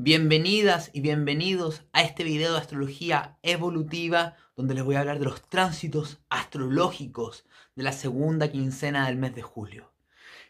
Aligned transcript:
Bienvenidas 0.00 0.90
y 0.92 1.00
bienvenidos 1.00 1.82
a 1.92 2.02
este 2.02 2.22
video 2.22 2.52
de 2.52 2.58
astrología 2.60 3.36
evolutiva 3.42 4.36
donde 4.54 4.74
les 4.74 4.84
voy 4.84 4.94
a 4.94 5.00
hablar 5.00 5.18
de 5.18 5.24
los 5.24 5.42
tránsitos 5.48 6.20
astrológicos 6.28 7.44
de 7.74 7.82
la 7.82 7.90
segunda 7.90 8.48
quincena 8.48 9.08
del 9.08 9.16
mes 9.16 9.34
de 9.34 9.42
julio. 9.42 9.92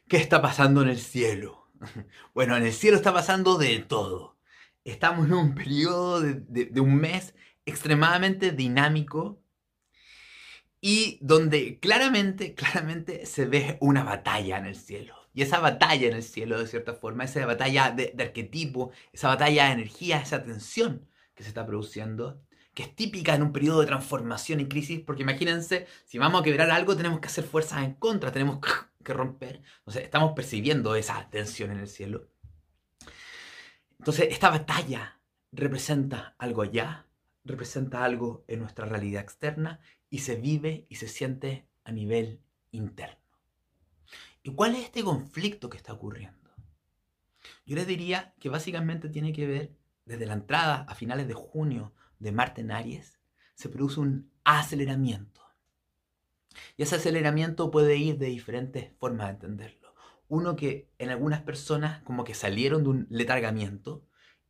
¿Qué 0.06 0.18
está 0.18 0.42
pasando 0.42 0.82
en 0.82 0.90
el 0.90 0.98
cielo? 0.98 1.70
Bueno, 2.34 2.58
en 2.58 2.66
el 2.66 2.74
cielo 2.74 2.98
está 2.98 3.14
pasando 3.14 3.56
de 3.56 3.78
todo. 3.78 4.36
Estamos 4.84 5.28
en 5.28 5.32
un 5.32 5.54
periodo 5.54 6.20
de, 6.20 6.80
un 6.82 6.96
mes 6.96 7.34
extremadamente 7.64 8.52
dinámico 8.52 9.40
y 10.82 11.18
donde 11.22 11.78
claramente, 11.80 12.54
claramente 12.54 13.24
se 13.24 13.46
ve 13.46 13.78
una 13.80 14.04
batalla 14.04 14.58
en 14.58 14.66
el 14.66 14.76
cielo. 14.76 15.17
Y 15.38 15.42
esa 15.42 15.60
batalla 15.60 16.08
en 16.08 16.16
el 16.16 16.24
cielo, 16.24 16.58
de 16.58 16.66
cierta 16.66 16.94
forma, 16.94 17.22
esa 17.22 17.46
batalla 17.46 17.92
de, 17.92 18.12
arquetipo, 18.18 18.90
esa 19.12 19.28
batalla 19.28 19.66
de 19.66 19.72
energía, 19.74 20.20
esa 20.20 20.42
tensión 20.42 21.08
que 21.36 21.44
se 21.44 21.50
está 21.50 21.64
produciendo, 21.64 22.42
que 22.74 22.82
es 22.82 22.96
típica 22.96 23.36
en 23.36 23.44
un 23.44 23.52
periodo 23.52 23.78
de 23.78 23.86
transformación 23.86 24.58
y 24.58 24.66
crisis, 24.66 25.00
porque 25.06 25.22
imagínense, 25.22 25.86
si 26.06 26.18
vamos 26.18 26.40
a 26.40 26.42
quebrar 26.42 26.72
algo, 26.72 26.96
tenemos 26.96 27.20
que 27.20 27.28
hacer 27.28 27.44
fuerzas 27.44 27.84
en 27.84 27.94
contra, 27.94 28.32
tenemos 28.32 28.58
que 29.04 29.14
romper. 29.14 29.62
Entonces, 29.78 30.02
estamos 30.02 30.32
percibiendo 30.32 30.96
esa 30.96 31.30
tensión 31.30 31.70
en 31.70 31.78
el 31.78 31.88
cielo. 31.88 32.26
Entonces, 34.00 34.26
esta 34.32 34.50
batalla 34.50 35.20
representa 35.52 36.34
algo 36.38 36.62
allá, 36.62 37.06
representa 37.44 38.02
algo 38.02 38.44
en 38.48 38.58
nuestra 38.58 38.86
realidad 38.86 39.22
externa 39.22 39.78
y 40.10 40.18
se 40.18 40.34
vive 40.34 40.86
y 40.88 40.96
se 40.96 41.06
siente 41.06 41.68
a 41.84 41.92
nivel 41.92 42.40
interno. 42.72 43.27
¿Y 44.48 44.54
cuál 44.54 44.74
es 44.76 44.84
este 44.84 45.04
conflicto 45.04 45.68
que 45.68 45.76
está 45.76 45.92
ocurriendo? 45.92 46.50
Yo 47.66 47.76
les 47.76 47.86
diría 47.86 48.32
que 48.40 48.48
básicamente 48.48 49.10
tiene 49.10 49.34
que 49.34 49.46
ver 49.46 49.76
desde 50.06 50.24
la 50.24 50.32
entrada 50.32 50.86
a 50.88 50.94
finales 50.94 51.28
de 51.28 51.34
junio 51.34 51.92
de 52.18 52.32
Marte 52.32 52.62
en 52.62 52.70
Aries, 52.70 53.20
se 53.52 53.68
produce 53.68 54.00
un 54.00 54.32
aceleramiento. 54.44 55.42
Y 56.78 56.82
ese 56.82 56.96
aceleramiento 56.96 57.70
puede 57.70 57.98
ir 57.98 58.16
de 58.16 58.28
diferentes 58.28 58.90
formas 58.96 59.26
de 59.26 59.32
entenderlo. 59.34 59.94
Uno 60.28 60.56
que 60.56 60.88
en 60.96 61.10
algunas 61.10 61.42
personas 61.42 62.02
como 62.04 62.24
que 62.24 62.32
salieron 62.32 62.84
de 62.84 62.88
un 62.88 63.06
letargamiento 63.10 64.02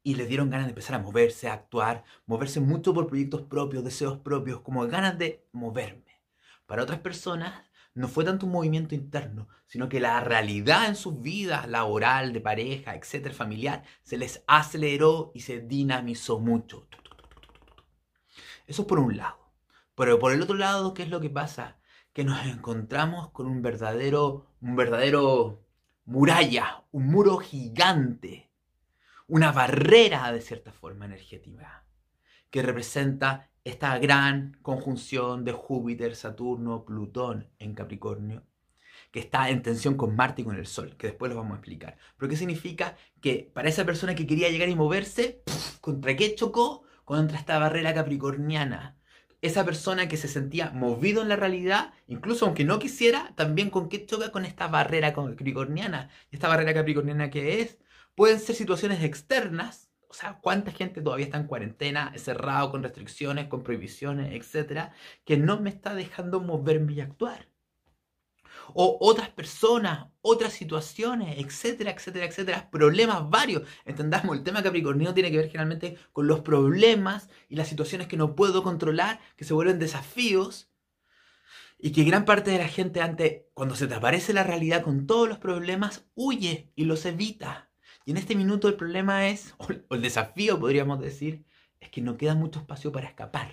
y 0.04 0.14
les 0.14 0.28
dieron 0.28 0.48
ganas 0.48 0.66
de 0.66 0.74
empezar 0.74 0.94
a 0.94 1.02
moverse, 1.02 1.48
a 1.48 1.54
actuar, 1.54 2.04
moverse 2.24 2.60
mucho 2.60 2.94
por 2.94 3.08
proyectos 3.08 3.42
propios, 3.42 3.82
deseos 3.82 4.20
propios, 4.20 4.60
como 4.60 4.86
ganas 4.86 5.18
de 5.18 5.44
moverme. 5.50 6.20
Para 6.66 6.84
otras 6.84 7.00
personas 7.00 7.67
no 7.98 8.06
fue 8.06 8.24
tanto 8.24 8.46
un 8.46 8.52
movimiento 8.52 8.94
interno, 8.94 9.48
sino 9.66 9.88
que 9.88 9.98
la 9.98 10.20
realidad 10.20 10.86
en 10.86 10.94
sus 10.94 11.20
vidas 11.20 11.66
laboral, 11.66 12.32
de 12.32 12.40
pareja, 12.40 12.94
etcétera, 12.94 13.34
familiar, 13.34 13.82
se 14.04 14.16
les 14.16 14.44
aceleró 14.46 15.32
y 15.34 15.40
se 15.40 15.58
dinamizó 15.58 16.38
mucho. 16.38 16.86
Eso 18.68 18.86
por 18.86 19.00
un 19.00 19.16
lado. 19.16 19.52
Pero 19.96 20.20
por 20.20 20.30
el 20.30 20.40
otro 20.40 20.54
lado, 20.54 20.94
¿qué 20.94 21.02
es 21.02 21.08
lo 21.08 21.20
que 21.20 21.28
pasa? 21.28 21.80
Que 22.12 22.22
nos 22.22 22.46
encontramos 22.46 23.30
con 23.32 23.48
un 23.48 23.62
verdadero, 23.62 24.46
un 24.60 24.76
verdadero 24.76 25.66
muralla, 26.04 26.84
un 26.92 27.08
muro 27.08 27.38
gigante, 27.38 28.52
una 29.26 29.50
barrera 29.50 30.30
de 30.30 30.40
cierta 30.40 30.70
forma 30.70 31.06
energética, 31.06 31.84
que 32.48 32.62
representa 32.62 33.50
esta 33.68 33.98
gran 33.98 34.56
conjunción 34.62 35.44
de 35.44 35.52
Júpiter, 35.52 36.16
Saturno, 36.16 36.84
Plutón 36.84 37.48
en 37.58 37.74
Capricornio, 37.74 38.44
que 39.10 39.20
está 39.20 39.50
en 39.50 39.62
tensión 39.62 39.94
con 39.94 40.16
Marte 40.16 40.42
y 40.42 40.44
con 40.44 40.56
el 40.56 40.66
Sol, 40.66 40.96
que 40.96 41.08
después 41.08 41.30
lo 41.30 41.36
vamos 41.36 41.52
a 41.52 41.56
explicar. 41.56 41.98
Pero 42.16 42.30
¿qué 42.30 42.36
significa? 42.36 42.96
Que 43.20 43.50
para 43.52 43.68
esa 43.68 43.84
persona 43.84 44.14
que 44.14 44.26
quería 44.26 44.48
llegar 44.48 44.68
y 44.68 44.74
moverse, 44.74 45.42
¿contra 45.80 46.16
qué 46.16 46.34
chocó? 46.34 46.84
Contra 47.04 47.38
esta 47.38 47.58
barrera 47.58 47.92
capricorniana. 47.92 48.96
Esa 49.42 49.64
persona 49.64 50.08
que 50.08 50.16
se 50.16 50.28
sentía 50.28 50.70
movido 50.70 51.22
en 51.22 51.28
la 51.28 51.36
realidad, 51.36 51.92
incluso 52.06 52.46
aunque 52.46 52.64
no 52.64 52.78
quisiera, 52.78 53.32
también 53.36 53.70
con 53.70 53.88
qué 53.88 54.04
choca 54.04 54.32
con 54.32 54.44
esta 54.44 54.68
barrera 54.68 55.12
capricorniana. 55.12 56.10
Esta 56.30 56.48
barrera 56.48 56.74
capricorniana 56.74 57.30
que 57.30 57.60
es, 57.60 57.78
pueden 58.14 58.40
ser 58.40 58.56
situaciones 58.56 59.04
externas, 59.04 59.87
o 60.08 60.14
sea, 60.14 60.38
cuánta 60.40 60.72
gente 60.72 61.02
todavía 61.02 61.26
está 61.26 61.38
en 61.38 61.46
cuarentena, 61.46 62.12
cerrado, 62.16 62.70
con 62.70 62.82
restricciones, 62.82 63.48
con 63.48 63.62
prohibiciones, 63.62 64.32
etcétera, 64.32 64.92
que 65.24 65.36
no 65.36 65.60
me 65.60 65.70
está 65.70 65.94
dejando 65.94 66.40
moverme 66.40 66.94
y 66.94 67.00
actuar. 67.02 67.48
O 68.74 68.98
otras 69.00 69.30
personas, 69.30 70.08
otras 70.20 70.52
situaciones, 70.52 71.38
etcétera, 71.38 71.90
etcétera, 71.90 72.26
etcétera, 72.26 72.70
problemas 72.70 73.28
varios. 73.28 73.62
Entendamos, 73.84 74.36
el 74.36 74.44
tema 74.44 74.62
capricornio 74.62 75.14
tiene 75.14 75.30
que 75.30 75.38
ver 75.38 75.46
generalmente 75.46 75.98
con 76.12 76.26
los 76.26 76.40
problemas 76.40 77.28
y 77.48 77.56
las 77.56 77.68
situaciones 77.68 78.08
que 78.08 78.16
no 78.16 78.34
puedo 78.34 78.62
controlar, 78.62 79.20
que 79.36 79.44
se 79.44 79.54
vuelven 79.54 79.78
desafíos 79.78 80.70
y 81.78 81.92
que 81.92 82.04
gran 82.04 82.24
parte 82.24 82.50
de 82.50 82.58
la 82.58 82.68
gente 82.68 83.00
antes, 83.00 83.42
cuando 83.54 83.74
se 83.76 83.86
te 83.86 83.94
aparece 83.94 84.32
la 84.32 84.42
realidad 84.42 84.82
con 84.82 85.06
todos 85.06 85.28
los 85.28 85.38
problemas, 85.38 86.06
huye 86.14 86.72
y 86.74 86.84
los 86.84 87.04
evita. 87.06 87.67
Y 88.08 88.12
en 88.12 88.16
este 88.16 88.34
minuto 88.34 88.68
el 88.68 88.74
problema 88.74 89.28
es, 89.28 89.54
o 89.58 89.94
el 89.94 90.00
desafío 90.00 90.58
podríamos 90.58 90.98
decir, 90.98 91.44
es 91.78 91.90
que 91.90 92.00
no 92.00 92.16
queda 92.16 92.34
mucho 92.34 92.60
espacio 92.60 92.90
para 92.90 93.06
escapar. 93.06 93.52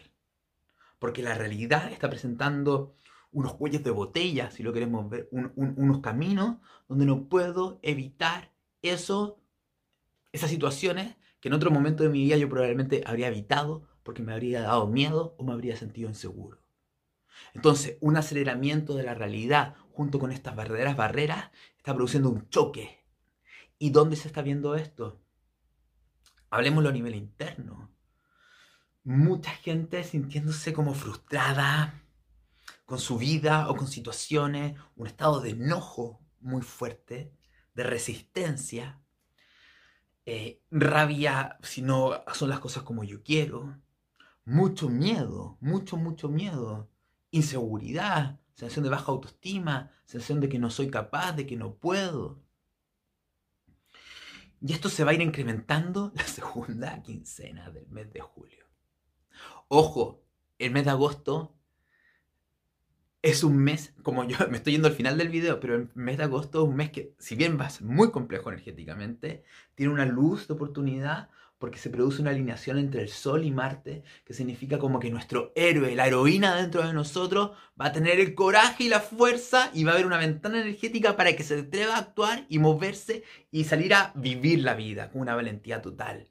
Porque 0.97 1.21
la 1.21 1.33
realidad 1.33 1.91
está 1.91 2.09
presentando 2.09 2.95
unos 3.33 3.55
cuellos 3.55 3.83
de 3.83 3.91
botella, 3.91 4.51
si 4.51 4.63
lo 4.63 4.71
queremos 4.71 5.09
ver, 5.09 5.27
unos 5.31 5.99
caminos 5.99 6.55
donde 6.88 7.05
no 7.05 7.27
puedo 7.27 7.79
evitar 7.81 8.53
eso, 8.81 9.41
esas 10.31 10.51
situaciones 10.51 11.17
que 11.41 11.49
en 11.49 11.53
otro 11.53 11.69
momento 11.69 12.03
de 12.03 12.09
mi 12.09 12.23
vida 12.23 12.38
yo 12.38 12.47
probablemente 12.47 13.03
habría 13.05 13.27
evitado 13.27 13.83
porque 14.03 14.23
me 14.23 14.31
habría 14.31 14.61
dado 14.61 14.88
miedo 14.88 15.35
o 15.38 15.44
me 15.44 15.51
habría 15.51 15.75
sentido 15.75 16.07
inseguro. 16.07 16.61
Entonces, 17.53 17.97
un 17.99 18.15
aceleramiento 18.15 18.95
de 18.95 19.03
la 19.03 19.15
realidad 19.15 19.75
junto 19.91 20.17
con 20.17 20.31
estas 20.31 20.55
verdaderas 20.55 20.95
barreras 20.95 21.51
está 21.77 21.94
produciendo 21.94 22.29
un 22.29 22.47
choque 22.47 23.04
¿Y 23.78 23.90
dónde 23.90 24.16
se 24.16 24.28
está 24.28 24.41
viendo 24.41 24.75
esto? 24.75 25.22
Hablemoslo 26.50 26.90
a 26.90 26.94
nivel 26.94 27.16
interno. 27.16 27.91
Mucha 29.03 29.52
gente 29.52 30.03
sintiéndose 30.03 30.74
como 30.74 30.94
frustrada 30.94 32.02
con 32.86 33.00
su 33.00 33.18
vida 33.18 33.69
o 33.69 33.75
con 33.75 33.88
situaciones, 33.88 34.78
un 34.96 35.08
estado 35.08 35.41
de 35.41 35.52
enojo 35.52 36.22
muy 36.40 36.62
fuerte, 36.62 37.34
de 37.74 37.84
resistencia, 37.84 39.02
eh, 40.25 40.63
rabia 40.72 41.57
si 41.62 41.81
no 41.81 42.24
son 42.34 42.50
las 42.50 42.59
cosas 42.59 42.84
como 42.84 43.03
yo 43.03 43.22
quiero, 43.24 43.80
mucho 44.46 44.90
miedo, 44.90 45.57
mucho, 45.59 45.97
mucho 45.97 46.30
miedo, 46.30 46.90
inseguridad, 47.31 48.40
sensación 48.53 48.84
de 48.84 48.90
baja 48.90 49.12
autoestima, 49.12 49.92
sensación 50.06 50.40
de 50.40 50.50
que 50.50 50.59
no 50.59 50.69
soy 50.69 50.90
capaz, 50.90 51.34
de 51.34 51.46
que 51.46 51.57
no 51.57 51.75
puedo. 51.75 52.44
Y 54.65 54.73
esto 54.73 54.89
se 54.89 55.03
va 55.03 55.11
a 55.11 55.13
ir 55.13 55.21
incrementando 55.21 56.11
la 56.15 56.23
segunda 56.23 57.01
quincena 57.03 57.69
del 57.69 57.87
mes 57.89 58.11
de 58.11 58.21
julio. 58.21 58.65
Ojo, 59.67 60.23
el 60.57 60.71
mes 60.71 60.85
de 60.85 60.91
agosto 60.91 61.55
es 63.21 63.43
un 63.43 63.57
mes, 63.57 63.93
como 64.01 64.23
yo 64.23 64.37
me 64.49 64.57
estoy 64.57 64.73
yendo 64.73 64.87
al 64.87 64.95
final 64.95 65.19
del 65.19 65.29
video, 65.29 65.59
pero 65.59 65.75
el 65.75 65.89
mes 65.93 66.17
de 66.17 66.23
agosto 66.23 66.63
es 66.63 66.69
un 66.69 66.75
mes 66.75 66.89
que, 66.89 67.13
si 67.19 67.35
bien 67.35 67.59
va 67.59 67.65
a 67.65 67.69
ser 67.69 67.85
muy 67.85 68.09
complejo 68.09 68.49
energéticamente, 68.49 69.43
tiene 69.75 69.93
una 69.93 70.05
luz 70.07 70.47
de 70.47 70.55
oportunidad 70.55 71.29
porque 71.65 71.79
se 71.79 71.89
produce 71.89 72.21
una 72.21 72.29
alineación 72.29 72.77
entre 72.77 73.01
el 73.01 73.09
Sol 73.09 73.43
y 73.43 73.49
Marte, 73.49 74.03
que 74.23 74.35
significa 74.35 74.77
como 74.77 74.99
que 74.99 75.09
nuestro 75.09 75.51
héroe, 75.55 75.95
la 75.95 76.05
heroína 76.05 76.55
dentro 76.55 76.85
de 76.85 76.93
nosotros, 76.93 77.57
va 77.81 77.87
a 77.87 77.91
tener 77.91 78.19
el 78.19 78.35
coraje 78.35 78.83
y 78.83 78.89
la 78.89 78.99
fuerza 78.99 79.71
y 79.73 79.83
va 79.83 79.89
a 79.89 79.93
haber 79.95 80.05
una 80.05 80.19
ventana 80.19 80.61
energética 80.61 81.17
para 81.17 81.35
que 81.35 81.41
se 81.41 81.61
atreva 81.61 81.95
a 81.95 81.97
actuar 82.01 82.45
y 82.49 82.59
moverse 82.59 83.23
y 83.49 83.63
salir 83.63 83.95
a 83.95 84.11
vivir 84.13 84.59
la 84.59 84.75
vida 84.75 85.09
con 85.09 85.21
una 85.21 85.33
valentía 85.33 85.81
total. 85.81 86.27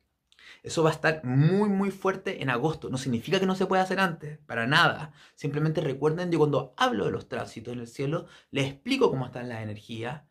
Eso 0.62 0.84
va 0.84 0.90
a 0.90 0.92
estar 0.92 1.24
muy, 1.24 1.68
muy 1.68 1.90
fuerte 1.90 2.40
en 2.40 2.48
agosto. 2.48 2.88
No 2.88 2.96
significa 2.96 3.40
que 3.40 3.46
no 3.46 3.56
se 3.56 3.66
pueda 3.66 3.82
hacer 3.82 3.98
antes, 3.98 4.38
para 4.46 4.68
nada. 4.68 5.10
Simplemente 5.34 5.80
recuerden, 5.80 6.30
yo 6.30 6.38
cuando 6.38 6.74
hablo 6.76 7.06
de 7.06 7.10
los 7.10 7.28
tránsitos 7.28 7.74
en 7.74 7.80
el 7.80 7.88
cielo, 7.88 8.26
les 8.52 8.66
explico 8.66 9.10
cómo 9.10 9.26
están 9.26 9.48
las 9.48 9.64
energías 9.64 10.22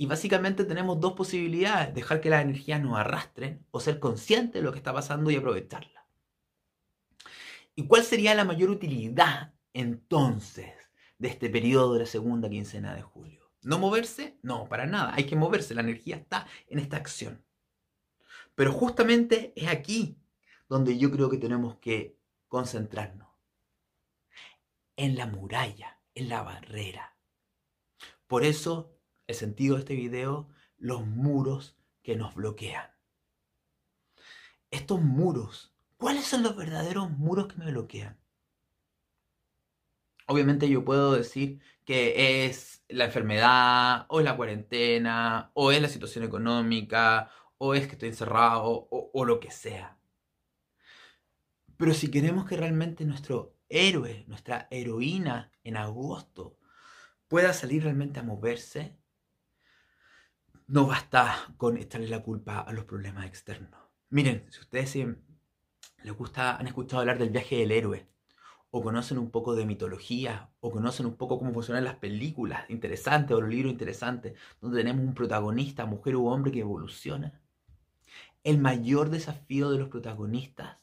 y 0.00 0.06
básicamente 0.06 0.64
tenemos 0.64 1.00
dos 1.00 1.14
posibilidades, 1.14 1.92
dejar 1.92 2.20
que 2.20 2.30
las 2.30 2.42
energías 2.42 2.80
nos 2.80 2.96
arrastren 2.96 3.66
o 3.72 3.80
ser 3.80 3.98
conscientes 3.98 4.54
de 4.54 4.62
lo 4.62 4.70
que 4.70 4.78
está 4.78 4.92
pasando 4.92 5.28
y 5.28 5.36
aprovecharla. 5.36 6.06
¿Y 7.74 7.86
cuál 7.88 8.04
sería 8.04 8.34
la 8.36 8.44
mayor 8.44 8.70
utilidad 8.70 9.54
entonces 9.72 10.72
de 11.18 11.28
este 11.28 11.50
periodo 11.50 11.94
de 11.94 12.00
la 12.00 12.06
segunda 12.06 12.48
quincena 12.48 12.94
de 12.94 13.02
julio? 13.02 13.50
¿No 13.62 13.80
moverse? 13.80 14.38
No, 14.40 14.68
para 14.68 14.86
nada, 14.86 15.14
hay 15.14 15.26
que 15.26 15.34
moverse, 15.34 15.74
la 15.74 15.80
energía 15.80 16.14
está 16.14 16.46
en 16.68 16.78
esta 16.78 16.96
acción. 16.96 17.44
Pero 18.54 18.72
justamente 18.72 19.52
es 19.56 19.68
aquí 19.68 20.16
donde 20.68 20.96
yo 20.96 21.10
creo 21.10 21.28
que 21.28 21.38
tenemos 21.38 21.76
que 21.78 22.16
concentrarnos. 22.46 23.28
En 24.94 25.16
la 25.16 25.26
muralla, 25.26 26.00
en 26.14 26.28
la 26.28 26.42
barrera. 26.42 27.16
Por 28.28 28.44
eso 28.44 28.97
el 29.28 29.36
sentido 29.36 29.76
de 29.76 29.80
este 29.82 29.94
video, 29.94 30.48
los 30.78 31.06
muros 31.06 31.76
que 32.02 32.16
nos 32.16 32.34
bloquean. 32.34 32.90
estos 34.70 35.00
muros, 35.00 35.74
¿cuáles 35.96 36.24
son 36.26 36.42
los 36.42 36.56
verdaderos 36.56 37.10
muros 37.10 37.48
que 37.48 37.56
me 37.56 37.70
bloquean? 37.70 38.18
Obviamente 40.26 40.68
yo 40.68 40.84
puedo 40.84 41.12
decir 41.14 41.60
que 41.84 42.44
es 42.46 42.84
la 42.88 43.06
enfermedad, 43.06 44.06
o 44.08 44.20
es 44.20 44.24
la 44.24 44.36
cuarentena, 44.36 45.50
o 45.54 45.72
es 45.72 45.80
la 45.80 45.88
situación 45.88 46.24
económica, 46.24 47.30
o 47.58 47.74
es 47.74 47.86
que 47.86 47.92
estoy 47.92 48.10
encerrado, 48.10 48.64
o, 48.66 49.10
o 49.12 49.24
lo 49.24 49.40
que 49.40 49.50
sea. 49.50 49.98
Pero 51.76 51.94
si 51.94 52.10
queremos 52.10 52.46
que 52.46 52.56
realmente 52.56 53.04
nuestro 53.04 53.56
héroe, 53.68 54.24
nuestra 54.28 54.68
heroína 54.70 55.52
en 55.64 55.76
agosto 55.76 56.58
pueda 57.28 57.52
salir 57.52 57.84
realmente 57.84 58.20
a 58.20 58.22
moverse, 58.22 58.98
no 60.68 60.86
basta 60.86 61.54
con 61.56 61.76
echarle 61.76 62.08
la 62.08 62.22
culpa 62.22 62.60
a 62.60 62.72
los 62.72 62.84
problemas 62.84 63.26
externos. 63.26 63.80
Miren, 64.10 64.46
si 64.50 64.60
ustedes 64.60 64.96
les 66.04 66.16
gusta, 66.16 66.56
han 66.56 66.66
escuchado 66.66 67.00
hablar 67.00 67.18
del 67.18 67.30
viaje 67.30 67.56
del 67.56 67.72
héroe, 67.72 68.06
o 68.70 68.82
conocen 68.82 69.18
un 69.18 69.30
poco 69.30 69.54
de 69.54 69.64
mitología, 69.64 70.50
o 70.60 70.70
conocen 70.70 71.06
un 71.06 71.16
poco 71.16 71.38
cómo 71.38 71.52
funcionan 71.52 71.84
las 71.84 71.96
películas 71.96 72.68
interesantes 72.68 73.36
o 73.36 73.40
los 73.40 73.50
libros 73.50 73.72
interesantes, 73.72 74.38
donde 74.60 74.78
tenemos 74.78 75.04
un 75.04 75.14
protagonista, 75.14 75.86
mujer 75.86 76.16
u 76.16 76.28
hombre, 76.28 76.52
que 76.52 76.60
evoluciona. 76.60 77.40
El 78.44 78.58
mayor 78.58 79.10
desafío 79.10 79.70
de 79.70 79.78
los 79.78 79.88
protagonistas 79.88 80.76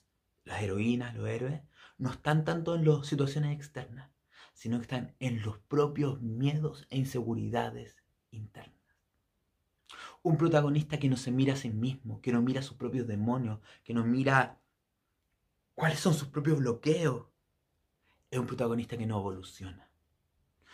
las 0.45 0.61
heroínas, 0.61 1.15
los 1.15 1.27
héroes, 1.27 1.61
no 1.97 2.11
están 2.11 2.45
tanto 2.45 2.75
en 2.75 2.85
las 2.85 3.07
situaciones 3.07 3.55
externas, 3.55 4.09
sino 4.53 4.77
que 4.77 4.83
están 4.83 5.15
en 5.19 5.41
los 5.41 5.57
propios 5.57 6.21
miedos 6.21 6.87
e 6.89 6.97
inseguridades 6.97 7.97
internas. 8.31 8.74
Un 10.25 10.37
protagonista 10.37 10.97
que 10.97 11.07
no 11.07 11.17
se 11.17 11.29
mira 11.29 11.53
a 11.53 11.55
sí 11.55 11.69
mismo, 11.69 12.19
que 12.19 12.31
no 12.31 12.41
mira 12.41 12.61
a 12.61 12.63
sus 12.63 12.77
propios 12.77 13.05
demonios, 13.05 13.59
que 13.83 13.93
no 13.93 14.03
mira 14.03 14.59
cuáles 15.75 15.99
son 15.99 16.15
sus 16.15 16.29
propios 16.29 16.57
bloqueos, 16.57 17.27
es 18.31 18.39
un 18.39 18.47
protagonista 18.47 18.97
que 18.97 19.05
no 19.05 19.19
evoluciona. 19.19 19.87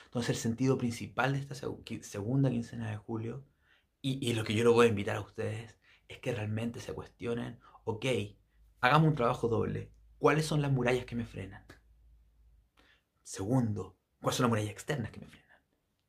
Entonces 0.05 0.29
el 0.29 0.35
sentido 0.37 0.77
principal 0.77 1.33
de 1.33 1.39
esta 1.39 1.55
segunda 1.55 2.49
quincena 2.49 2.91
de 2.91 2.95
julio, 2.95 3.43
y, 4.01 4.31
lo 4.35 4.45
que 4.45 4.55
yo 4.55 4.63
lo 4.63 4.71
voy 4.71 4.85
a 4.85 4.89
invitar 4.89 5.17
a 5.17 5.21
ustedes, 5.21 5.77
es 6.07 6.19
que 6.19 6.33
realmente 6.33 6.79
se 6.79 6.93
cuestionen, 6.93 7.59
ok, 7.83 8.05
hagamos 8.79 9.09
un 9.09 9.15
trabajo 9.15 9.49
doble. 9.49 9.91
¿Cuáles 10.17 10.45
son 10.45 10.61
las 10.61 10.71
murallas 10.71 11.05
que 11.05 11.17
me 11.17 11.25
frenan? 11.25 11.65
Segundo, 13.21 13.97
¿cuáles 14.21 14.37
son 14.37 14.45
las 14.45 14.49
murallas 14.51 14.71
externas 14.71 15.11
que 15.11 15.19
me 15.19 15.27
frenan? 15.27 15.59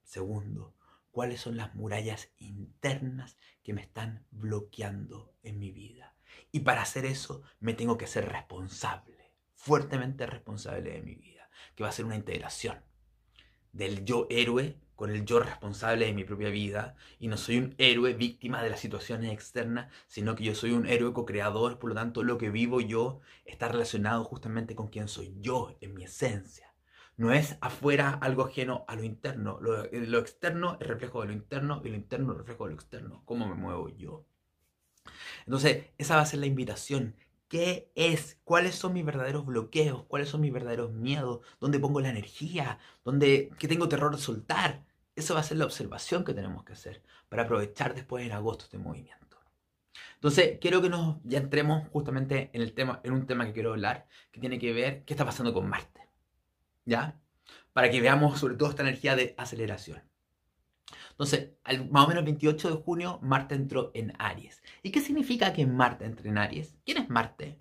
Segundo, 0.04 0.76
¿cuáles 1.12 1.40
son 1.40 1.56
las 1.56 1.74
murallas 1.74 2.32
internas 2.38 3.36
que 3.62 3.72
me 3.72 3.82
están 3.82 4.26
bloqueando 4.30 5.32
en 5.42 5.60
mi 5.60 5.70
vida? 5.70 6.16
Y 6.50 6.60
para 6.60 6.82
hacer 6.82 7.04
eso 7.04 7.42
me 7.60 7.74
tengo 7.74 7.96
que 7.96 8.08
ser 8.08 8.28
responsable, 8.28 9.32
fuertemente 9.54 10.26
responsable 10.26 10.90
de 10.90 11.02
mi 11.02 11.14
vida, 11.14 11.48
que 11.76 11.84
va 11.84 11.90
a 11.90 11.92
ser 11.92 12.06
una 12.06 12.16
integración 12.16 12.82
del 13.72 14.04
yo 14.04 14.26
héroe 14.30 14.78
con 14.94 15.10
el 15.10 15.24
yo 15.24 15.40
responsable 15.40 16.06
de 16.06 16.12
mi 16.12 16.24
propia 16.24 16.50
vida 16.50 16.94
y 17.18 17.28
no 17.28 17.36
soy 17.36 17.58
un 17.58 17.74
héroe 17.78 18.12
víctima 18.14 18.62
de 18.62 18.70
las 18.70 18.80
situaciones 18.80 19.32
externas, 19.32 19.92
sino 20.06 20.36
que 20.36 20.44
yo 20.44 20.54
soy 20.54 20.72
un 20.72 20.86
héroe 20.86 21.12
co-creador, 21.12 21.78
por 21.78 21.90
lo 21.90 21.96
tanto 21.96 22.22
lo 22.22 22.38
que 22.38 22.50
vivo 22.50 22.80
yo 22.80 23.20
está 23.44 23.68
relacionado 23.68 24.24
justamente 24.24 24.74
con 24.74 24.88
quién 24.88 25.08
soy 25.08 25.34
yo 25.40 25.76
en 25.80 25.94
mi 25.94 26.04
esencia. 26.04 26.71
No 27.22 27.32
es 27.32 27.56
afuera 27.60 28.18
algo 28.20 28.46
ajeno 28.46 28.84
a 28.88 28.96
lo 28.96 29.04
interno, 29.04 29.60
lo, 29.60 29.84
lo 29.92 30.18
externo 30.18 30.76
es 30.80 30.88
reflejo 30.88 31.20
de 31.20 31.28
lo 31.28 31.32
interno 31.32 31.80
y 31.84 31.88
lo 31.88 31.94
interno 31.94 32.32
es 32.32 32.38
reflejo 32.38 32.64
de 32.64 32.70
lo 32.70 32.74
externo, 32.74 33.22
cómo 33.24 33.46
me 33.46 33.54
muevo 33.54 33.88
yo. 33.90 34.24
Entonces, 35.46 35.86
esa 35.98 36.16
va 36.16 36.22
a 36.22 36.26
ser 36.26 36.40
la 36.40 36.46
invitación, 36.46 37.14
¿Qué 37.46 37.92
es? 37.94 38.40
¿Cuáles 38.42 38.74
son 38.74 38.94
mis 38.94 39.04
verdaderos 39.04 39.46
bloqueos? 39.46 40.04
¿Cuáles 40.06 40.30
son 40.30 40.40
mis 40.40 40.52
verdaderos 40.52 40.90
miedos? 40.90 41.42
¿Dónde 41.60 41.78
pongo 41.78 42.00
la 42.00 42.08
energía? 42.08 42.80
¿Dónde 43.04 43.50
qué 43.56 43.68
tengo 43.68 43.88
terror 43.88 44.16
de 44.16 44.20
soltar? 44.20 44.84
Esa 45.14 45.34
va 45.34 45.40
a 45.40 45.44
ser 45.44 45.58
la 45.58 45.66
observación 45.66 46.24
que 46.24 46.34
tenemos 46.34 46.64
que 46.64 46.72
hacer 46.72 47.02
para 47.28 47.44
aprovechar 47.44 47.94
después 47.94 48.26
en 48.26 48.32
agosto 48.32 48.64
este 48.64 48.78
movimiento. 48.78 49.38
Entonces, 50.14 50.58
quiero 50.60 50.82
que 50.82 50.88
nos 50.88 51.18
ya 51.22 51.38
entremos 51.38 51.88
justamente 51.90 52.50
en 52.52 52.62
el 52.62 52.72
tema, 52.72 53.00
en 53.04 53.12
un 53.12 53.26
tema 53.26 53.46
que 53.46 53.52
quiero 53.52 53.72
hablar, 53.74 54.08
que 54.32 54.40
tiene 54.40 54.58
que 54.58 54.72
ver 54.72 55.04
qué 55.04 55.14
está 55.14 55.24
pasando 55.24 55.54
con 55.54 55.68
Marte. 55.68 56.01
¿Ya? 56.84 57.20
Para 57.72 57.90
que 57.90 58.00
veamos 58.00 58.38
sobre 58.38 58.56
todo 58.56 58.70
esta 58.70 58.82
energía 58.82 59.16
de 59.16 59.34
aceleración. 59.38 60.02
Entonces, 61.10 61.50
más 61.90 62.04
o 62.04 62.08
menos 62.08 62.20
el 62.20 62.24
28 62.24 62.70
de 62.70 62.82
junio, 62.82 63.18
Marte 63.22 63.54
entró 63.54 63.90
en 63.94 64.12
Aries. 64.18 64.62
¿Y 64.82 64.90
qué 64.90 65.00
significa 65.00 65.52
que 65.52 65.66
Marte 65.66 66.04
entre 66.04 66.28
en 66.28 66.38
Aries? 66.38 66.74
¿Quién 66.84 66.98
es 66.98 67.08
Marte? 67.08 67.58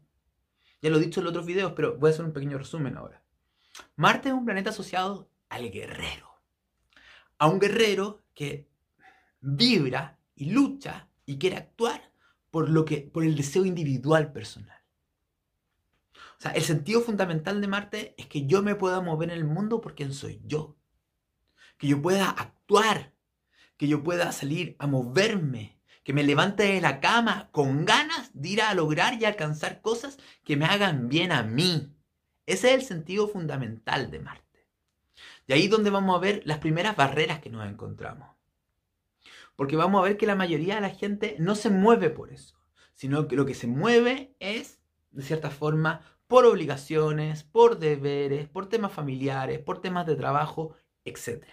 Ya 0.82 0.90
lo 0.90 0.98
he 0.98 1.02
dicho 1.02 1.22
en 1.22 1.28
otros 1.28 1.46
videos, 1.46 1.74
pero 1.76 1.98
voy 1.98 2.10
a 2.10 2.14
hacer 2.14 2.26
un 2.26 2.34
pequeño 2.34 2.58
resumen 2.58 2.98
ahora. 2.98 3.22
Marte 3.96 4.30
es 4.30 4.34
un 4.34 4.46
planeta 4.46 4.72
asociado 4.72 5.30
al 5.50 5.70
guerrero. 5.70 6.30
A 7.38 7.48
un 7.48 7.60
guerrero 7.60 8.22
que 8.34 8.68
vibra 9.42 10.18
y 10.36 10.52
lucha 10.52 11.08
y 11.26 11.38
quiere 11.38 11.58
actuar 11.58 12.12
por, 12.50 12.70
lo 12.70 12.86
que, 12.86 13.02
por 13.02 13.24
el 13.24 13.36
deseo 13.36 13.66
individual 13.66 14.32
personal. 14.32 14.81
El 16.50 16.64
sentido 16.64 17.02
fundamental 17.02 17.62
de 17.62 17.68
Marte 17.68 18.16
es 18.18 18.26
que 18.26 18.46
yo 18.48 18.64
me 18.64 18.76
pueda 18.76 19.02
mover 19.02 19.30
en 19.30 19.38
el 19.38 19.46
mundo 19.46 19.80
por 19.82 19.96
quien 19.96 20.14
soy 20.14 20.42
yo. 20.46 20.76
Que 21.78 21.88
yo 21.88 22.02
pueda 22.02 22.30
actuar 22.30 23.14
que 23.82 23.88
yo 23.88 24.04
pueda 24.04 24.32
salir 24.32 24.76
a 24.78 24.86
moverme, 24.86 25.80
que 26.04 26.14
me 26.14 26.24
levante 26.24 26.62
de 26.62 26.82
la 26.82 27.00
cama 27.00 27.50
con 27.52 27.84
ganas 27.84 28.30
de 28.36 28.50
ir 28.50 28.62
a 28.62 28.76
lograr 28.76 29.20
y 29.20 29.26
alcanzar 29.26 29.82
cosas 29.82 30.20
que 30.44 30.56
me 30.56 30.66
hagan 30.66 31.10
bien 31.10 31.32
a 31.32 31.42
mí. 31.42 31.92
Ese 32.46 32.68
es 32.68 32.76
el 32.76 32.82
sentido 32.84 33.28
fundamental 33.28 34.12
de 34.12 34.20
Marte. 34.20 34.68
Y 35.48 35.54
ahí 35.54 35.64
es 35.64 35.72
donde 35.72 35.90
vamos 35.90 36.16
a 36.16 36.20
ver 36.20 36.44
las 36.46 36.60
primeras 36.60 36.96
barreras 36.96 37.40
que 37.40 37.50
nos 37.50 37.68
encontramos. 37.68 38.30
Porque 39.56 39.78
vamos 39.78 40.00
a 40.00 40.04
ver 40.04 40.16
que 40.16 40.28
la 40.28 40.36
mayoría 40.36 40.76
de 40.76 40.82
la 40.82 40.92
gente 40.92 41.36
no 41.40 41.56
se 41.56 41.72
mueve 41.72 42.12
por 42.12 42.32
eso, 42.32 42.60
sino 42.94 43.28
que 43.28 43.36
lo 43.36 43.48
que 43.48 43.56
se 43.56 43.66
mueve 43.66 44.36
es, 44.40 44.78
de 45.10 45.24
cierta 45.24 45.50
forma, 45.50 46.02
por 46.32 46.46
obligaciones, 46.46 47.44
por 47.44 47.78
deberes, 47.78 48.48
por 48.48 48.70
temas 48.70 48.94
familiares, 48.94 49.60
por 49.60 49.82
temas 49.82 50.08
de 50.08 50.16
trabajo, 50.16 50.78
etc. 51.04 51.44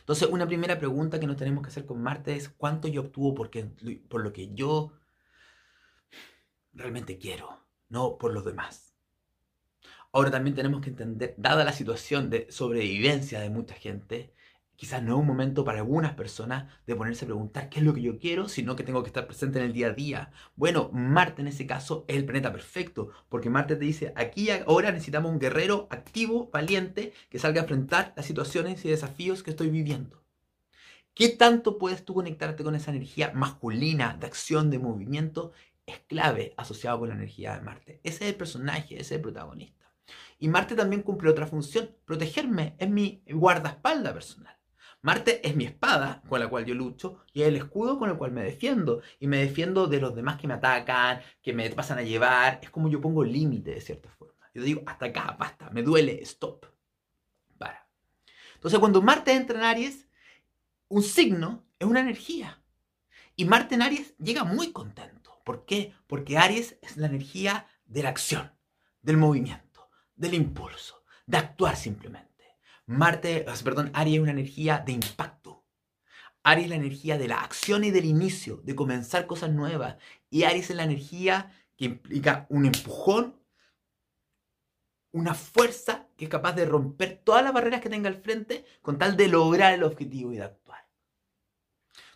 Entonces, 0.00 0.28
una 0.30 0.46
primera 0.46 0.78
pregunta 0.78 1.18
que 1.18 1.26
nos 1.26 1.38
tenemos 1.38 1.62
que 1.62 1.70
hacer 1.70 1.86
con 1.86 2.02
Marte 2.02 2.36
es 2.36 2.50
cuánto 2.50 2.86
yo 2.86 3.00
obtuvo 3.00 3.34
porque, 3.34 3.64
por 4.10 4.22
lo 4.22 4.34
que 4.34 4.52
yo 4.52 4.92
realmente 6.74 7.16
quiero, 7.16 7.58
no 7.88 8.18
por 8.18 8.34
los 8.34 8.44
demás. 8.44 8.94
Ahora 10.12 10.30
también 10.30 10.54
tenemos 10.54 10.82
que 10.82 10.90
entender, 10.90 11.34
dada 11.38 11.64
la 11.64 11.72
situación 11.72 12.28
de 12.28 12.52
sobrevivencia 12.52 13.40
de 13.40 13.48
mucha 13.48 13.74
gente, 13.74 14.34
quizás 14.76 15.02
no 15.02 15.14
es 15.14 15.20
un 15.20 15.26
momento 15.26 15.64
para 15.64 15.78
algunas 15.78 16.14
personas 16.14 16.72
de 16.86 16.94
ponerse 16.94 17.24
a 17.24 17.28
preguntar 17.28 17.68
qué 17.68 17.80
es 17.80 17.84
lo 17.84 17.94
que 17.94 18.02
yo 18.02 18.18
quiero, 18.18 18.48
sino 18.48 18.76
que 18.76 18.84
tengo 18.84 19.02
que 19.02 19.08
estar 19.08 19.26
presente 19.26 19.58
en 19.58 19.64
el 19.66 19.72
día 19.72 19.88
a 19.88 19.92
día. 19.92 20.30
Bueno, 20.54 20.90
Marte 20.92 21.42
en 21.42 21.48
ese 21.48 21.66
caso 21.66 22.04
es 22.08 22.16
el 22.16 22.24
planeta 22.24 22.52
perfecto, 22.52 23.10
porque 23.28 23.50
Marte 23.50 23.76
te 23.76 23.84
dice, 23.84 24.12
aquí 24.16 24.48
ahora 24.50 24.92
necesitamos 24.92 25.32
un 25.32 25.38
guerrero 25.38 25.88
activo, 25.90 26.50
valiente, 26.52 27.12
que 27.30 27.38
salga 27.38 27.60
a 27.60 27.64
enfrentar 27.64 28.12
las 28.16 28.26
situaciones 28.26 28.84
y 28.84 28.90
desafíos 28.90 29.42
que 29.42 29.50
estoy 29.50 29.70
viviendo. 29.70 30.22
¿Qué 31.14 31.30
tanto 31.30 31.78
puedes 31.78 32.04
tú 32.04 32.12
conectarte 32.12 32.62
con 32.62 32.74
esa 32.74 32.90
energía 32.90 33.32
masculina 33.34 34.16
de 34.20 34.26
acción, 34.26 34.70
de 34.70 34.78
movimiento? 34.78 35.52
Es 35.86 36.00
clave 36.00 36.52
asociado 36.58 36.98
con 36.98 37.08
la 37.08 37.14
energía 37.14 37.54
de 37.54 37.62
Marte. 37.62 38.00
Ese 38.02 38.24
es 38.24 38.30
el 38.32 38.36
personaje, 38.36 38.96
ese 38.96 39.02
es 39.02 39.12
el 39.12 39.20
protagonista. 39.22 39.90
Y 40.38 40.48
Marte 40.48 40.74
también 40.74 41.02
cumple 41.02 41.30
otra 41.30 41.46
función, 41.46 41.90
protegerme, 42.04 42.76
es 42.78 42.90
mi 42.90 43.22
guardaespaldas 43.26 44.12
personal. 44.12 44.55
Marte 45.06 45.46
es 45.46 45.54
mi 45.54 45.66
espada 45.66 46.20
con 46.28 46.40
la 46.40 46.48
cual 46.48 46.64
yo 46.64 46.74
lucho 46.74 47.20
y 47.32 47.42
es 47.42 47.46
el 47.46 47.54
escudo 47.54 47.96
con 47.96 48.10
el 48.10 48.16
cual 48.16 48.32
me 48.32 48.42
defiendo. 48.42 49.02
Y 49.20 49.28
me 49.28 49.36
defiendo 49.36 49.86
de 49.86 50.00
los 50.00 50.16
demás 50.16 50.36
que 50.36 50.48
me 50.48 50.54
atacan, 50.54 51.20
que 51.40 51.52
me 51.52 51.70
pasan 51.70 51.98
a 51.98 52.02
llevar. 52.02 52.58
Es 52.60 52.70
como 52.70 52.88
yo 52.88 53.00
pongo 53.00 53.22
límite 53.22 53.70
de 53.70 53.80
cierta 53.80 54.10
forma. 54.10 54.50
Yo 54.52 54.62
digo, 54.62 54.82
hasta 54.84 55.06
acá, 55.06 55.36
basta, 55.38 55.70
me 55.70 55.84
duele, 55.84 56.20
stop. 56.22 56.66
Para. 57.56 57.88
Entonces, 58.54 58.80
cuando 58.80 59.00
Marte 59.00 59.32
entra 59.32 59.56
en 59.56 59.64
Aries, 59.64 60.08
un 60.88 61.04
signo 61.04 61.64
es 61.78 61.86
una 61.86 62.00
energía. 62.00 62.60
Y 63.36 63.44
Marte 63.44 63.76
en 63.76 63.82
Aries 63.82 64.16
llega 64.18 64.42
muy 64.42 64.72
contento. 64.72 65.40
¿Por 65.44 65.66
qué? 65.66 65.94
Porque 66.08 66.36
Aries 66.36 66.78
es 66.82 66.96
la 66.96 67.06
energía 67.06 67.68
de 67.84 68.02
la 68.02 68.08
acción, 68.08 68.50
del 69.02 69.18
movimiento, 69.18 69.88
del 70.16 70.34
impulso, 70.34 71.04
de 71.26 71.36
actuar 71.38 71.76
simplemente. 71.76 72.35
Marte, 72.86 73.44
perdón, 73.64 73.90
Aries 73.94 74.16
es 74.16 74.22
una 74.22 74.30
energía 74.30 74.78
de 74.78 74.92
impacto. 74.92 75.64
Aries 76.44 76.66
es 76.66 76.70
la 76.70 76.76
energía 76.76 77.18
de 77.18 77.28
la 77.28 77.40
acción 77.40 77.82
y 77.84 77.90
del 77.90 78.04
inicio, 78.04 78.58
de 78.64 78.76
comenzar 78.76 79.26
cosas 79.26 79.50
nuevas. 79.50 79.96
Y 80.30 80.44
Aries 80.44 80.70
es 80.70 80.76
la 80.76 80.84
energía 80.84 81.52
que 81.76 81.86
implica 81.86 82.46
un 82.48 82.64
empujón, 82.66 83.40
una 85.12 85.34
fuerza 85.34 86.08
que 86.16 86.26
es 86.26 86.30
capaz 86.30 86.52
de 86.52 86.66
romper 86.66 87.20
todas 87.24 87.42
las 87.42 87.52
barreras 87.52 87.80
que 87.80 87.90
tenga 87.90 88.08
al 88.08 88.22
frente 88.22 88.64
con 88.82 88.98
tal 88.98 89.16
de 89.16 89.28
lograr 89.28 89.74
el 89.74 89.82
objetivo 89.82 90.32
y 90.32 90.36
de. 90.36 90.65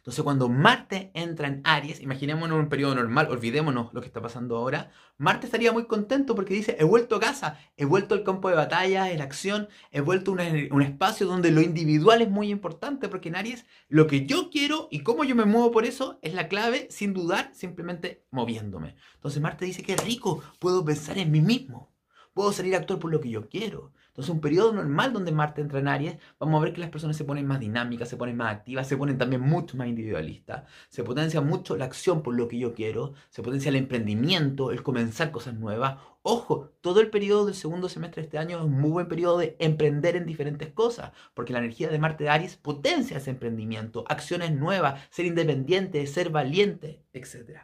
Entonces, 0.00 0.24
cuando 0.24 0.48
Marte 0.48 1.10
entra 1.12 1.46
en 1.46 1.60
Aries, 1.62 2.00
imaginémonos 2.00 2.58
un 2.58 2.70
periodo 2.70 2.94
normal, 2.94 3.28
olvidémonos 3.30 3.92
lo 3.92 4.00
que 4.00 4.06
está 4.06 4.22
pasando 4.22 4.56
ahora, 4.56 4.90
Marte 5.18 5.44
estaría 5.44 5.72
muy 5.72 5.84
contento 5.84 6.34
porque 6.34 6.54
dice, 6.54 6.74
he 6.80 6.84
vuelto 6.84 7.16
a 7.16 7.20
casa, 7.20 7.58
he 7.76 7.84
vuelto 7.84 8.14
al 8.14 8.24
campo 8.24 8.48
de 8.48 8.54
batalla, 8.54 9.12
en 9.12 9.20
acción, 9.20 9.68
he 9.90 10.00
vuelto 10.00 10.32
a 10.32 10.74
un 10.74 10.80
espacio 10.80 11.26
donde 11.26 11.50
lo 11.50 11.60
individual 11.60 12.22
es 12.22 12.30
muy 12.30 12.50
importante, 12.50 13.10
porque 13.10 13.28
en 13.28 13.36
Aries 13.36 13.66
lo 13.88 14.06
que 14.06 14.24
yo 14.24 14.48
quiero 14.48 14.88
y 14.90 15.00
cómo 15.00 15.22
yo 15.24 15.36
me 15.36 15.44
muevo 15.44 15.70
por 15.70 15.84
eso 15.84 16.18
es 16.22 16.32
la 16.32 16.48
clave, 16.48 16.88
sin 16.90 17.12
dudar, 17.12 17.50
simplemente 17.52 18.24
moviéndome. 18.30 18.96
Entonces 19.16 19.42
Marte 19.42 19.66
dice, 19.66 19.82
qué 19.82 19.96
rico, 19.96 20.42
puedo 20.60 20.82
pensar 20.82 21.18
en 21.18 21.30
mí 21.30 21.42
mismo, 21.42 21.92
puedo 22.32 22.52
salir 22.52 22.74
a 22.74 22.78
actuar 22.78 23.00
por 23.00 23.10
lo 23.10 23.20
que 23.20 23.28
yo 23.28 23.50
quiero. 23.50 23.92
Entonces, 24.20 24.34
un 24.34 24.42
periodo 24.42 24.74
normal 24.74 25.14
donde 25.14 25.32
Marte 25.32 25.62
entra 25.62 25.78
en 25.78 25.88
Aries, 25.88 26.16
vamos 26.38 26.60
a 26.60 26.64
ver 26.64 26.74
que 26.74 26.80
las 26.82 26.90
personas 26.90 27.16
se 27.16 27.24
ponen 27.24 27.46
más 27.46 27.58
dinámicas, 27.58 28.06
se 28.06 28.18
ponen 28.18 28.36
más 28.36 28.52
activas, 28.54 28.86
se 28.86 28.98
ponen 28.98 29.16
también 29.16 29.40
mucho 29.40 29.78
más 29.78 29.88
individualistas. 29.88 30.64
Se 30.90 31.02
potencia 31.02 31.40
mucho 31.40 31.74
la 31.74 31.86
acción 31.86 32.22
por 32.22 32.34
lo 32.34 32.46
que 32.46 32.58
yo 32.58 32.74
quiero, 32.74 33.14
se 33.30 33.42
potencia 33.42 33.70
el 33.70 33.76
emprendimiento, 33.76 34.72
el 34.72 34.82
comenzar 34.82 35.30
cosas 35.30 35.54
nuevas. 35.54 35.96
Ojo, 36.20 36.70
todo 36.82 37.00
el 37.00 37.08
periodo 37.08 37.46
del 37.46 37.54
segundo 37.54 37.88
semestre 37.88 38.20
de 38.20 38.26
este 38.26 38.36
año 38.36 38.58
es 38.58 38.64
un 38.64 38.78
muy 38.78 38.90
buen 38.90 39.08
periodo 39.08 39.38
de 39.38 39.56
emprender 39.58 40.16
en 40.16 40.26
diferentes 40.26 40.68
cosas, 40.68 41.12
porque 41.32 41.54
la 41.54 41.60
energía 41.60 41.88
de 41.88 41.98
Marte 41.98 42.24
de 42.24 42.30
Aries 42.30 42.56
potencia 42.56 43.16
ese 43.16 43.30
emprendimiento, 43.30 44.04
acciones 44.06 44.52
nuevas, 44.52 45.00
ser 45.08 45.24
independiente, 45.24 46.06
ser 46.06 46.28
valiente, 46.28 47.06
etc. 47.14 47.60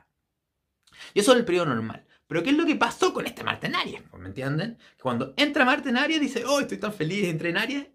Y 1.12 1.20
eso 1.20 1.32
es 1.32 1.38
el 1.38 1.44
periodo 1.44 1.66
normal. 1.66 2.06
Pero 2.26 2.42
¿qué 2.42 2.50
es 2.50 2.56
lo 2.56 2.66
que 2.66 2.76
pasó 2.76 3.12
con 3.12 3.26
este 3.26 3.44
Marte 3.44 3.68
en 3.68 3.76
Aries? 3.76 4.02
¿Me 4.18 4.28
entienden? 4.28 4.78
Cuando 5.00 5.32
entra 5.36 5.64
Marte 5.64 5.90
en 5.90 5.96
Aries 5.96 6.20
dice, 6.20 6.44
oh, 6.44 6.60
estoy 6.60 6.78
tan 6.78 6.92
feliz, 6.92 7.24
entré 7.24 7.50
en 7.50 7.58
Aries. 7.58 7.86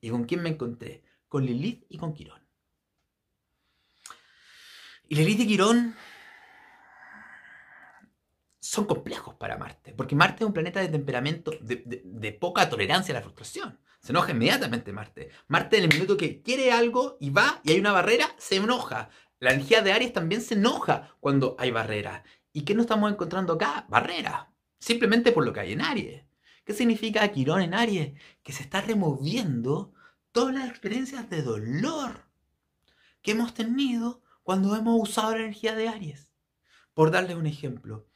¿Y 0.00 0.10
con 0.10 0.24
quién 0.24 0.42
me 0.42 0.50
encontré? 0.50 1.04
Con 1.28 1.46
Lilith 1.46 1.84
y 1.88 1.98
con 1.98 2.12
Quirón. 2.12 2.40
Y 5.08 5.14
Lilith 5.14 5.40
y 5.40 5.46
Quirón 5.46 5.96
son 8.70 8.84
complejos 8.84 9.34
para 9.34 9.58
Marte, 9.58 9.92
porque 9.92 10.14
Marte 10.14 10.44
es 10.44 10.46
un 10.46 10.52
planeta 10.52 10.80
de 10.80 10.88
temperamento, 10.88 11.52
de, 11.60 12.32
poca 12.40 12.68
tolerancia 12.68 13.12
a 13.12 13.18
la 13.18 13.22
frustración. 13.22 13.80
Se 14.00 14.12
enoja 14.12 14.30
inmediatamente 14.30 14.92
Marte. 14.92 15.30
Marte 15.48 15.78
en 15.78 15.84
el 15.84 15.88
minuto 15.92 16.16
que 16.16 16.40
quiere 16.40 16.70
algo 16.70 17.16
y 17.20 17.30
va 17.30 17.60
y 17.64 17.72
hay 17.72 17.80
una 17.80 17.90
barrera, 17.92 18.32
se 18.38 18.56
enoja. 18.56 19.10
La 19.40 19.52
energía 19.52 19.82
de 19.82 19.92
Aries 19.92 20.12
también 20.12 20.40
se 20.40 20.54
enoja 20.54 21.16
cuando 21.18 21.56
hay 21.58 21.72
barrera. 21.72 22.22
¿Y 22.52 22.62
qué 22.62 22.74
nos 22.74 22.84
estamos 22.84 23.10
encontrando 23.12 23.52
acá? 23.54 23.86
Barreras. 23.88 24.46
Simplemente 24.78 25.32
por 25.32 25.44
lo 25.44 25.52
que 25.52 25.60
hay 25.60 25.72
en 25.72 25.82
Aries. 25.82 26.24
¿Qué 26.64 26.72
significa 26.72 27.26
Quirón 27.28 27.62
en 27.62 27.74
Aries? 27.74 28.12
Que 28.42 28.52
se 28.52 28.62
está 28.62 28.80
removiendo 28.80 29.92
todas 30.32 30.54
las 30.54 30.68
experiencias 30.68 31.28
de 31.30 31.42
dolor 31.42 32.26
que 33.22 33.32
hemos 33.32 33.54
tenido 33.54 34.22
cuando 34.42 34.74
hemos 34.74 35.00
usado 35.00 35.32
la 35.32 35.42
energía 35.42 35.74
de 35.74 35.88
Aries. 35.88 36.32
Por 36.94 37.10
darles 37.10 37.36
un 37.36 37.46
ejemplo, 37.46 38.08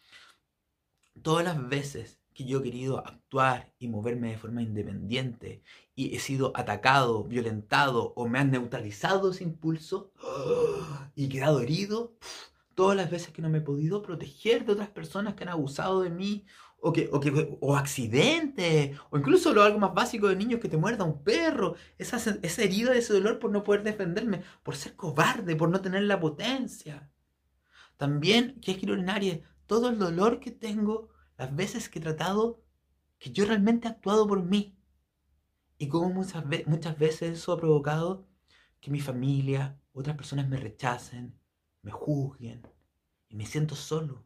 todas 1.23 1.45
las 1.45 1.69
veces 1.69 2.19
que 2.33 2.45
yo 2.45 2.59
he 2.59 2.63
querido 2.63 2.99
actuar 2.99 3.73
y 3.79 3.89
moverme 3.89 4.31
de 4.31 4.39
forma 4.39 4.63
independiente 4.63 5.63
y 5.95 6.17
he 6.17 6.19
sido 6.19 6.53
atacado, 6.57 7.23
violentado 7.23 8.13
o 8.17 8.27
me 8.27 8.41
han 8.41 8.51
neutralizado 8.51 9.31
ese 9.31 9.45
impulso 9.45 10.13
y 11.15 11.29
quedado 11.29 11.61
herido, 11.61 12.17
todas 12.75 12.97
las 12.97 13.11
veces 13.11 13.33
que 13.33 13.43
no 13.43 13.49
me 13.49 13.59
he 13.59 13.61
podido 13.63 14.03
proteger 14.03 14.65
de 14.65 14.73
otras 14.73 14.91
personas 14.91 15.35
que 15.35 15.45
han 15.45 15.51
abusado 15.51 16.03
de 16.03 16.11
mí, 16.11 16.47
o, 16.87 16.93
que, 16.93 17.09
o, 17.13 17.19
que, 17.21 17.57
o 17.61 17.77
accidentes, 17.77 18.99
o 19.11 19.17
incluso 19.17 19.55
lo 19.55 19.63
algo 19.63 19.79
más 19.79 19.95
básico 19.95 20.29
de 20.29 20.37
niños 20.37 20.61
que 20.61 20.69
te 20.69 20.77
muerda 20.77 21.05
un 21.05 21.23
perro, 21.25 21.77
esa, 21.97 22.19
esa 22.43 22.63
herida, 22.63 22.95
ese 22.95 23.15
dolor 23.15 23.39
por 23.39 23.51
no 23.51 23.65
poder 23.65 23.83
defenderme, 23.83 24.43
por 24.63 24.77
ser 24.77 24.95
cobarde, 24.95 25.57
por 25.57 25.71
no 25.71 25.81
tener 25.81 26.03
la 26.03 26.21
potencia. 26.21 27.11
También, 27.97 28.61
que 28.61 28.73
es 28.73 28.83
urinaria, 28.83 29.41
todo 29.67 29.89
el 29.89 29.99
dolor 29.99 30.41
que 30.41 30.51
tengo, 30.51 31.09
las 31.39 31.55
veces 31.57 31.89
que 31.89 32.01
he 32.01 32.03
tratado, 32.03 32.63
que 33.19 33.31
yo 33.31 33.47
realmente 33.47 33.89
he 33.89 33.91
actuado 33.91 34.27
por 34.29 34.43
mí. 34.43 34.77
Y 35.79 35.89
como 35.89 36.11
muchas, 36.11 36.45
muchas 36.67 36.99
veces 36.99 37.39
eso 37.39 37.53
ha 37.53 37.57
provocado 37.57 38.27
que 38.81 38.91
mi 38.91 39.01
familia, 39.01 39.81
otras 39.95 40.17
personas 40.17 40.49
me 40.49 40.59
rechacen, 40.59 41.35
me 41.85 41.93
juzguen 41.93 42.67
y 43.29 43.37
me 43.37 43.47
siento 43.47 43.77
solo. 43.77 44.25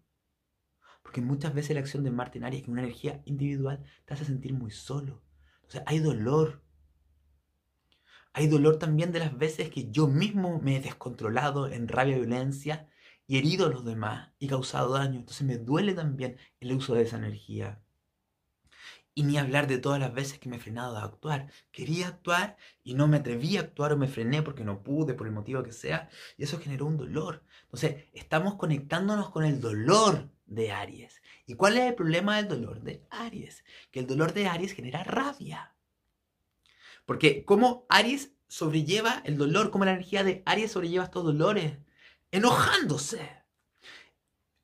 Porque 1.03 1.21
muchas 1.21 1.55
veces 1.55 1.75
la 1.75 1.81
acción 1.81 2.05
de 2.05 2.11
Marte 2.11 2.39
en 2.39 2.45
Aries, 2.45 2.65
que 2.65 2.71
una 2.71 2.83
energía 2.83 3.23
individual, 3.27 3.85
te 4.05 4.15
hace 4.15 4.25
sentir 4.25 4.55
muy 4.55 4.71
solo. 4.71 5.23
sea, 5.67 5.83
hay 5.87 5.99
dolor. 5.99 6.63
Hay 8.33 8.47
dolor 8.47 8.79
también 8.79 9.11
de 9.13 9.19
las 9.19 9.37
veces 9.37 9.71
que 9.71 9.91
yo 9.91 10.07
mismo 10.07 10.61
me 10.61 10.77
he 10.77 10.81
descontrolado 10.81 11.67
en 11.67 11.89
rabia 11.89 12.17
violencia 12.17 12.89
y 13.27 13.39
herido 13.39 13.67
a 13.67 13.71
los 13.71 13.85
demás 13.85 14.31
y 14.39 14.49
causado 14.49 14.95
daño. 14.95 15.19
Entonces 15.19 15.47
me 15.47 15.59
duele 15.59 15.95
también 15.95 16.37
el 16.61 16.73
uso 16.73 16.95
de 16.95 17.03
esa 17.03 17.17
energía. 17.17 17.83
Y 19.19 19.25
ni 19.25 19.37
hablar 19.37 19.67
de 19.67 19.79
todas 19.79 19.99
las 19.99 20.15
veces 20.15 20.39
que 20.39 20.49
me 20.49 20.59
he 20.59 20.61
frenado 20.61 20.97
a 20.97 21.03
actuar. 21.03 21.51
Quería 21.73 22.07
actuar 22.07 22.57
y 22.85 22.95
no 22.95 23.09
me 23.09 23.17
atreví 23.17 23.57
a 23.57 23.63
actuar 23.63 23.93
o 23.93 23.97
me 23.97 24.07
frené 24.07 24.45
porque 24.45 24.63
no 24.63 24.85
pude, 24.85 25.13
por 25.15 25.27
el 25.27 25.33
motivo 25.33 25.65
que 25.65 25.73
sea. 25.73 26.09
Y 26.37 26.45
eso 26.45 26.61
generó 26.61 26.87
un 26.87 26.97
dolor. 26.97 27.43
Entonces, 27.65 28.05
estamos 28.13 28.55
conectándonos 28.55 29.31
con 29.31 29.45
el 29.45 29.61
dolor 29.61 30.31
de 30.47 30.71
Aries. 30.71 31.21
¿Y 31.47 31.55
cuál 31.55 31.79
es 31.79 31.87
el 31.87 31.97
problema 31.97 32.37
del 32.37 32.47
dolor 32.47 32.81
de 32.81 33.03
Aries? 33.11 33.65
Que 33.91 33.99
el 33.99 34.07
dolor 34.07 34.35
de 34.35 34.47
Aries 34.47 34.73
genera 34.73 35.03
rabia. 35.03 35.75
Porque 37.05 37.45
como 37.45 37.87
Aries 37.89 38.35
sobrelleva 38.47 39.21
el 39.25 39.37
dolor, 39.37 39.73
como 39.73 39.85
la 39.85 39.95
energía 39.95 40.23
de 40.23 40.45
Aries 40.47 40.71
sobrelleva 40.71 41.03
estos 41.03 41.25
dolores, 41.25 41.77
enojándose. 42.31 43.38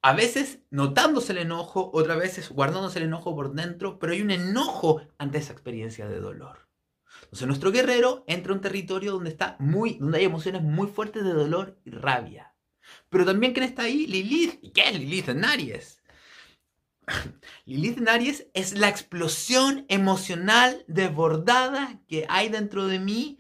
A 0.05 0.13
veces 0.13 0.59
notándose 0.69 1.33
el 1.33 1.39
enojo, 1.39 1.91
otras 1.95 2.19
veces 2.19 2.51
guardándose 2.51 2.99
el 2.99 3.07
enojo 3.07 3.35
por 3.35 3.55
dentro, 3.55 3.99
pero 3.99 4.13
hay 4.13 4.21
un 4.21 4.31
enojo 4.31 5.01
ante 5.17 5.39
esa 5.39 5.55
experiencia 5.55 6.07
de 6.07 6.21
dolor. 6.21 6.69
Entonces 7.23 7.47
nuestro 7.47 7.73
guerrero 7.73 8.23
entra 8.27 8.53
a 8.53 8.57
un 8.57 8.61
territorio 8.61 9.13
donde, 9.13 9.31
está 9.31 9.57
muy, 9.61 9.95
donde 9.95 10.19
hay 10.19 10.25
emociones 10.27 10.61
muy 10.61 10.89
fuertes 10.89 11.25
de 11.25 11.33
dolor 11.33 11.81
y 11.87 11.91
rabia. 11.91 12.55
Pero 13.09 13.25
también 13.25 13.55
¿quién 13.55 13.65
está 13.65 13.85
ahí? 13.85 14.07
Lilith. 14.07 14.59
¿Y 14.61 14.73
qué 14.73 14.91
es 14.91 14.99
Lilith 14.99 15.31
en 15.31 15.43
Aries? 15.43 16.03
Lilith 17.65 17.97
en 17.97 18.11
Aries 18.11 18.47
es 18.53 18.77
la 18.77 18.91
explosión 18.91 19.87
emocional 19.89 20.85
desbordada 20.87 21.99
que 22.09 22.27
hay 22.29 22.51
dentro 22.51 22.89
de 22.89 22.99
mí 22.99 23.39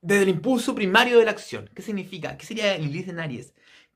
desde 0.00 0.22
el 0.22 0.30
impulso 0.30 0.74
primario 0.74 1.18
de 1.18 1.26
la 1.26 1.32
acción. 1.32 1.68
¿Qué 1.74 1.82
significa? 1.82 2.38
¿Qué 2.38 2.46
sería 2.46 2.78
Lilith 2.78 3.10
en 3.10 3.20
Aries? 3.20 3.52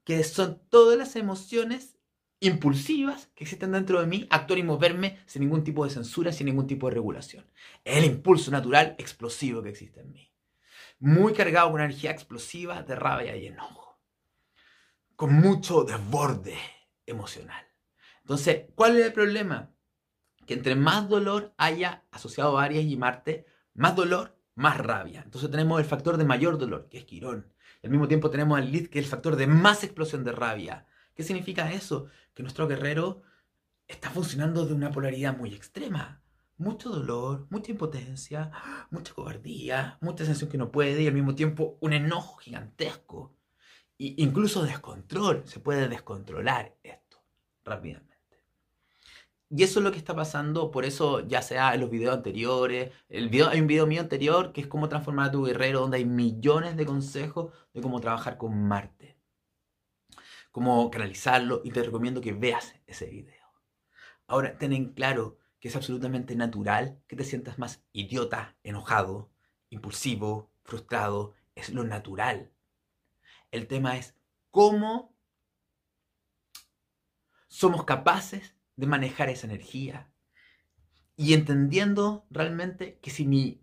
Que 0.06 0.22
son 0.22 0.62
todas 0.70 0.96
las 0.96 1.16
emociones 1.16 1.98
impulsivas 2.38 3.26
que 3.34 3.42
existen 3.42 3.72
dentro 3.72 4.00
de 4.00 4.06
mí, 4.06 4.28
actuar 4.30 4.60
y 4.60 4.62
moverme 4.62 5.18
sin 5.26 5.42
ningún 5.42 5.64
tipo 5.64 5.84
de 5.84 5.90
censura, 5.90 6.30
sin 6.30 6.46
ningún 6.46 6.68
tipo 6.68 6.86
de 6.86 6.94
regulación. 6.94 7.44
Es 7.84 7.96
el 7.98 8.04
impulso 8.04 8.52
natural 8.52 8.94
explosivo 8.98 9.64
que 9.64 9.70
existe 9.70 10.02
en 10.02 10.12
mí. 10.12 10.32
Muy 11.00 11.32
cargado 11.32 11.72
con 11.72 11.80
energía 11.80 12.12
explosiva 12.12 12.84
de 12.84 12.94
rabia 12.94 13.36
y 13.36 13.48
enojo. 13.48 14.00
Con 15.16 15.34
mucho 15.34 15.82
desborde 15.82 16.56
emocional. 17.04 17.66
Entonces, 18.20 18.66
¿cuál 18.76 18.96
es 18.96 19.06
el 19.06 19.12
problema? 19.12 19.75
Que 20.46 20.54
entre 20.54 20.76
más 20.76 21.08
dolor 21.08 21.52
haya 21.58 22.04
asociado 22.12 22.58
a 22.58 22.62
Aries 22.62 22.86
y 22.86 22.96
Marte, 22.96 23.44
más 23.75 23.96
dolor, 23.96 24.38
más 24.54 24.78
rabia. 24.78 25.22
Entonces 25.25 25.50
tenemos 25.50 25.80
el 25.80 25.84
factor 25.84 26.16
de 26.16 26.25
mayor 26.25 26.58
dolor, 26.58 26.88
que 26.88 26.98
es 26.98 27.04
Quirón. 27.04 27.52
Al 27.87 27.93
mismo 27.93 28.09
tiempo 28.09 28.31
tenemos 28.31 28.59
al 28.59 28.64
Lilith, 28.64 28.90
que 28.90 28.99
es 28.99 29.05
el 29.05 29.09
factor 29.09 29.37
de 29.37 29.47
más 29.47 29.85
explosión 29.85 30.25
de 30.25 30.33
rabia. 30.33 30.88
¿Qué 31.14 31.23
significa 31.23 31.71
eso? 31.71 32.09
Que 32.35 32.43
nuestro 32.43 32.66
guerrero 32.66 33.23
está 33.87 34.11
funcionando 34.11 34.66
de 34.66 34.75
una 34.75 34.90
polaridad 34.90 35.38
muy 35.38 35.55
extrema. 35.55 36.21
Mucho 36.57 36.90
dolor, 36.90 37.47
mucha 37.49 37.71
impotencia, 37.71 38.50
mucha 38.90 39.14
cobardía, 39.14 39.99
mucha 40.00 40.25
sensación 40.25 40.50
que 40.50 40.59
no 40.59 40.73
puede 40.73 41.00
y 41.00 41.07
al 41.07 41.14
mismo 41.14 41.37
tiempo 41.37 41.78
un 41.81 41.93
enojo 41.93 42.38
gigantesco. 42.38 43.37
E 44.00 44.16
incluso 44.19 44.64
descontrol. 44.64 45.45
Se 45.47 45.61
puede 45.61 45.87
descontrolar 45.88 46.75
esto 46.83 47.23
rápidamente. 47.64 48.15
Y 49.56 49.62
eso 49.62 49.80
es 49.80 49.84
lo 49.84 49.90
que 49.90 49.96
está 49.96 50.14
pasando, 50.14 50.70
por 50.70 50.84
eso 50.84 51.26
ya 51.26 51.40
sea 51.40 51.72
en 51.72 51.80
los 51.80 51.88
videos 51.88 52.14
anteriores, 52.14 52.92
el 53.08 53.30
video, 53.30 53.48
hay 53.48 53.58
un 53.58 53.66
video 53.66 53.86
mío 53.86 54.02
anterior 54.02 54.52
que 54.52 54.60
es 54.60 54.66
cómo 54.66 54.90
transformar 54.90 55.28
a 55.28 55.32
tu 55.32 55.46
guerrero, 55.46 55.80
donde 55.80 55.96
hay 55.96 56.04
millones 56.04 56.76
de 56.76 56.84
consejos 56.84 57.54
de 57.72 57.80
cómo 57.80 57.98
trabajar 57.98 58.36
con 58.36 58.68
Marte, 58.68 59.16
cómo 60.52 60.90
canalizarlo 60.90 61.62
y 61.64 61.70
te 61.70 61.82
recomiendo 61.82 62.20
que 62.20 62.34
veas 62.34 62.75
ese 62.86 63.06
video. 63.06 63.46
Ahora, 64.26 64.58
ten 64.58 64.75
en 64.75 64.92
claro 64.92 65.38
que 65.58 65.68
es 65.68 65.76
absolutamente 65.76 66.36
natural 66.36 67.00
que 67.06 67.16
te 67.16 67.25
sientas 67.25 67.58
más 67.58 67.82
idiota, 67.94 68.58
enojado, 68.62 69.30
impulsivo, 69.70 70.50
frustrado, 70.64 71.32
es 71.54 71.70
lo 71.70 71.82
natural. 71.82 72.52
El 73.50 73.68
tema 73.68 73.96
es 73.96 74.14
cómo 74.50 75.16
somos 77.48 77.84
capaces 77.84 78.55
de 78.76 78.87
manejar 78.87 79.28
esa 79.28 79.47
energía. 79.47 80.11
Y 81.16 81.35
entendiendo 81.35 82.26
realmente 82.30 82.99
que 83.00 83.11
si 83.11 83.26
mi 83.26 83.62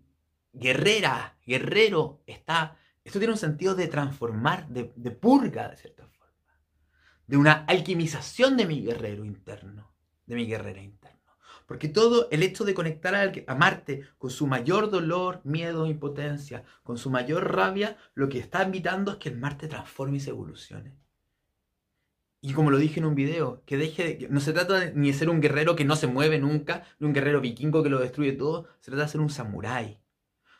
guerrera, 0.52 1.38
guerrero 1.46 2.22
está 2.26 2.76
Esto 3.04 3.18
tiene 3.18 3.32
un 3.32 3.38
sentido 3.38 3.74
de 3.74 3.88
transformar, 3.88 4.68
de, 4.68 5.10
purga, 5.10 5.68
de 5.68 5.76
cierta 5.76 6.06
forma. 6.06 6.32
De 7.26 7.36
una 7.36 7.64
alquimización 7.66 8.56
de 8.56 8.66
mi 8.66 8.82
guerrero 8.82 9.24
interno, 9.24 9.94
de 10.26 10.34
mi 10.34 10.46
guerrera 10.46 10.82
interna. 10.82 11.20
Porque 11.66 11.88
todo 11.88 12.28
el 12.30 12.42
hecho 12.42 12.64
de 12.64 12.74
conectar 12.74 13.14
a 13.14 13.54
Marte 13.54 14.08
con 14.18 14.30
su 14.30 14.46
mayor 14.46 14.90
dolor, 14.90 15.40
miedo, 15.44 15.86
impotencia, 15.86 16.64
con 16.82 16.98
su 16.98 17.10
mayor 17.10 17.54
rabia, 17.54 17.96
lo 18.14 18.28
que 18.28 18.38
está 18.38 18.62
invitando 18.64 19.12
es 19.12 19.18
que 19.18 19.28
el 19.30 19.38
Marte 19.38 19.68
transforme 19.68 20.16
y 20.16 20.20
se 20.20 20.30
evolucione. 20.30 21.03
Y 22.46 22.52
como 22.52 22.70
lo 22.70 22.76
dije 22.76 23.00
en 23.00 23.06
un 23.06 23.14
video, 23.14 23.62
que 23.64 23.78
deje 23.78 24.04
de, 24.04 24.28
no 24.28 24.38
se 24.38 24.52
trata 24.52 24.90
ni 24.94 25.10
de 25.10 25.14
ser 25.16 25.30
un 25.30 25.40
guerrero 25.40 25.74
que 25.76 25.86
no 25.86 25.96
se 25.96 26.06
mueve 26.06 26.38
nunca, 26.38 26.84
ni 26.98 27.06
un 27.06 27.14
guerrero 27.14 27.40
vikingo 27.40 27.82
que 27.82 27.88
lo 27.88 27.98
destruye 27.98 28.32
todo, 28.32 28.68
se 28.80 28.90
trata 28.90 29.04
de 29.04 29.08
ser 29.08 29.22
un 29.22 29.30
samurái. 29.30 29.98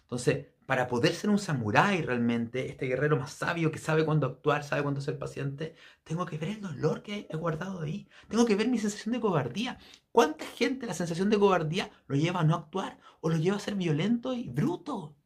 Entonces, 0.00 0.46
para 0.64 0.88
poder 0.88 1.12
ser 1.12 1.28
un 1.28 1.38
samurái 1.38 2.00
realmente, 2.00 2.70
este 2.70 2.86
guerrero 2.86 3.18
más 3.18 3.34
sabio 3.34 3.70
que 3.70 3.78
sabe 3.78 4.06
cuándo 4.06 4.26
actuar, 4.26 4.64
sabe 4.64 4.82
cuándo 4.82 5.02
ser 5.02 5.18
paciente, 5.18 5.74
tengo 6.04 6.24
que 6.24 6.38
ver 6.38 6.48
el 6.48 6.62
dolor 6.62 7.02
que 7.02 7.26
he 7.28 7.36
guardado 7.36 7.82
ahí. 7.82 8.08
Tengo 8.28 8.46
que 8.46 8.56
ver 8.56 8.68
mi 8.68 8.78
sensación 8.78 9.12
de 9.12 9.20
cobardía. 9.20 9.76
¿Cuánta 10.10 10.46
gente 10.46 10.86
la 10.86 10.94
sensación 10.94 11.28
de 11.28 11.38
cobardía 11.38 11.90
lo 12.06 12.16
lleva 12.16 12.40
a 12.40 12.44
no 12.44 12.54
actuar 12.54 12.98
o 13.20 13.28
lo 13.28 13.36
lleva 13.36 13.58
a 13.58 13.60
ser 13.60 13.74
violento 13.74 14.32
y 14.32 14.48
bruto? 14.48 15.16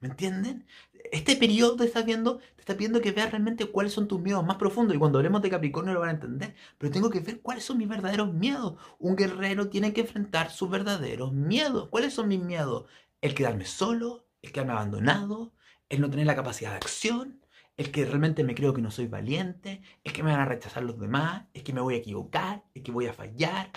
¿Me 0.00 0.08
entienden? 0.08 0.66
Este 1.10 1.36
periodo 1.36 1.76
te 1.76 1.84
está 1.84 2.02
viendo, 2.02 2.38
te 2.38 2.60
está 2.60 2.74
pidiendo 2.76 3.00
que 3.00 3.12
veas 3.12 3.30
realmente 3.30 3.66
cuáles 3.66 3.92
son 3.92 4.06
tus 4.06 4.20
miedos 4.20 4.44
más 4.44 4.56
profundos. 4.56 4.94
Y 4.94 4.98
cuando 4.98 5.18
hablemos 5.18 5.42
de 5.42 5.50
Capricornio 5.50 5.94
lo 5.94 6.00
van 6.00 6.10
a 6.10 6.12
entender. 6.12 6.54
Pero 6.78 6.92
tengo 6.92 7.10
que 7.10 7.20
ver 7.20 7.40
cuáles 7.40 7.64
son 7.64 7.78
mis 7.78 7.88
verdaderos 7.88 8.32
miedos. 8.32 8.74
Un 8.98 9.16
guerrero 9.16 9.68
tiene 9.68 9.92
que 9.92 10.02
enfrentar 10.02 10.50
sus 10.50 10.70
verdaderos 10.70 11.32
miedos. 11.32 11.88
¿Cuáles 11.88 12.14
son 12.14 12.28
mis 12.28 12.40
miedos? 12.40 12.86
El 13.20 13.34
quedarme 13.34 13.64
solo, 13.64 14.26
el 14.42 14.52
quedarme 14.52 14.72
abandonado, 14.72 15.52
el 15.88 16.00
no 16.00 16.10
tener 16.10 16.26
la 16.26 16.36
capacidad 16.36 16.70
de 16.70 16.76
acción, 16.76 17.40
el 17.76 17.90
que 17.90 18.04
realmente 18.04 18.44
me 18.44 18.54
creo 18.54 18.74
que 18.74 18.82
no 18.82 18.90
soy 18.90 19.06
valiente, 19.06 19.82
el 20.04 20.12
que 20.12 20.22
me 20.22 20.30
van 20.30 20.40
a 20.40 20.44
rechazar 20.44 20.82
los 20.82 20.98
demás, 21.00 21.46
el 21.54 21.62
que 21.62 21.72
me 21.72 21.80
voy 21.80 21.94
a 21.94 21.98
equivocar, 21.98 22.64
el 22.74 22.82
que 22.82 22.92
voy 22.92 23.06
a 23.06 23.12
fallar, 23.12 23.70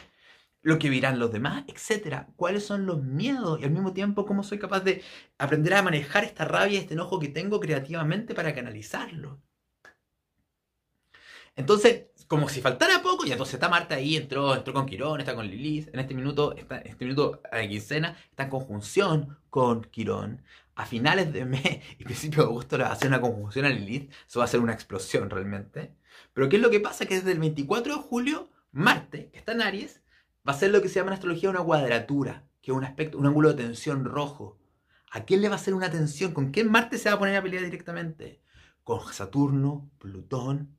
lo 0.61 0.79
que 0.79 0.89
dirán 0.89 1.19
los 1.19 1.31
demás, 1.31 1.63
etcétera. 1.67 2.27
¿Cuáles 2.35 2.65
son 2.65 2.85
los 2.85 3.03
miedos? 3.03 3.59
Y 3.59 3.63
al 3.65 3.71
mismo 3.71 3.93
tiempo, 3.93 4.25
¿cómo 4.25 4.43
soy 4.43 4.59
capaz 4.59 4.81
de 4.81 5.03
aprender 5.37 5.73
a 5.73 5.81
manejar 5.81 6.23
esta 6.23 6.45
rabia, 6.45 6.79
este 6.79 6.93
enojo 6.93 7.19
que 7.19 7.29
tengo 7.29 7.59
creativamente 7.59 8.35
para 8.35 8.53
canalizarlo? 8.53 9.41
Entonces, 11.55 12.05
como 12.27 12.47
si 12.47 12.61
faltara 12.61 13.01
poco, 13.01 13.25
y 13.25 13.31
entonces 13.31 13.55
está 13.55 13.67
Marta 13.69 13.95
ahí, 13.95 14.15
entró, 14.15 14.55
entró 14.55 14.73
con 14.73 14.85
Quirón, 14.85 15.19
está 15.19 15.35
con 15.35 15.47
Lilith, 15.47 15.89
en 15.93 15.99
este 15.99 16.13
minuto, 16.13 16.55
está, 16.55 16.79
en 16.79 16.87
este 16.87 17.05
minuto 17.05 17.41
de 17.51 17.69
quincena, 17.69 18.15
está 18.29 18.43
en 18.43 18.49
conjunción 18.49 19.37
con 19.49 19.83
Quirón. 19.83 20.43
A 20.75 20.85
finales 20.85 21.33
de 21.33 21.45
mes 21.45 21.81
y 21.99 22.03
principio 22.05 22.43
de 22.43 22.49
agosto 22.49 22.77
le 22.77 22.83
va 22.85 22.89
a 22.91 22.93
hacer 22.93 23.09
una 23.09 23.19
conjunción 23.21 23.65
a 23.65 23.69
Lilith, 23.69 24.11
eso 24.27 24.39
va 24.39 24.45
a 24.45 24.47
ser 24.47 24.61
una 24.61 24.73
explosión 24.73 25.29
realmente. 25.29 25.93
Pero 26.33 26.47
¿qué 26.49 26.55
es 26.55 26.61
lo 26.61 26.69
que 26.69 26.79
pasa? 26.79 27.05
Que 27.05 27.15
desde 27.15 27.33
el 27.33 27.39
24 27.39 27.95
de 27.95 28.01
julio, 28.01 28.49
Marte, 28.71 29.29
que 29.31 29.39
está 29.39 29.51
en 29.51 29.61
Aries, 29.61 30.01
va 30.47 30.53
a 30.53 30.57
ser 30.57 30.71
lo 30.71 30.81
que 30.81 30.89
se 30.89 30.95
llama 30.95 31.11
en 31.11 31.15
astrología 31.15 31.49
una 31.49 31.63
cuadratura, 31.63 32.47
que 32.61 32.71
es 32.71 32.77
un 32.77 32.83
aspecto, 32.83 33.17
un 33.17 33.25
ángulo 33.25 33.49
de 33.49 33.63
tensión 33.63 34.05
rojo. 34.05 34.59
¿A 35.11 35.25
quién 35.25 35.41
le 35.41 35.49
va 35.49 35.55
a 35.55 35.57
hacer 35.57 35.73
una 35.73 35.91
tensión? 35.91 36.33
¿Con 36.33 36.51
quién 36.51 36.71
Marte 36.71 36.97
se 36.97 37.09
va 37.09 37.15
a 37.15 37.19
poner 37.19 37.35
a 37.35 37.41
pelear 37.41 37.63
directamente? 37.63 38.41
Con 38.83 39.01
Saturno, 39.13 39.89
Plutón 39.99 40.75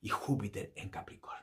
y 0.00 0.08
Júpiter 0.08 0.72
en 0.76 0.88
Capricornio. 0.88 1.40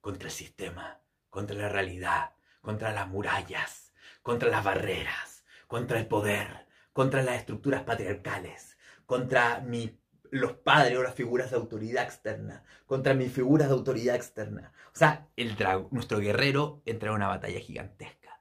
Contra 0.00 0.28
el 0.28 0.34
sistema, 0.34 1.00
contra 1.28 1.56
la 1.56 1.68
realidad, 1.68 2.32
contra 2.62 2.92
las 2.92 3.08
murallas, 3.08 3.92
contra 4.22 4.48
las 4.48 4.64
barreras, 4.64 5.44
contra 5.66 5.98
el 5.98 6.06
poder, 6.06 6.66
contra 6.92 7.22
las 7.22 7.36
estructuras 7.36 7.82
patriarcales, 7.82 8.78
contra 9.06 9.60
mi 9.60 9.99
los 10.30 10.52
padres 10.52 10.98
o 10.98 11.02
las 11.02 11.14
figuras 11.14 11.50
de 11.50 11.56
autoridad 11.56 12.04
externa, 12.04 12.64
contra 12.86 13.14
mis 13.14 13.32
figuras 13.32 13.68
de 13.68 13.74
autoridad 13.74 14.14
externa. 14.14 14.72
O 14.94 14.96
sea, 14.96 15.28
el 15.36 15.56
nuestro 15.90 16.18
guerrero 16.18 16.82
entra 16.86 17.10
en 17.10 17.16
una 17.16 17.28
batalla 17.28 17.60
gigantesca. 17.60 18.40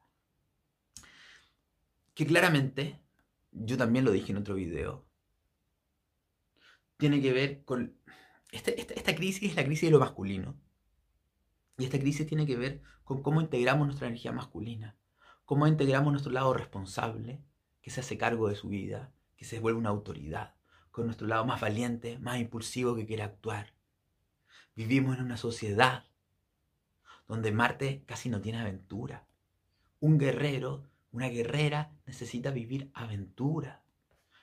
Que 2.13 2.25
claramente, 2.25 3.01
yo 3.51 3.77
también 3.77 4.05
lo 4.05 4.11
dije 4.11 4.31
en 4.31 4.37
otro 4.37 4.55
video, 4.55 5.05
tiene 6.97 7.21
que 7.21 7.33
ver 7.33 7.63
con... 7.63 7.97
Este, 8.51 8.79
esta, 8.79 8.93
esta 8.93 9.15
crisis 9.15 9.51
es 9.51 9.55
la 9.55 9.63
crisis 9.63 9.87
de 9.87 9.91
lo 9.91 9.99
masculino. 9.99 10.59
Y 11.77 11.85
esta 11.85 11.99
crisis 11.99 12.27
tiene 12.27 12.45
que 12.45 12.57
ver 12.57 12.81
con 13.03 13.23
cómo 13.23 13.41
integramos 13.41 13.87
nuestra 13.87 14.07
energía 14.07 14.31
masculina, 14.31 14.97
cómo 15.45 15.65
integramos 15.65 16.11
nuestro 16.11 16.31
lado 16.31 16.53
responsable, 16.53 17.41
que 17.81 17.89
se 17.89 18.01
hace 18.01 18.17
cargo 18.17 18.49
de 18.49 18.55
su 18.55 18.67
vida, 18.67 19.13
que 19.37 19.45
se 19.45 19.59
vuelve 19.59 19.79
una 19.79 19.89
autoridad 19.89 20.58
con 20.99 21.05
nuestro 21.05 21.27
lado 21.27 21.45
más 21.45 21.61
valiente, 21.61 22.19
más 22.19 22.41
impulsivo 22.41 22.93
que 22.93 23.05
quiere 23.05 23.23
actuar. 23.23 23.73
Vivimos 24.75 25.17
en 25.17 25.23
una 25.23 25.37
sociedad 25.37 26.03
donde 27.25 27.53
Marte 27.53 28.03
casi 28.05 28.27
no 28.27 28.41
tiene 28.41 28.59
aventura. 28.59 29.25
Un 30.01 30.17
guerrero, 30.17 30.89
una 31.13 31.29
guerrera 31.29 31.93
necesita 32.05 32.51
vivir 32.51 32.91
aventura. 32.93 33.81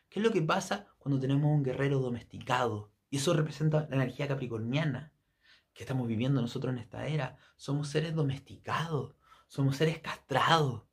¿Qué 0.09 0.21
es 0.21 0.25
lo 0.25 0.33
que 0.33 0.41
pasa 0.41 0.87
cuando 0.97 1.21
tenemos 1.21 1.45
un 1.45 1.63
guerrero 1.63 1.99
domesticado? 1.99 2.91
Y 3.11 3.19
eso 3.19 3.35
representa 3.35 3.87
la 3.91 3.97
energía 3.97 4.27
capricorniana 4.27 5.13
que 5.75 5.83
estamos 5.83 6.09
viviendo 6.09 6.41
nosotros 6.41 6.73
en 6.73 6.79
esta 6.79 7.07
era. 7.07 7.37
Somos 7.57 7.89
seres 7.89 8.15
domesticados, 8.15 9.15
somos 9.47 9.77
seres 9.77 9.99
castrados, 9.99 10.85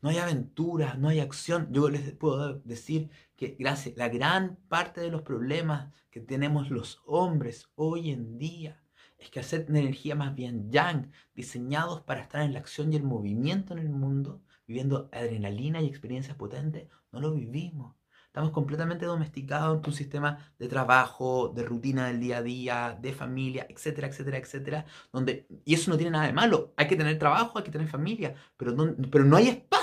no 0.00 0.10
hay 0.10 0.18
aventura, 0.18 0.94
no 0.94 1.08
hay 1.08 1.20
acción. 1.20 1.68
Yo 1.72 1.88
les 1.88 2.12
puedo 2.12 2.54
decir 2.60 3.10
que 3.36 3.56
gracias, 3.58 3.96
la 3.96 4.08
gran 4.08 4.56
parte 4.68 5.00
de 5.00 5.10
los 5.10 5.22
problemas 5.22 5.92
que 6.10 6.20
tenemos 6.20 6.70
los 6.70 7.02
hombres 7.06 7.68
hoy 7.74 8.10
en 8.10 8.38
día 8.38 8.82
es 9.18 9.30
que 9.30 9.40
hacer 9.40 9.66
energía 9.68 10.14
más 10.14 10.34
bien 10.34 10.70
yang, 10.70 11.10
diseñados 11.34 12.02
para 12.02 12.20
estar 12.22 12.42
en 12.42 12.52
la 12.52 12.60
acción 12.60 12.92
y 12.92 12.96
el 12.96 13.02
movimiento 13.02 13.72
en 13.72 13.80
el 13.80 13.90
mundo, 13.90 14.42
viviendo 14.66 15.08
adrenalina 15.12 15.80
y 15.80 15.86
experiencias 15.86 16.36
potentes, 16.36 16.88
no 17.10 17.20
lo 17.20 17.34
vivimos. 17.34 17.96
Estamos 18.26 18.52
completamente 18.52 19.06
domesticados 19.06 19.78
en 19.78 19.86
un 19.86 19.92
sistema 19.92 20.38
de 20.58 20.68
trabajo, 20.68 21.48
de 21.48 21.64
rutina 21.64 22.06
del 22.06 22.20
día 22.20 22.38
a 22.38 22.42
día, 22.42 22.98
de 23.00 23.12
familia, 23.12 23.66
etcétera, 23.68 24.06
etcétera, 24.06 24.38
etcétera. 24.38 24.86
Donde, 25.12 25.48
y 25.64 25.74
eso 25.74 25.90
no 25.90 25.96
tiene 25.96 26.12
nada 26.12 26.26
de 26.26 26.32
malo. 26.34 26.72
Hay 26.76 26.86
que 26.86 26.94
tener 26.94 27.18
trabajo, 27.18 27.58
hay 27.58 27.64
que 27.64 27.72
tener 27.72 27.88
familia, 27.88 28.34
pero 28.56 28.72
no, 28.72 28.94
pero 29.10 29.24
no 29.24 29.36
hay 29.36 29.48
espacio 29.48 29.77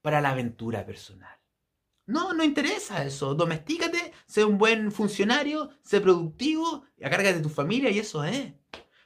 para 0.00 0.20
la 0.20 0.30
aventura 0.30 0.84
personal. 0.84 1.38
No, 2.06 2.32
no 2.32 2.42
interesa 2.42 3.04
eso. 3.04 3.34
Domestícate, 3.34 4.12
sé 4.26 4.44
un 4.44 4.56
buen 4.56 4.90
funcionario, 4.90 5.70
sé 5.82 6.00
productivo, 6.00 6.84
acárgate 7.02 7.34
de 7.34 7.42
tu 7.42 7.50
familia 7.50 7.90
y 7.90 7.98
eso 7.98 8.24
es. 8.24 8.52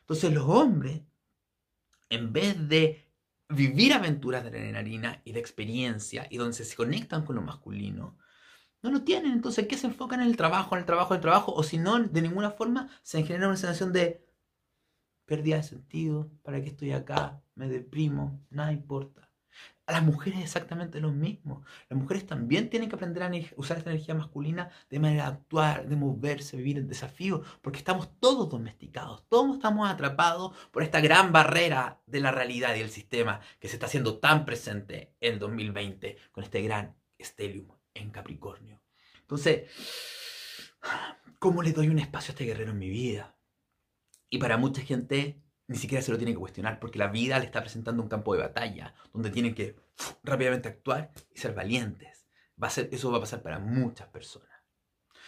Entonces 0.01 0.33
los 0.33 0.49
hombres, 0.49 1.03
en 2.11 2.33
vez 2.33 2.69
de 2.69 3.09
vivir 3.49 3.93
aventuras 3.93 4.43
de 4.45 4.51
adrenalina 4.51 5.21
y 5.25 5.33
de 5.33 5.41
experiencia 5.41 6.27
y 6.31 6.37
donde 6.37 6.55
se 6.55 6.77
conectan 6.77 7.25
con 7.25 7.37
lo 7.37 7.43
masculino, 7.43 8.17
no 8.83 8.91
lo 8.91 9.03
tienen. 9.03 9.33
Entonces, 9.33 9.67
¿qué 9.67 9.77
se 9.77 9.87
enfocan 9.87 10.21
en 10.21 10.29
el 10.29 10.37
trabajo, 10.37 10.75
en 10.75 10.81
el 10.81 10.87
trabajo, 10.87 11.15
en 11.15 11.19
el 11.19 11.23
trabajo? 11.23 11.53
O 11.55 11.63
si 11.63 11.79
no, 11.79 11.99
de 11.99 12.23
ninguna 12.23 12.51
forma 12.51 12.89
se 13.03 13.23
genera 13.23 13.49
una 13.49 13.57
sensación 13.57 13.93
de 13.93 14.25
pérdida 15.33 15.57
de 15.57 15.63
sentido, 15.63 16.31
¿para 16.43 16.61
qué 16.61 16.69
estoy 16.69 16.93
acá? 16.93 17.43
Me 17.55 17.67
deprimo, 17.67 18.45
nada 18.51 18.71
importa. 18.71 19.31
A 19.87 19.93
las 19.93 20.03
mujeres 20.03 20.41
exactamente 20.41 21.01
lo 21.01 21.11
mismo. 21.11 21.65
Las 21.89 21.99
mujeres 21.99 22.27
también 22.27 22.69
tienen 22.69 22.91
que 22.91 22.97
aprender 22.97 23.23
a 23.23 23.31
usar 23.57 23.79
esta 23.79 23.89
energía 23.89 24.15
masculina 24.15 24.69
de 24.91 24.99
manera 24.99 25.23
de 25.23 25.33
actuar, 25.33 25.89
de 25.89 25.97
moverse, 25.97 26.59
vivir 26.59 26.77
el 26.77 26.87
desafío, 26.87 27.43
porque 27.63 27.79
estamos 27.79 28.11
todos 28.21 28.51
domesticados, 28.51 29.27
todos 29.31 29.57
estamos 29.57 29.89
atrapados 29.89 30.55
por 30.71 30.83
esta 30.83 31.01
gran 31.01 31.33
barrera 31.33 32.03
de 32.05 32.21
la 32.21 32.31
realidad 32.31 32.75
y 32.75 32.81
el 32.81 32.91
sistema 32.91 33.41
que 33.59 33.69
se 33.69 33.77
está 33.77 33.87
haciendo 33.87 34.19
tan 34.19 34.45
presente 34.45 35.15
en 35.19 35.39
2020 35.39 36.19
con 36.31 36.45
este 36.45 36.61
gran 36.61 36.95
estelium 37.17 37.69
en 37.95 38.11
Capricornio. 38.11 38.83
Entonces, 39.23 39.63
¿cómo 41.39 41.63
le 41.63 41.73
doy 41.73 41.89
un 41.89 42.01
espacio 42.01 42.33
a 42.33 42.35
este 42.35 42.45
guerrero 42.45 42.73
en 42.73 42.79
mi 42.79 42.91
vida? 42.91 43.35
Y 44.33 44.39
para 44.39 44.57
mucha 44.57 44.81
gente 44.81 45.43
ni 45.69 45.77
siquiera 45.77 46.03
se 46.03 46.11
lo 46.11 46.17
tiene 46.17 46.33
que 46.33 46.39
cuestionar 46.39 46.81
porque 46.81 46.99
la 46.99 47.09
vida 47.09 47.39
le 47.39 47.45
está 47.45 47.61
presentando 47.61 48.03
un 48.03 48.09
campo 48.09 48.35
de 48.35 48.41
batalla 48.41 48.95
donde 49.13 49.31
tienen 49.31 49.55
que 49.55 49.77
rápidamente 50.25 50.71
actuar 50.71 51.13
y 51.35 51.39
ser 51.39 51.55
valientes. 51.55 52.27
Va 52.61 52.69
a 52.69 52.71
ser, 52.71 52.89
eso 52.93 53.11
va 53.11 53.19
a 53.19 53.21
pasar 53.21 53.43
para 53.43 53.59
muchas 53.59 54.09
personas. 54.09 54.49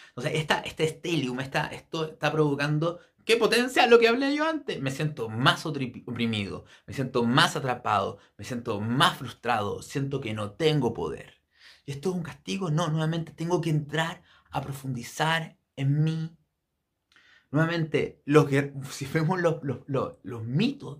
Entonces, 0.09 0.33
esta, 0.39 0.61
este 0.61 0.85
estelium, 0.85 1.39
esta, 1.39 1.67
esto 1.67 2.09
está 2.09 2.31
provocando 2.31 2.99
¿Qué 3.25 3.37
potencia? 3.37 3.87
Lo 3.87 3.97
que 3.97 4.07
hablé 4.07 4.35
yo 4.35 4.47
antes. 4.47 4.79
Me 4.81 4.91
siento 4.91 5.29
más 5.29 5.65
oprimido, 5.65 6.65
me 6.85 6.93
siento 6.93 7.23
más 7.23 7.55
atrapado, 7.55 8.19
me 8.37 8.45
siento 8.45 8.79
más 8.79 9.17
frustrado, 9.17 9.81
siento 9.81 10.21
que 10.21 10.35
no 10.35 10.51
tengo 10.51 10.93
poder. 10.93 11.41
¿Y 11.85 11.91
esto 11.91 12.09
es 12.09 12.15
un 12.15 12.23
castigo? 12.23 12.69
No, 12.69 12.87
nuevamente 12.89 13.31
tengo 13.31 13.61
que 13.61 13.71
entrar 13.71 14.21
a 14.51 14.61
profundizar 14.61 15.57
en 15.75 16.03
mí, 16.03 16.37
Nuevamente, 17.55 18.21
lo 18.25 18.45
que, 18.45 18.73
si 18.91 19.05
vemos 19.05 19.39
los, 19.39 19.61
los, 19.87 20.43
mitos 20.43 20.99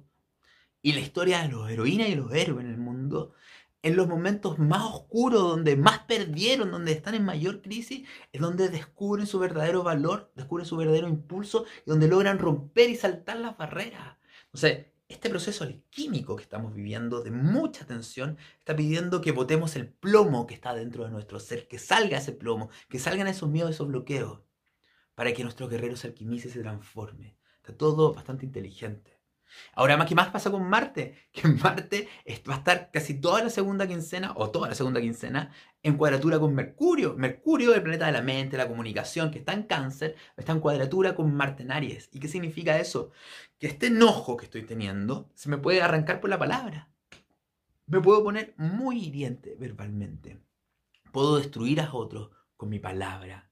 y 0.82 0.94
la 0.94 1.02
historia 1.02 1.42
de 1.42 1.50
los 1.50 1.70
heroínas 1.70 2.08
y 2.08 2.16
los 2.16 2.34
héroes 2.34 2.64
en 2.64 2.72
el 2.72 2.78
mundo, 2.78 3.34
en 3.82 3.98
los 3.98 4.08
momentos 4.08 4.58
más 4.58 4.84
oscuros, 4.84 5.42
donde 5.42 5.76
más 5.76 6.00
perdieron, 6.08 6.72
donde 6.72 6.94
están 6.94 7.14
en 7.14 7.26
mayor 7.26 7.62
crisis, 7.62 8.08
es 8.32 8.40
donde 8.40 8.70
descubren 8.70 9.28
su 9.28 9.38
verdadero 9.38 9.84
valor, 9.84 10.32
descubren 10.34 10.66
su 10.66 10.78
verdadero 10.78 11.10
impulso 11.10 11.66
y 11.86 11.90
donde 11.90 12.08
logran 12.08 12.40
romper 12.40 12.90
y 12.90 12.96
saltar 12.96 13.36
las 13.36 13.58
barreras. 13.58 14.16
Entonces, 14.46 14.86
este 15.10 15.30
proceso 15.30 15.66
alquímico 15.66 16.38
que 16.38 16.44
estamos 16.44 16.74
viviendo 16.74 17.22
de 17.22 17.32
mucha 17.32 17.86
tensión 17.86 18.38
está 18.60 18.78
pidiendo 18.78 19.20
que 19.20 19.34
botemos 19.34 19.76
el 19.76 19.90
plomo 19.90 20.48
que 20.48 20.54
está 20.54 20.74
dentro 20.74 21.04
de 21.04 21.12
nuestro 21.12 21.42
ser, 21.42 21.68
que 21.68 21.80
salga 21.80 22.20
ese 22.20 22.32
plomo, 22.32 22.70
que 22.88 22.98
salgan 22.98 23.28
esos 23.28 23.50
miedos, 23.50 23.72
esos 23.72 23.90
bloqueos, 23.90 24.40
para 25.16 25.34
que 25.34 25.44
nuestro 25.44 25.68
guerrero 25.68 25.96
se 25.96 26.08
alquimice 26.08 26.50
y 26.50 26.52
se 26.52 26.62
transforme. 26.62 27.38
Está 27.58 27.76
todo 27.76 28.14
bastante 28.14 28.46
inteligente. 28.46 29.16
Ahora, 29.74 30.04
¿qué 30.06 30.16
más 30.16 30.30
pasa 30.30 30.52
con 30.52 30.68
Marte? 30.70 31.16
Que 31.32 31.48
Marte 31.48 32.08
va 32.50 32.56
a 32.56 32.58
estar 32.58 32.92
casi 32.92 33.20
toda 33.20 33.44
la 33.44 33.50
segunda 33.50 33.88
quincena, 33.88 34.34
o 34.36 34.50
toda 34.50 34.70
la 34.70 34.76
segunda 34.76 35.02
quincena, 35.02 35.52
en 35.84 35.98
cuadratura 35.98 36.40
con 36.40 36.54
Mercurio. 36.54 37.16
Mercurio, 37.16 37.74
el 37.74 37.84
planeta 37.84 38.08
de 38.08 38.12
la 38.12 38.22
mente, 38.22 38.58
la 38.58 38.68
comunicación, 38.68 39.32
que 39.32 39.40
está 39.40 39.54
en 39.54 39.64
cáncer, 39.64 40.16
está 40.38 40.52
en 40.52 40.60
cuadratura 40.60 41.16
con 41.16 41.34
Marte 41.34 41.64
en 41.64 41.72
Aries. 41.72 42.10
¿Y 42.12 42.20
qué 42.20 42.28
significa 42.28 42.80
eso? 42.80 43.12
Que 43.60 43.68
este 43.68 43.88
enojo 43.88 44.38
que 44.38 44.46
estoy 44.46 44.64
teniendo 44.64 45.30
se 45.36 45.50
me 45.50 45.58
puede 45.58 45.82
arrancar 45.82 46.20
por 46.20 46.30
la 46.30 46.40
palabra. 46.40 46.90
Me 47.88 48.02
puedo 48.02 48.24
poner 48.24 48.54
muy 48.58 49.00
hiriente 49.06 49.56
verbalmente. 49.60 50.40
Puedo 51.12 51.38
destruir 51.38 51.82
a 51.82 51.94
otros 51.94 52.32
con 52.58 52.70
mi 52.70 52.80
palabra. 52.80 53.52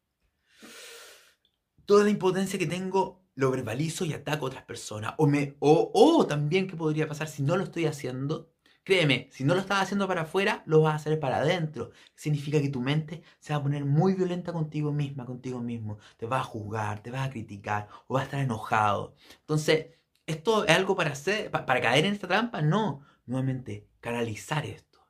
Toda 1.86 2.04
la 2.04 2.10
impotencia 2.10 2.60
que 2.60 2.68
tengo 2.68 3.24
lo 3.36 3.52
verbalizo 3.52 4.06
y 4.06 4.14
ataco 4.14 4.46
a 4.46 4.50
otras 4.50 4.64
personas. 4.66 5.14
O, 5.18 5.28
me, 5.28 5.56
o, 5.60 5.92
o 5.94 6.28
también, 6.28 6.68
¿qué 6.68 6.76
podría 6.76 7.08
pasar 7.08 7.28
si 7.28 7.44
no 7.44 7.58
lo 7.58 7.64
estoy 7.64 7.86
haciendo? 7.86 8.54
Créeme, 8.84 9.30
si 9.32 9.46
no 9.46 9.54
lo 9.54 9.62
estás 9.62 9.82
haciendo 9.82 10.08
para 10.08 10.24
afuera, 10.24 10.62
lo 10.66 10.82
vas 10.82 10.94
a 10.94 10.96
hacer 10.98 11.20
para 11.20 11.38
adentro. 11.38 11.92
Significa 12.16 12.62
que 12.62 12.70
tu 12.70 12.82
mente 12.82 13.24
se 13.40 13.54
va 13.54 13.60
a 13.60 13.64
poner 13.64 13.86
muy 13.86 14.14
violenta 14.14 14.52
contigo 14.52 14.92
misma, 14.92 15.26
contigo 15.26 15.62
mismo. 15.62 16.00
Te 16.18 16.26
va 16.26 16.40
a 16.40 16.44
juzgar, 16.44 17.02
te 17.02 17.10
va 17.10 17.24
a 17.24 17.30
criticar 17.30 17.88
o 18.08 18.16
va 18.16 18.22
a 18.22 18.24
estar 18.26 18.42
enojado. 18.42 19.16
Entonces, 19.40 19.88
¿esto 20.26 20.66
es 20.66 20.76
algo 20.76 20.96
para 20.98 21.12
hacer, 21.12 21.50
para 21.50 21.82
caer 21.82 22.06
en 22.06 22.14
esta 22.14 22.28
trampa? 22.28 22.62
No. 22.62 23.06
Nuevamente, 23.26 23.88
canalizar 24.02 24.66
esto. 24.66 25.08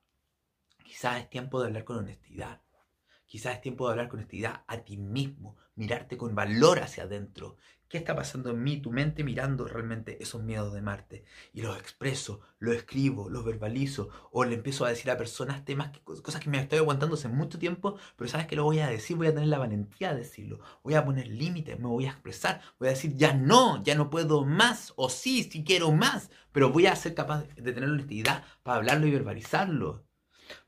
Quizás 0.84 1.20
es 1.22 1.30
tiempo 1.30 1.60
de 1.60 1.68
hablar 1.68 1.84
con 1.84 1.98
honestidad. 1.98 2.62
Quizás 3.26 3.56
es 3.56 3.62
tiempo 3.62 3.88
de 3.88 3.94
hablar 3.94 4.08
con 4.08 4.20
honestidad 4.20 4.64
a 4.68 4.78
ti 4.78 4.98
mismo, 4.98 5.56
mirarte 5.76 6.18
con 6.18 6.36
valor 6.36 6.80
hacia 6.80 7.04
adentro. 7.04 7.58
¿Qué 7.94 8.00
está 8.00 8.16
pasando 8.16 8.50
en 8.50 8.64
mí, 8.64 8.82
tu 8.82 8.92
mente, 8.92 9.24
mirando 9.24 9.66
realmente 9.68 10.18
esos 10.20 10.42
miedos 10.42 10.74
de 10.74 10.82
Marte? 10.82 11.26
Y 11.54 11.62
los 11.62 11.78
expreso, 11.78 12.42
los 12.58 12.76
escribo, 12.76 13.30
los 13.30 13.46
verbalizo, 13.46 14.10
o 14.32 14.46
le 14.46 14.56
empiezo 14.56 14.84
a 14.84 14.90
decir 14.90 15.12
a 15.12 15.18
personas 15.18 15.64
temas, 15.64 15.92
que, 15.92 16.00
cosas 16.02 16.42
que 16.42 16.50
me 16.50 16.60
estoy 16.60 16.80
aguantando 16.80 17.14
hace 17.14 17.28
mucho 17.28 17.60
tiempo, 17.60 18.00
pero 18.16 18.28
sabes 18.28 18.48
que 18.48 18.56
lo 18.56 18.64
voy 18.64 18.80
a 18.80 18.88
decir, 18.88 19.16
voy 19.16 19.28
a 19.28 19.34
tener 19.36 19.48
la 19.48 19.60
valentía 19.60 20.12
de 20.12 20.22
decirlo, 20.22 20.60
voy 20.84 20.96
a 20.96 21.06
poner 21.06 21.28
límites, 21.28 21.80
me 21.80 21.86
voy 21.86 22.08
a 22.08 22.12
expresar, 22.12 22.62
voy 22.80 22.88
a 22.88 22.92
decir 22.94 23.16
ya 23.16 23.36
no, 23.36 23.84
ya 23.84 23.94
no 23.94 24.10
puedo 24.10 24.44
más, 24.44 24.94
o 24.96 25.08
sí, 25.08 25.44
sí 25.44 25.64
quiero 25.64 25.92
más, 25.92 26.32
pero 26.52 26.72
voy 26.72 26.88
a 26.88 26.96
ser 26.96 27.14
capaz 27.14 27.44
de 27.44 27.74
tener 27.74 27.92
honestidad 27.92 28.44
para 28.64 28.78
hablarlo 28.78 29.06
y 29.06 29.12
verbalizarlo. 29.12 30.04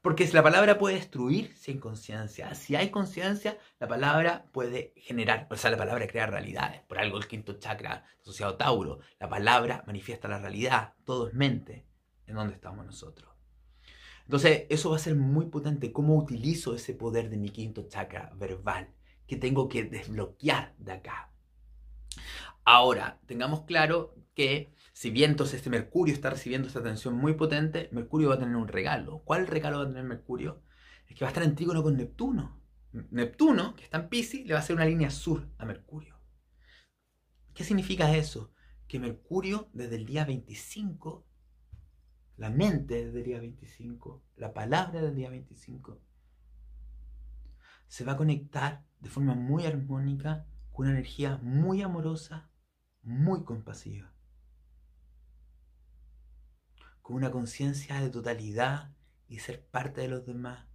Porque 0.01 0.27
la 0.31 0.43
palabra 0.43 0.77
puede 0.77 0.95
destruir 0.95 1.55
sin 1.55 1.79
conciencia. 1.79 2.53
Si 2.55 2.75
hay 2.75 2.89
conciencia, 2.89 3.57
la 3.79 3.87
palabra 3.87 4.45
puede 4.51 4.93
generar, 4.97 5.47
o 5.49 5.55
sea, 5.55 5.71
la 5.71 5.77
palabra 5.77 6.07
crea 6.07 6.27
realidades. 6.27 6.81
Por 6.83 6.99
algo 6.99 7.17
el 7.17 7.27
quinto 7.27 7.59
chakra 7.59 8.05
asociado 8.21 8.53
a 8.53 8.57
Tauro. 8.57 8.99
La 9.19 9.29
palabra 9.29 9.83
manifiesta 9.87 10.27
la 10.27 10.39
realidad. 10.39 10.93
Todo 11.03 11.27
es 11.27 11.33
mente 11.33 11.85
en 12.27 12.35
donde 12.35 12.53
estamos 12.55 12.85
nosotros. 12.85 13.31
Entonces, 14.23 14.65
eso 14.69 14.89
va 14.89 14.95
a 14.95 14.99
ser 14.99 15.15
muy 15.15 15.47
potente. 15.47 15.91
¿Cómo 15.91 16.15
utilizo 16.17 16.75
ese 16.75 16.93
poder 16.93 17.29
de 17.29 17.37
mi 17.37 17.49
quinto 17.49 17.87
chakra 17.87 18.31
verbal? 18.35 18.89
Que 19.27 19.35
tengo 19.35 19.67
que 19.67 19.83
desbloquear 19.83 20.73
de 20.77 20.91
acá. 20.93 21.31
Ahora, 22.63 23.19
tengamos 23.27 23.61
claro 23.61 24.15
que 24.33 24.73
si 24.95 25.11
bien 25.11 25.31
entonces 25.31 25.55
este 25.55 25.69
Mercurio 25.69 26.13
está 26.13 26.29
recibiendo 26.29 26.69
esta 26.69 26.79
atención 26.79 27.15
muy 27.15 27.33
potente, 27.33 27.89
Mercurio 27.91 28.29
va 28.29 28.35
a 28.35 28.39
tener 28.39 28.55
un 28.55 28.69
regalo. 28.69 29.23
¿Cuál 29.25 29.45
regalo 29.45 29.79
va 29.79 29.83
a 29.83 29.87
tener 29.87 30.05
Mercurio? 30.05 30.63
Es 31.05 31.17
que 31.17 31.25
va 31.25 31.27
a 31.27 31.31
estar 31.31 31.43
en 31.43 31.53
trígono 31.53 31.83
con 31.83 31.97
Neptuno. 31.97 32.61
Neptuno, 33.11 33.75
que 33.75 33.83
está 33.83 33.97
en 33.97 34.07
Pisces, 34.07 34.45
le 34.45 34.53
va 34.53 34.59
a 34.59 34.63
hacer 34.63 34.73
una 34.73 34.85
línea 34.85 35.09
sur 35.09 35.49
a 35.57 35.65
Mercurio. 35.65 36.17
¿Qué 37.53 37.65
significa 37.65 38.15
eso? 38.15 38.53
Que 38.87 38.97
Mercurio 38.97 39.67
desde 39.73 39.97
el 39.97 40.05
día 40.05 40.23
25, 40.23 41.27
la 42.37 42.49
mente 42.49 43.03
desde 43.03 43.17
el 43.17 43.25
día 43.25 43.39
25, 43.41 44.23
la 44.37 44.53
palabra 44.53 45.01
del 45.01 45.13
día 45.13 45.29
25, 45.29 45.99
se 47.89 48.05
va 48.05 48.13
a 48.13 48.17
conectar 48.17 48.85
de 49.01 49.09
forma 49.09 49.35
muy 49.35 49.65
armónica 49.65 50.47
con 50.71 50.85
una 50.85 50.95
energía 50.95 51.37
muy 51.43 51.81
amorosa, 51.81 52.49
muy 53.01 53.43
compasiva 53.43 54.14
con 57.05 57.17
una 57.17 57.29
conciencia 57.29 58.01
de 58.01 58.09
totalidad 58.09 58.91
y 59.27 59.37
ser 59.37 59.63
parte 59.63 60.01
de 60.01 60.07
los 60.07 60.25
demás, 60.25 60.65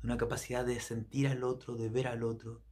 de 0.00 0.06
una 0.06 0.16
capacidad 0.16 0.64
de 0.64 0.78
sentir 0.78 1.26
al 1.26 1.42
otro, 1.42 1.74
de 1.74 1.88
ver 1.88 2.06
al 2.06 2.22
otro. 2.22 2.62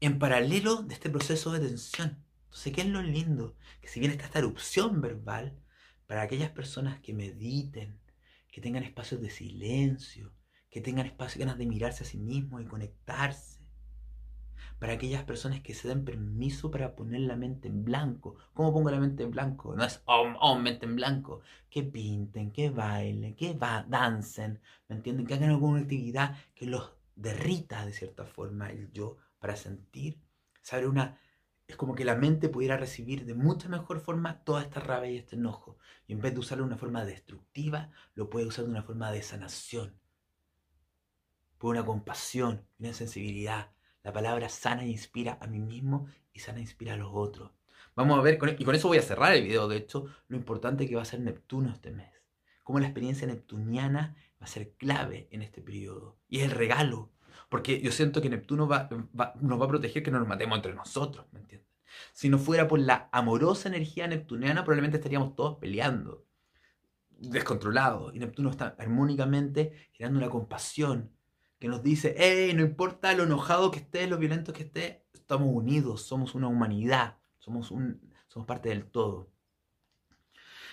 En 0.00 0.18
paralelo 0.18 0.84
de 0.84 0.94
este 0.94 1.10
proceso 1.10 1.52
de 1.52 1.60
tensión. 1.60 2.24
Entonces, 2.44 2.72
¿qué 2.72 2.80
es 2.80 2.86
lo 2.86 3.02
lindo? 3.02 3.58
Que 3.82 3.88
si 3.88 4.00
bien 4.00 4.10
está 4.10 4.24
esta 4.24 4.38
erupción 4.38 5.02
verbal, 5.02 5.60
para 6.06 6.22
aquellas 6.22 6.48
personas 6.48 6.98
que 7.02 7.12
mediten, 7.12 8.00
que 8.50 8.62
tengan 8.62 8.84
espacios 8.84 9.20
de 9.20 9.28
silencio, 9.28 10.32
que 10.70 10.80
tengan 10.80 11.04
espacio 11.04 11.40
ganas 11.40 11.58
de 11.58 11.66
mirarse 11.66 12.04
a 12.04 12.06
sí 12.06 12.16
mismos 12.16 12.62
y 12.62 12.64
conectarse, 12.64 13.51
para 14.82 14.94
aquellas 14.94 15.22
personas 15.22 15.60
que 15.60 15.74
se 15.74 15.86
den 15.86 16.04
permiso 16.04 16.68
para 16.68 16.96
poner 16.96 17.20
la 17.20 17.36
mente 17.36 17.68
en 17.68 17.84
blanco. 17.84 18.34
¿Cómo 18.52 18.72
pongo 18.72 18.90
la 18.90 18.98
mente 18.98 19.22
en 19.22 19.30
blanco? 19.30 19.76
No 19.76 19.84
es 19.84 20.02
oh, 20.06 20.34
oh 20.40 20.58
mente 20.58 20.86
en 20.86 20.96
blanco. 20.96 21.40
Que 21.70 21.84
pinten, 21.84 22.50
que 22.50 22.68
bailen, 22.68 23.36
que 23.36 23.54
va, 23.54 23.86
dancen, 23.88 24.60
¿me 24.88 24.96
entienden? 24.96 25.24
Que 25.24 25.34
hagan 25.34 25.50
alguna 25.50 25.82
actividad 25.82 26.36
que 26.56 26.66
los 26.66 26.90
derrita 27.14 27.86
de 27.86 27.92
cierta 27.92 28.24
forma 28.24 28.70
el 28.70 28.90
yo 28.90 29.18
para 29.38 29.54
sentir. 29.54 30.20
Saber 30.62 30.88
una 30.88 31.16
es 31.68 31.76
como 31.76 31.94
que 31.94 32.04
la 32.04 32.16
mente 32.16 32.48
pudiera 32.48 32.76
recibir 32.76 33.24
de 33.24 33.34
mucha 33.34 33.68
mejor 33.68 34.00
forma 34.00 34.42
toda 34.42 34.62
esta 34.62 34.80
rabia 34.80 35.12
y 35.12 35.18
este 35.18 35.36
enojo. 35.36 35.78
Y 36.08 36.14
en 36.14 36.20
vez 36.20 36.34
de 36.34 36.40
usarlo 36.40 36.64
de 36.64 36.70
una 36.70 36.76
forma 36.76 37.04
destructiva, 37.04 37.92
lo 38.16 38.28
puede 38.28 38.46
usar 38.46 38.64
de 38.64 38.72
una 38.72 38.82
forma 38.82 39.12
de 39.12 39.22
sanación. 39.22 39.94
Por 41.58 41.70
una 41.70 41.84
compasión, 41.84 42.66
una 42.80 42.92
sensibilidad, 42.92 43.70
la 44.02 44.12
palabra 44.12 44.48
sana 44.48 44.84
inspira 44.84 45.38
a 45.40 45.46
mí 45.46 45.60
mismo 45.60 46.06
y 46.32 46.40
sana 46.40 46.60
inspira 46.60 46.94
a 46.94 46.96
los 46.96 47.10
otros. 47.12 47.50
Vamos 47.94 48.18
a 48.18 48.22
ver, 48.22 48.38
e, 48.42 48.56
y 48.58 48.64
con 48.64 48.74
eso 48.74 48.88
voy 48.88 48.98
a 48.98 49.02
cerrar 49.02 49.34
el 49.34 49.44
video, 49.44 49.68
de 49.68 49.76
hecho, 49.76 50.06
lo 50.28 50.36
importante 50.36 50.88
que 50.88 50.96
va 50.96 51.02
a 51.02 51.06
ser 51.06 51.20
Neptuno 51.20 51.70
este 51.70 51.90
mes. 51.90 52.10
Cómo 52.64 52.78
la 52.78 52.86
experiencia 52.86 53.26
neptuniana 53.26 54.16
va 54.40 54.44
a 54.44 54.48
ser 54.48 54.72
clave 54.72 55.28
en 55.30 55.42
este 55.42 55.60
periodo. 55.60 56.16
Y 56.28 56.38
es 56.38 56.44
el 56.44 56.52
regalo. 56.52 57.10
Porque 57.48 57.80
yo 57.80 57.92
siento 57.92 58.22
que 58.22 58.30
Neptuno 58.30 58.66
va, 58.66 58.88
nos 59.40 59.60
va 59.60 59.64
a 59.64 59.68
proteger 59.68 60.02
que 60.02 60.10
no 60.10 60.18
nos 60.18 60.28
matemos 60.28 60.56
entre 60.56 60.74
nosotros, 60.74 61.26
¿me 61.32 61.40
entiendes? 61.40 61.68
Si 62.12 62.28
no 62.28 62.38
fuera 62.38 62.68
por 62.68 62.80
la 62.80 63.08
amorosa 63.12 63.68
energía 63.68 64.06
neptuniana, 64.06 64.64
probablemente 64.64 64.96
estaríamos 64.96 65.36
todos 65.36 65.58
peleando, 65.58 66.24
descontrolados. 67.10 68.14
Y 68.14 68.18
Neptuno 68.18 68.50
está 68.50 68.74
armónicamente 68.78 69.88
generando 69.92 70.18
una 70.18 70.30
compasión, 70.30 71.10
que 71.62 71.68
nos 71.68 71.84
dice, 71.84 72.16
hey, 72.18 72.52
no 72.56 72.62
importa 72.62 73.12
lo 73.12 73.22
enojado 73.22 73.70
que 73.70 73.78
esté, 73.78 74.08
lo 74.08 74.18
violento 74.18 74.52
que 74.52 74.64
esté, 74.64 75.04
estamos 75.14 75.46
unidos, 75.48 76.02
somos 76.02 76.34
una 76.34 76.48
humanidad, 76.48 77.18
somos, 77.38 77.70
un, 77.70 78.00
somos 78.26 78.48
parte 78.48 78.70
del 78.70 78.84
todo. 78.84 79.30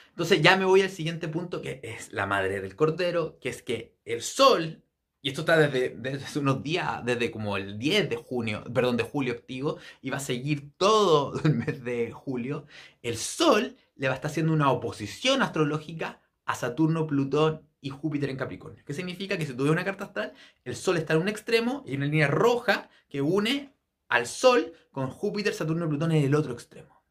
Entonces 0.10 0.42
ya 0.42 0.58
me 0.58 0.66
voy 0.66 0.82
al 0.82 0.90
siguiente 0.90 1.28
punto, 1.28 1.62
que 1.62 1.80
es 1.84 2.12
la 2.12 2.26
madre 2.26 2.60
del 2.60 2.76
cordero, 2.76 3.38
que 3.40 3.50
es 3.50 3.62
que 3.62 4.00
el 4.04 4.24
sol, 4.24 4.82
y 5.22 5.30
esto 5.30 5.42
está 5.42 5.60
desde, 5.60 5.90
desde 5.90 6.40
unos 6.40 6.64
días, 6.64 7.06
desde 7.06 7.30
como 7.30 7.56
el 7.56 7.78
10 7.78 8.10
de 8.10 8.16
junio, 8.16 8.64
perdón, 8.74 8.98
de 8.98 9.04
julio 9.04 9.34
activo, 9.34 9.78
y 10.02 10.10
va 10.10 10.18
a 10.18 10.20
seguir 10.20 10.72
todo 10.76 11.40
el 11.44 11.54
mes 11.54 11.84
de 11.84 12.12
julio, 12.12 12.66
el 13.04 13.18
sol 13.18 13.78
le 13.96 14.08
va 14.08 14.14
a 14.14 14.16
estar 14.16 14.32
haciendo 14.32 14.54
una 14.54 14.72
oposición 14.72 15.44
astrológica 15.44 16.20
a 16.46 16.56
Saturno, 16.56 17.06
Plutón 17.06 17.69
y 17.82 17.90
Júpiter 17.90 18.30
en 18.30 18.38
Capricornio. 18.38 18.84
¿Qué 18.86 18.94
significa? 18.94 19.38
Que 19.38 19.46
si 19.46 19.54
tú 19.54 19.64
ves 19.64 19.72
una 19.72 19.86
carta 19.86 20.06
astral, 20.06 20.34
el 20.64 20.76
Sol 20.76 20.98
está 20.98 21.14
en 21.14 21.22
un 21.22 21.28
extremo 21.28 21.84
y 21.86 21.92
hay 21.92 21.98
una 21.98 22.06
línea 22.06 22.28
roja 22.28 22.90
que 23.08 23.22
une 23.22 23.74
al 24.08 24.28
Sol 24.28 24.74
con 24.92 25.10
Júpiter, 25.10 25.54
Saturno 25.54 25.86
y 25.86 25.90
Plutón 25.90 26.12
en 26.12 26.24
el 26.24 26.36
otro 26.36 26.54
extremo. 26.54 27.04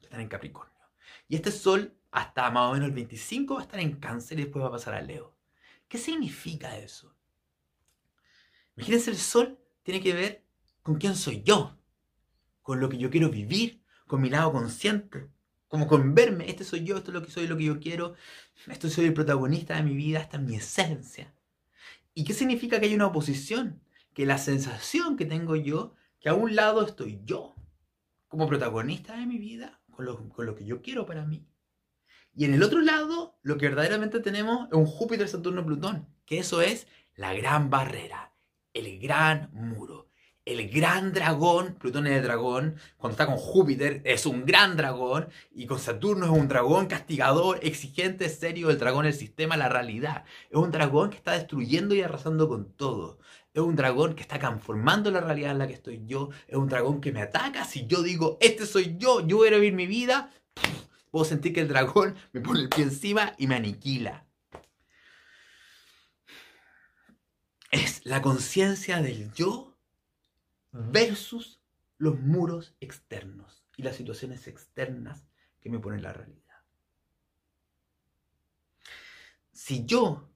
Están 0.00 0.20
en 0.20 0.28
Capricornio. 0.28 0.74
Y 1.28 1.36
este 1.36 1.50
Sol, 1.50 1.94
hasta 2.10 2.50
más 2.50 2.70
o 2.70 2.72
menos 2.74 2.88
el 2.88 2.94
25, 2.94 3.54
va 3.54 3.60
a 3.60 3.64
estar 3.64 3.80
en 3.80 3.96
Cáncer 3.96 4.38
y 4.38 4.44
después 4.44 4.62
va 4.62 4.68
a 4.68 4.72
pasar 4.72 4.94
a 4.94 5.02
Leo. 5.02 5.34
¿Qué 5.88 5.98
significa 5.98 6.76
eso? 6.76 7.14
Imagínense, 8.76 9.10
el 9.10 9.16
Sol 9.16 9.58
tiene 9.82 10.00
que 10.00 10.12
ver 10.14 10.44
con 10.82 10.96
quién 10.96 11.16
soy 11.16 11.42
yo, 11.42 11.76
con 12.62 12.80
lo 12.80 12.88
que 12.88 12.98
yo 12.98 13.10
quiero 13.10 13.30
vivir, 13.30 13.82
con 14.06 14.20
mi 14.20 14.30
lado 14.30 14.52
consciente, 14.52 15.28
Como 15.68 15.86
con 15.86 16.14
verme, 16.14 16.48
este 16.48 16.64
soy 16.64 16.84
yo, 16.84 16.96
esto 16.96 17.10
es 17.10 17.14
lo 17.14 17.22
que 17.22 17.30
soy, 17.30 17.46
lo 17.46 17.56
que 17.56 17.64
yo 17.64 17.78
quiero, 17.78 18.14
esto 18.68 18.88
soy 18.88 19.04
el 19.04 19.14
protagonista 19.14 19.76
de 19.76 19.82
mi 19.82 19.94
vida, 19.94 20.20
esta 20.20 20.38
es 20.38 20.42
mi 20.42 20.56
esencia. 20.56 21.34
¿Y 22.14 22.24
qué 22.24 22.32
significa 22.32 22.80
que 22.80 22.86
hay 22.86 22.94
una 22.94 23.06
oposición? 23.06 23.80
Que 24.14 24.26
la 24.26 24.38
sensación 24.38 25.16
que 25.16 25.26
tengo 25.26 25.56
yo, 25.56 25.94
que 26.20 26.30
a 26.30 26.34
un 26.34 26.56
lado 26.56 26.84
estoy 26.84 27.20
yo, 27.24 27.54
como 28.28 28.48
protagonista 28.48 29.16
de 29.16 29.26
mi 29.26 29.38
vida, 29.38 29.80
con 29.90 30.06
lo, 30.06 30.28
con 30.30 30.46
lo 30.46 30.54
que 30.54 30.64
yo 30.64 30.80
quiero 30.80 31.06
para 31.06 31.24
mí. 31.24 31.46
Y 32.34 32.44
en 32.44 32.54
el 32.54 32.62
otro 32.62 32.80
lado, 32.80 33.38
lo 33.42 33.58
que 33.58 33.68
verdaderamente 33.68 34.20
tenemos 34.20 34.68
es 34.68 34.74
un 34.74 34.86
Júpiter, 34.86 35.28
Saturno, 35.28 35.64
Plutón, 35.66 36.08
que 36.24 36.38
eso 36.38 36.62
es 36.62 36.86
la 37.14 37.34
gran 37.34 37.68
barrera, 37.68 38.32
el 38.72 38.98
gran 38.98 39.50
muro 39.52 40.07
el 40.48 40.70
gran 40.70 41.12
dragón, 41.12 41.74
Plutón 41.74 42.06
es 42.06 42.14
el 42.14 42.22
dragón, 42.22 42.76
cuando 42.96 43.12
está 43.12 43.26
con 43.26 43.36
Júpiter 43.36 44.00
es 44.04 44.24
un 44.24 44.46
gran 44.46 44.76
dragón, 44.76 45.28
y 45.52 45.66
con 45.66 45.78
Saturno 45.78 46.24
es 46.24 46.32
un 46.32 46.48
dragón 46.48 46.86
castigador, 46.86 47.58
exigente, 47.62 48.28
serio, 48.30 48.70
el 48.70 48.78
dragón, 48.78 49.04
el 49.04 49.12
sistema, 49.12 49.58
la 49.58 49.68
realidad. 49.68 50.24
Es 50.50 50.56
un 50.56 50.70
dragón 50.70 51.10
que 51.10 51.16
está 51.16 51.32
destruyendo 51.32 51.94
y 51.94 52.00
arrasando 52.00 52.48
con 52.48 52.72
todo. 52.72 53.18
Es 53.52 53.60
un 53.60 53.76
dragón 53.76 54.14
que 54.14 54.22
está 54.22 54.38
conformando 54.38 55.10
la 55.10 55.20
realidad 55.20 55.52
en 55.52 55.58
la 55.58 55.66
que 55.66 55.74
estoy 55.74 56.02
yo. 56.06 56.30
Es 56.46 56.56
un 56.56 56.68
dragón 56.68 57.00
que 57.00 57.12
me 57.12 57.20
ataca. 57.20 57.64
Si 57.64 57.86
yo 57.86 58.02
digo, 58.02 58.38
este 58.40 58.66
soy 58.66 58.96
yo, 58.98 59.26
yo 59.26 59.38
voy 59.38 59.48
a 59.48 59.52
vivir 59.52 59.74
mi 59.74 59.86
vida, 59.86 60.32
puedo 61.10 61.24
sentir 61.24 61.52
que 61.52 61.60
el 61.60 61.68
dragón 61.68 62.14
me 62.32 62.40
pone 62.40 62.60
el 62.60 62.68
pie 62.68 62.84
encima 62.84 63.34
y 63.36 63.46
me 63.46 63.56
aniquila. 63.56 64.24
Es 67.70 68.00
la 68.06 68.22
conciencia 68.22 69.02
del 69.02 69.30
yo 69.34 69.67
versus 70.72 71.60
los 71.98 72.20
muros 72.20 72.76
externos 72.80 73.64
y 73.76 73.82
las 73.82 73.96
situaciones 73.96 74.46
externas 74.46 75.26
que 75.60 75.70
me 75.70 75.78
ponen 75.78 76.02
la 76.02 76.12
realidad. 76.12 76.42
Si 79.52 79.84
yo, 79.84 80.30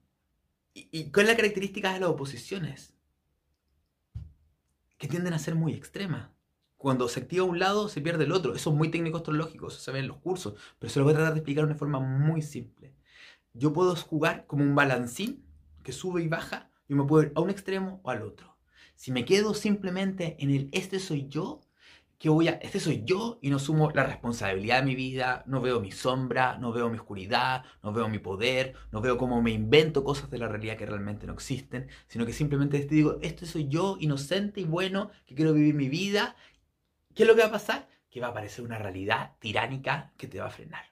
y, 0.73 1.11
cuál 1.11 1.27
es 1.27 1.31
la 1.31 1.37
característica 1.37 1.93
de 1.93 1.99
las 1.99 2.09
oposiciones, 2.09 2.93
que 4.97 5.07
tienden 5.07 5.33
a 5.33 5.39
ser 5.39 5.55
muy 5.55 5.73
extremas. 5.73 6.29
Cuando 6.77 7.09
se 7.09 7.19
activa 7.19 7.43
un 7.43 7.59
lado, 7.59 7.89
se 7.89 8.01
pierde 8.01 8.23
el 8.23 8.31
otro. 8.31 8.55
Eso 8.55 8.69
es 8.69 8.75
muy 8.75 8.89
técnico 8.89 9.17
astrológico, 9.17 9.67
eso 9.67 9.79
se 9.79 9.91
ve 9.91 9.99
en 9.99 10.07
los 10.07 10.17
cursos, 10.17 10.53
pero 10.79 10.91
se 10.91 10.99
lo 10.99 11.05
voy 11.05 11.13
a 11.13 11.17
tratar 11.17 11.33
de 11.33 11.39
explicar 11.39 11.65
de 11.65 11.71
una 11.71 11.79
forma 11.79 11.99
muy 11.99 12.41
simple. 12.41 12.93
Yo 13.53 13.73
puedo 13.73 13.95
jugar 13.95 14.45
como 14.47 14.63
un 14.63 14.75
balancín 14.75 15.45
que 15.83 15.91
sube 15.91 16.23
y 16.23 16.27
baja, 16.27 16.71
y 16.87 16.95
me 16.95 17.03
puedo 17.03 17.23
ir 17.23 17.33
a 17.35 17.41
un 17.41 17.49
extremo 17.49 17.99
o 18.03 18.09
al 18.09 18.21
otro. 18.21 18.52
Si 19.03 19.11
me 19.11 19.25
quedo 19.25 19.53
simplemente 19.53 20.37
en 20.39 20.49
el 20.49 20.69
este 20.71 20.97
soy 20.97 21.27
yo, 21.27 21.59
que 22.17 22.29
voy 22.29 22.47
a, 22.47 22.51
este 22.51 22.79
soy 22.79 23.03
yo 23.03 23.37
y 23.41 23.49
no 23.49 23.59
sumo 23.59 23.91
la 23.91 24.05
responsabilidad 24.05 24.79
de 24.79 24.85
mi 24.85 24.95
vida, 24.95 25.43
no 25.45 25.59
veo 25.59 25.81
mi 25.81 25.91
sombra, 25.91 26.57
no 26.57 26.71
veo 26.71 26.89
mi 26.89 26.97
oscuridad, 26.97 27.65
no 27.83 27.91
veo 27.91 28.07
mi 28.07 28.19
poder, 28.19 28.75
no 28.93 29.01
veo 29.01 29.17
cómo 29.17 29.41
me 29.41 29.51
invento 29.51 30.05
cosas 30.05 30.29
de 30.31 30.37
la 30.37 30.47
realidad 30.47 30.77
que 30.77 30.85
realmente 30.85 31.27
no 31.27 31.33
existen, 31.33 31.89
sino 32.07 32.25
que 32.25 32.31
simplemente 32.31 32.79
te 32.79 32.95
digo, 32.95 33.19
este 33.21 33.45
soy 33.45 33.67
yo, 33.67 33.97
inocente 33.99 34.61
y 34.61 34.63
bueno, 34.63 35.11
que 35.25 35.35
quiero 35.35 35.51
vivir 35.51 35.75
mi 35.75 35.89
vida. 35.89 36.37
¿Qué 37.13 37.23
es 37.23 37.27
lo 37.27 37.35
que 37.35 37.41
va 37.41 37.49
a 37.49 37.51
pasar? 37.51 37.89
Que 38.09 38.21
va 38.21 38.27
a 38.27 38.29
aparecer 38.29 38.63
una 38.63 38.77
realidad 38.77 39.33
tiránica 39.39 40.13
que 40.15 40.29
te 40.29 40.39
va 40.39 40.45
a 40.45 40.49
frenar, 40.49 40.85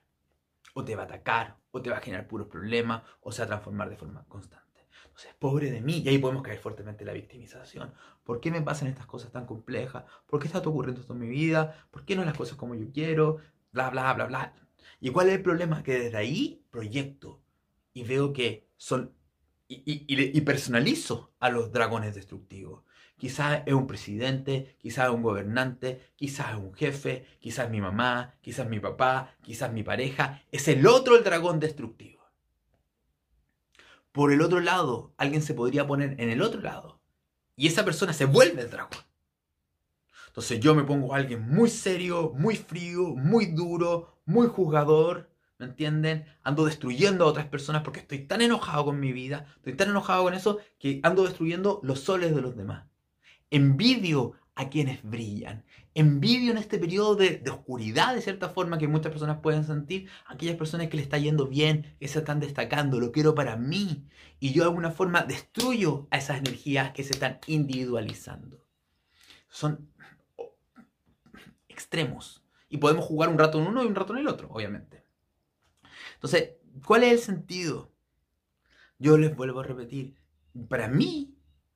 o 0.74 0.84
te 0.84 0.96
va 0.96 1.04
a 1.04 1.06
atacar, 1.06 1.56
o 1.70 1.80
te 1.80 1.88
va 1.88 1.96
a 1.96 2.02
generar 2.02 2.28
puros 2.28 2.48
problemas, 2.48 3.04
o 3.22 3.32
se 3.32 3.40
va 3.40 3.44
a 3.44 3.48
transformar 3.48 3.88
de 3.88 3.96
forma 3.96 4.26
constante. 4.28 4.71
Entonces, 5.04 5.34
pobre 5.38 5.70
de 5.70 5.80
mí. 5.80 5.98
Y 5.98 6.08
ahí 6.08 6.18
podemos 6.18 6.42
caer 6.42 6.58
fuertemente 6.58 7.02
en 7.04 7.08
la 7.08 7.12
victimización. 7.12 7.92
¿Por 8.24 8.40
qué 8.40 8.50
me 8.50 8.62
pasan 8.62 8.88
estas 8.88 9.06
cosas 9.06 9.32
tan 9.32 9.46
complejas? 9.46 10.04
¿Por 10.26 10.40
qué 10.40 10.46
está 10.46 10.58
ocurriendo 10.58 11.00
esto 11.00 11.12
en 11.12 11.20
mi 11.20 11.28
vida? 11.28 11.86
¿Por 11.90 12.04
qué 12.04 12.16
no 12.16 12.24
las 12.24 12.36
cosas 12.36 12.56
como 12.56 12.74
yo 12.74 12.90
quiero? 12.92 13.38
Bla, 13.72 13.90
bla, 13.90 14.12
bla, 14.14 14.26
bla. 14.26 14.54
¿Y 15.00 15.10
cuál 15.10 15.28
es 15.28 15.34
el 15.34 15.42
problema? 15.42 15.82
Que 15.82 15.98
desde 15.98 16.16
ahí 16.16 16.64
proyecto 16.70 17.42
y 17.92 18.04
veo 18.04 18.32
que 18.32 18.68
son... 18.76 19.14
Y, 19.68 20.04
y, 20.06 20.40
personalizo 20.42 21.32
a 21.40 21.48
los 21.48 21.72
dragones 21.72 22.14
destructivos. 22.14 22.84
Quizás 23.16 23.62
es 23.64 23.72
un 23.72 23.86
presidente, 23.86 24.76
quizás 24.78 25.06
es 25.06 25.14
un 25.14 25.22
gobernante, 25.22 26.12
quizás 26.14 26.50
es 26.50 26.56
un 26.56 26.74
jefe, 26.74 27.24
quizás 27.40 27.66
es 27.66 27.70
mi 27.70 27.80
mamá, 27.80 28.34
quizás 28.42 28.66
es 28.66 28.70
mi 28.70 28.80
papá, 28.80 29.34
quizás 29.40 29.72
mi 29.72 29.82
pareja. 29.82 30.42
Es 30.52 30.68
el 30.68 30.86
otro 30.86 31.16
el 31.16 31.24
dragón 31.24 31.58
destructivo. 31.58 32.21
Por 34.12 34.30
el 34.32 34.42
otro 34.42 34.60
lado, 34.60 35.14
alguien 35.16 35.42
se 35.42 35.54
podría 35.54 35.86
poner 35.86 36.20
en 36.20 36.28
el 36.28 36.42
otro 36.42 36.60
lado 36.60 37.00
y 37.56 37.66
esa 37.66 37.84
persona 37.84 38.12
se 38.12 38.26
vuelve 38.26 38.62
el 38.62 38.70
dragón. 38.70 38.98
Entonces 40.28 40.60
yo 40.60 40.74
me 40.74 40.84
pongo 40.84 41.12
a 41.12 41.18
alguien 41.18 41.46
muy 41.48 41.68
serio, 41.68 42.32
muy 42.34 42.56
frío, 42.56 43.14
muy 43.14 43.46
duro, 43.46 44.20
muy 44.24 44.48
juzgador, 44.48 45.30
¿me 45.58 45.66
entienden? 45.66 46.26
Ando 46.42 46.64
destruyendo 46.64 47.24
a 47.24 47.28
otras 47.28 47.46
personas 47.46 47.82
porque 47.82 48.00
estoy 48.00 48.26
tan 48.26 48.40
enojado 48.40 48.86
con 48.86 49.00
mi 49.00 49.12
vida, 49.12 49.46
estoy 49.56 49.74
tan 49.74 49.90
enojado 49.90 50.24
con 50.24 50.34
eso 50.34 50.58
que 50.78 51.00
ando 51.02 51.24
destruyendo 51.24 51.80
los 51.82 52.00
soles 52.00 52.34
de 52.34 52.40
los 52.40 52.56
demás. 52.56 52.84
Envidio 53.50 54.32
a 54.54 54.68
quienes 54.68 55.02
brillan. 55.02 55.64
Envidio 55.94 56.52
en 56.52 56.58
este 56.58 56.78
periodo 56.78 57.16
de, 57.16 57.42
oscuridad, 57.50 58.14
de 58.14 58.20
cierta 58.20 58.48
forma, 58.50 58.78
que 58.78 58.88
muchas 58.88 59.12
personas 59.12 59.40
pueden 59.40 59.64
sentir, 59.64 60.08
aquellas 60.26 60.56
personas 60.56 60.88
que 60.88 60.96
le 60.96 61.02
está 61.02 61.18
yendo 61.18 61.46
bien, 61.46 61.96
que 61.98 62.08
se 62.08 62.18
están 62.18 62.40
destacando, 62.40 63.00
lo 63.00 63.12
quiero 63.12 63.34
para 63.34 63.56
mí. 63.56 64.06
Y 64.40 64.52
yo 64.52 64.62
de 64.62 64.68
alguna 64.68 64.90
forma 64.90 65.22
destruyo 65.22 66.06
a 66.10 66.18
esas 66.18 66.38
energías 66.38 66.92
que 66.92 67.04
se 67.04 67.12
están 67.12 67.38
individualizando. 67.46 68.64
Son 69.48 69.88
extremos. 71.68 72.42
Y 72.68 72.78
podemos 72.78 73.04
jugar 73.04 73.28
un 73.28 73.38
rato 73.38 73.60
en 73.60 73.66
uno 73.66 73.82
y 73.82 73.86
un 73.86 73.94
rato 73.94 74.12
en 74.14 74.20
el 74.20 74.28
otro, 74.28 74.48
obviamente. 74.50 75.04
Entonces, 76.14 76.52
¿cuál 76.86 77.04
es 77.04 77.12
el 77.12 77.18
sentido? 77.18 77.92
Yo 78.98 79.18
les 79.18 79.34
vuelvo 79.34 79.60
a 79.60 79.64
repetir. 79.64 80.14
Para 80.68 80.88
mí, 80.88 81.34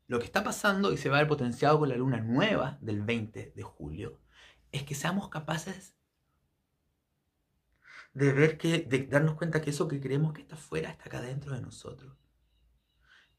lo 0.08 0.18
que 0.18 0.24
está 0.24 0.44
pasando 0.44 0.92
y 0.92 0.96
se 0.96 1.08
va 1.08 1.16
a 1.16 1.20
ver 1.20 1.28
potenciado 1.28 1.78
con 1.78 1.88
la 1.88 1.96
luna 1.96 2.20
nueva 2.20 2.78
del 2.80 3.02
20 3.02 3.52
de 3.54 3.62
julio 3.62 4.20
es 4.72 4.84
que 4.84 4.94
seamos 4.94 5.28
capaces 5.28 5.94
de 8.14 8.32
ver 8.32 8.56
que, 8.56 8.80
de 8.80 9.06
darnos 9.06 9.34
cuenta 9.34 9.60
que 9.60 9.70
eso 9.70 9.88
que 9.88 10.00
creemos 10.00 10.32
que 10.32 10.42
está 10.42 10.54
afuera 10.54 10.90
está 10.90 11.04
acá 11.04 11.20
dentro 11.20 11.54
de 11.54 11.60
nosotros. 11.60 12.16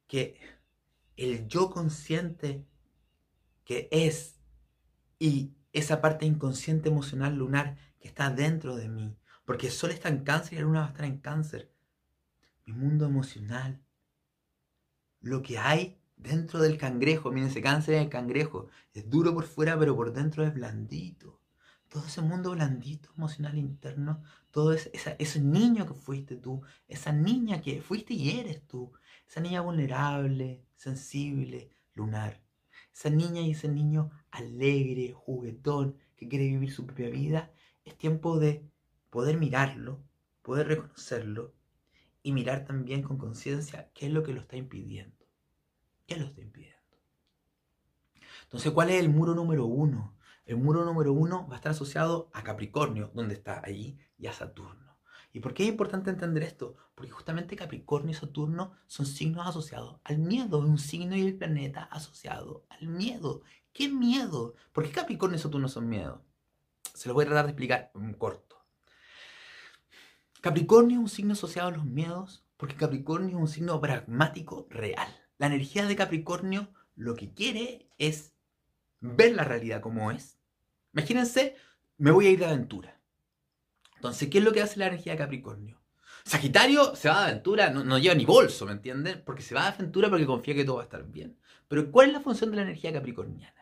Que 0.08 0.40
el 1.16 1.48
yo 1.48 1.70
consciente 1.72 2.66
que 3.64 3.88
es 3.92 4.40
y 5.20 5.54
esa 5.74 6.00
parte 6.00 6.26
inconsciente 6.26 6.90
emocional 6.90 7.36
lunar 7.36 7.78
que 8.00 8.08
está 8.08 8.30
dentro 8.30 8.76
de 8.76 8.88
mí, 8.88 9.18
porque 9.46 9.68
el 9.68 9.74
sol 9.74 9.92
está 9.92 10.10
en 10.10 10.24
cáncer 10.24 10.54
y 10.54 10.56
la 10.58 10.62
luna 10.62 10.80
va 10.82 10.86
a 10.86 10.90
estar 10.90 11.06
en 11.06 11.18
cáncer. 11.18 11.72
Mi 12.66 12.74
mundo 12.74 13.06
emocional, 13.06 13.82
lo 15.22 15.42
que 15.42 15.58
hay 15.58 16.00
dentro 16.18 16.60
del 16.60 16.78
cangrejo, 16.78 17.32
miren, 17.32 17.50
ese 17.50 17.62
cáncer 17.62 17.96
es 17.96 18.02
el 18.02 18.10
cangrejo, 18.10 18.68
es 18.94 19.10
duro 19.10 19.34
por 19.34 19.46
fuera, 19.46 19.78
pero 19.80 19.96
por 19.96 20.12
dentro 20.14 20.44
es 20.44 20.54
blandito. 20.54 21.40
Todo 21.88 22.06
ese 22.06 22.22
mundo 22.22 22.52
blandito, 22.52 23.10
emocional 23.16 23.58
interno, 23.58 24.22
todo 24.52 24.74
ese, 24.74 24.92
ese 25.20 25.40
niño 25.40 25.86
que 25.88 25.94
fuiste 25.94 26.36
tú, 26.36 26.62
esa 26.88 27.14
niña 27.14 27.62
que 27.62 27.82
fuiste 27.82 28.14
y 28.14 28.40
eres 28.40 28.62
tú, 28.68 28.92
esa 29.28 29.40
niña 29.40 29.62
vulnerable, 29.62 30.66
sensible, 30.76 31.70
lunar, 31.94 32.42
esa 32.94 33.10
niña 33.10 33.42
y 33.42 33.52
ese 33.52 33.70
niño 33.70 34.10
alegre, 34.32 35.14
juguetón, 35.14 35.96
que 36.18 36.28
quiere 36.28 36.46
vivir 36.46 36.72
su 36.72 36.86
propia 36.86 37.10
vida, 37.10 37.52
es 37.86 37.98
tiempo 37.98 38.40
de 38.40 38.68
poder 39.10 39.38
mirarlo, 39.38 40.04
poder 40.42 40.68
reconocerlo 40.68 41.54
y 42.24 42.32
mirar 42.34 42.66
también 42.66 43.04
con 43.04 43.18
conciencia 43.18 43.90
qué 43.94 44.08
es 44.08 44.12
lo 44.12 44.24
que 44.24 44.34
lo 44.34 44.42
está 44.42 44.58
impidiendo. 44.58 45.17
¿Qué 46.08 46.16
lo 46.16 46.26
está 46.26 46.42
impidiendo? 46.42 46.78
Entonces, 48.44 48.72
¿cuál 48.72 48.90
es 48.90 49.00
el 49.02 49.10
muro 49.10 49.36
número 49.36 49.66
uno? 49.66 50.18
El 50.46 50.56
muro 50.56 50.86
número 50.86 51.12
uno 51.12 51.46
va 51.48 51.56
a 51.56 51.58
estar 51.58 51.74
asociado 51.74 52.30
a 52.34 52.44
Capricornio, 52.44 53.12
donde 53.14 53.34
está 53.34 53.62
ahí, 53.64 54.00
y 54.18 54.28
a 54.28 54.34
Saturno. 54.34 54.98
¿Y 55.34 55.42
por 55.42 55.54
qué 55.54 55.64
es 55.64 55.70
importante 55.70 56.10
entender 56.10 56.44
esto? 56.44 56.78
Porque 56.96 57.12
justamente 57.12 57.58
Capricornio 57.58 58.12
y 58.12 58.16
Saturno 58.16 58.72
son 58.88 59.06
signos 59.06 59.46
asociados 59.46 60.00
al 60.06 60.20
miedo, 60.20 60.60
un 60.60 60.80
signo 60.80 61.16
y 61.18 61.28
el 61.28 61.38
planeta 61.38 61.84
asociado 61.84 62.66
al 62.70 62.88
miedo. 62.88 63.42
¿Qué 63.74 63.90
miedo? 63.90 64.56
¿Por 64.72 64.86
qué 64.86 64.92
Capricornio 64.92 65.38
y 65.38 65.42
Saturno 65.42 65.68
son 65.68 65.90
miedo? 65.90 66.24
Se 66.94 67.10
lo 67.10 67.14
voy 67.14 67.26
a 67.26 67.28
tratar 67.28 67.46
de 67.46 67.52
explicar 67.52 67.92
corto. 68.18 68.66
Capricornio 70.40 70.98
es 70.98 71.04
un 71.04 71.10
signo 71.10 71.34
asociado 71.34 71.68
a 71.68 71.72
los 71.72 71.86
miedos 71.86 72.46
porque 72.56 72.76
Capricornio 72.76 73.36
es 73.36 73.42
un 73.42 73.48
signo 73.48 73.80
pragmático 73.82 74.68
real. 74.70 75.27
La 75.38 75.48
energía 75.48 75.86
de 75.86 75.96
Capricornio 75.96 76.70
lo 76.96 77.16
que 77.16 77.34
quiere 77.34 77.88
es 77.98 78.34
ver 79.00 79.36
la 79.36 79.44
realidad 79.44 79.82
como 79.82 80.12
es. 80.12 80.38
Imagínense, 80.94 81.56
me 81.98 82.12
voy 82.12 82.28
a 82.28 82.32
ir 82.32 82.40
de 82.40 82.46
aventura. 82.46 83.00
Entonces, 83.96 84.30
¿qué 84.30 84.40
es 84.40 84.44
lo 84.44 84.54
que 84.54 84.62
hace 84.62 84.80
la 84.80 84.88
energía 84.88 85.14
de 85.14 85.20
Capricornio? 85.20 85.80
Sagitario 86.24 86.96
se 86.96 87.10
va 87.10 87.22
de 87.22 87.32
aventura, 87.32 87.70
no, 87.70 87.98
lleva 87.98 88.16
ni 88.16 88.26
bolso, 88.26 88.66
¿me 88.66 88.74
entienden? 88.74 89.24
Porque 89.26 89.42
se 89.42 89.56
va 89.56 89.64
de 89.64 89.68
aventura 89.70 90.10
porque 90.10 90.26
confía 90.26 90.56
que 90.56 90.66
todo 90.66 90.78
va 90.78 90.82
a 90.82 90.86
estar 90.86 91.04
bien. 91.06 91.38
Pero 91.68 91.92
¿cuál 91.92 92.08
es 92.08 92.14
la 92.14 92.22
función 92.22 92.50
de 92.52 92.58
la 92.58 92.64
energía 92.64 92.92
capricorniana? 92.92 93.54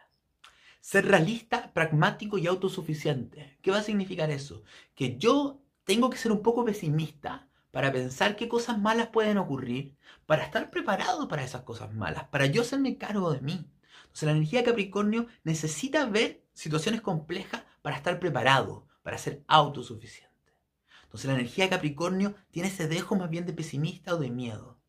Ser 0.82 1.06
realista, 1.06 1.74
pragmático 1.74 2.38
y 2.38 2.48
autosuficiente. 2.48 3.58
¿Qué 3.62 3.72
va 3.72 3.80
a 3.80 3.84
significar 3.84 4.30
eso? 4.32 4.64
Que 4.94 5.18
yo 5.18 5.62
tengo 5.84 6.10
que 6.10 6.18
ser 6.18 6.32
un 6.32 6.42
poco 6.42 6.66
pesimista 6.66 7.48
para 7.76 7.92
pensar 7.92 8.38
qué 8.38 8.48
cosas 8.48 8.80
malas 8.80 9.10
pueden 9.10 9.38
ocurrir, 9.38 9.98
para 10.26 10.46
estar 10.46 10.72
preparado 10.72 11.28
para 11.28 11.44
esas 11.44 11.64
cosas 11.64 11.94
malas, 11.94 12.24
para 12.30 12.46
yo 12.46 12.62
hacerme 12.62 12.98
cargo 12.98 13.34
de 13.34 13.42
mí. 13.42 13.70
Entonces 13.98 14.24
la 14.24 14.32
energía 14.32 14.64
Capricornio 14.64 15.28
necesita 15.44 16.06
ver 16.06 16.42
situaciones 16.54 17.02
complejas 17.02 17.66
para 17.82 17.98
estar 17.98 18.18
preparado, 18.22 18.88
para 19.04 19.18
ser 19.18 19.44
autosuficiente. 19.48 20.56
Entonces 21.04 21.26
la 21.26 21.34
energía 21.34 21.70
Capricornio 21.70 22.36
tiene 22.50 22.70
ese 22.70 22.88
dejo 22.88 23.18
más 23.18 23.30
bien 23.30 23.46
de 23.46 23.52
pesimista 23.52 24.16
o 24.16 24.20
de 24.20 24.30
miedo. 24.32 24.80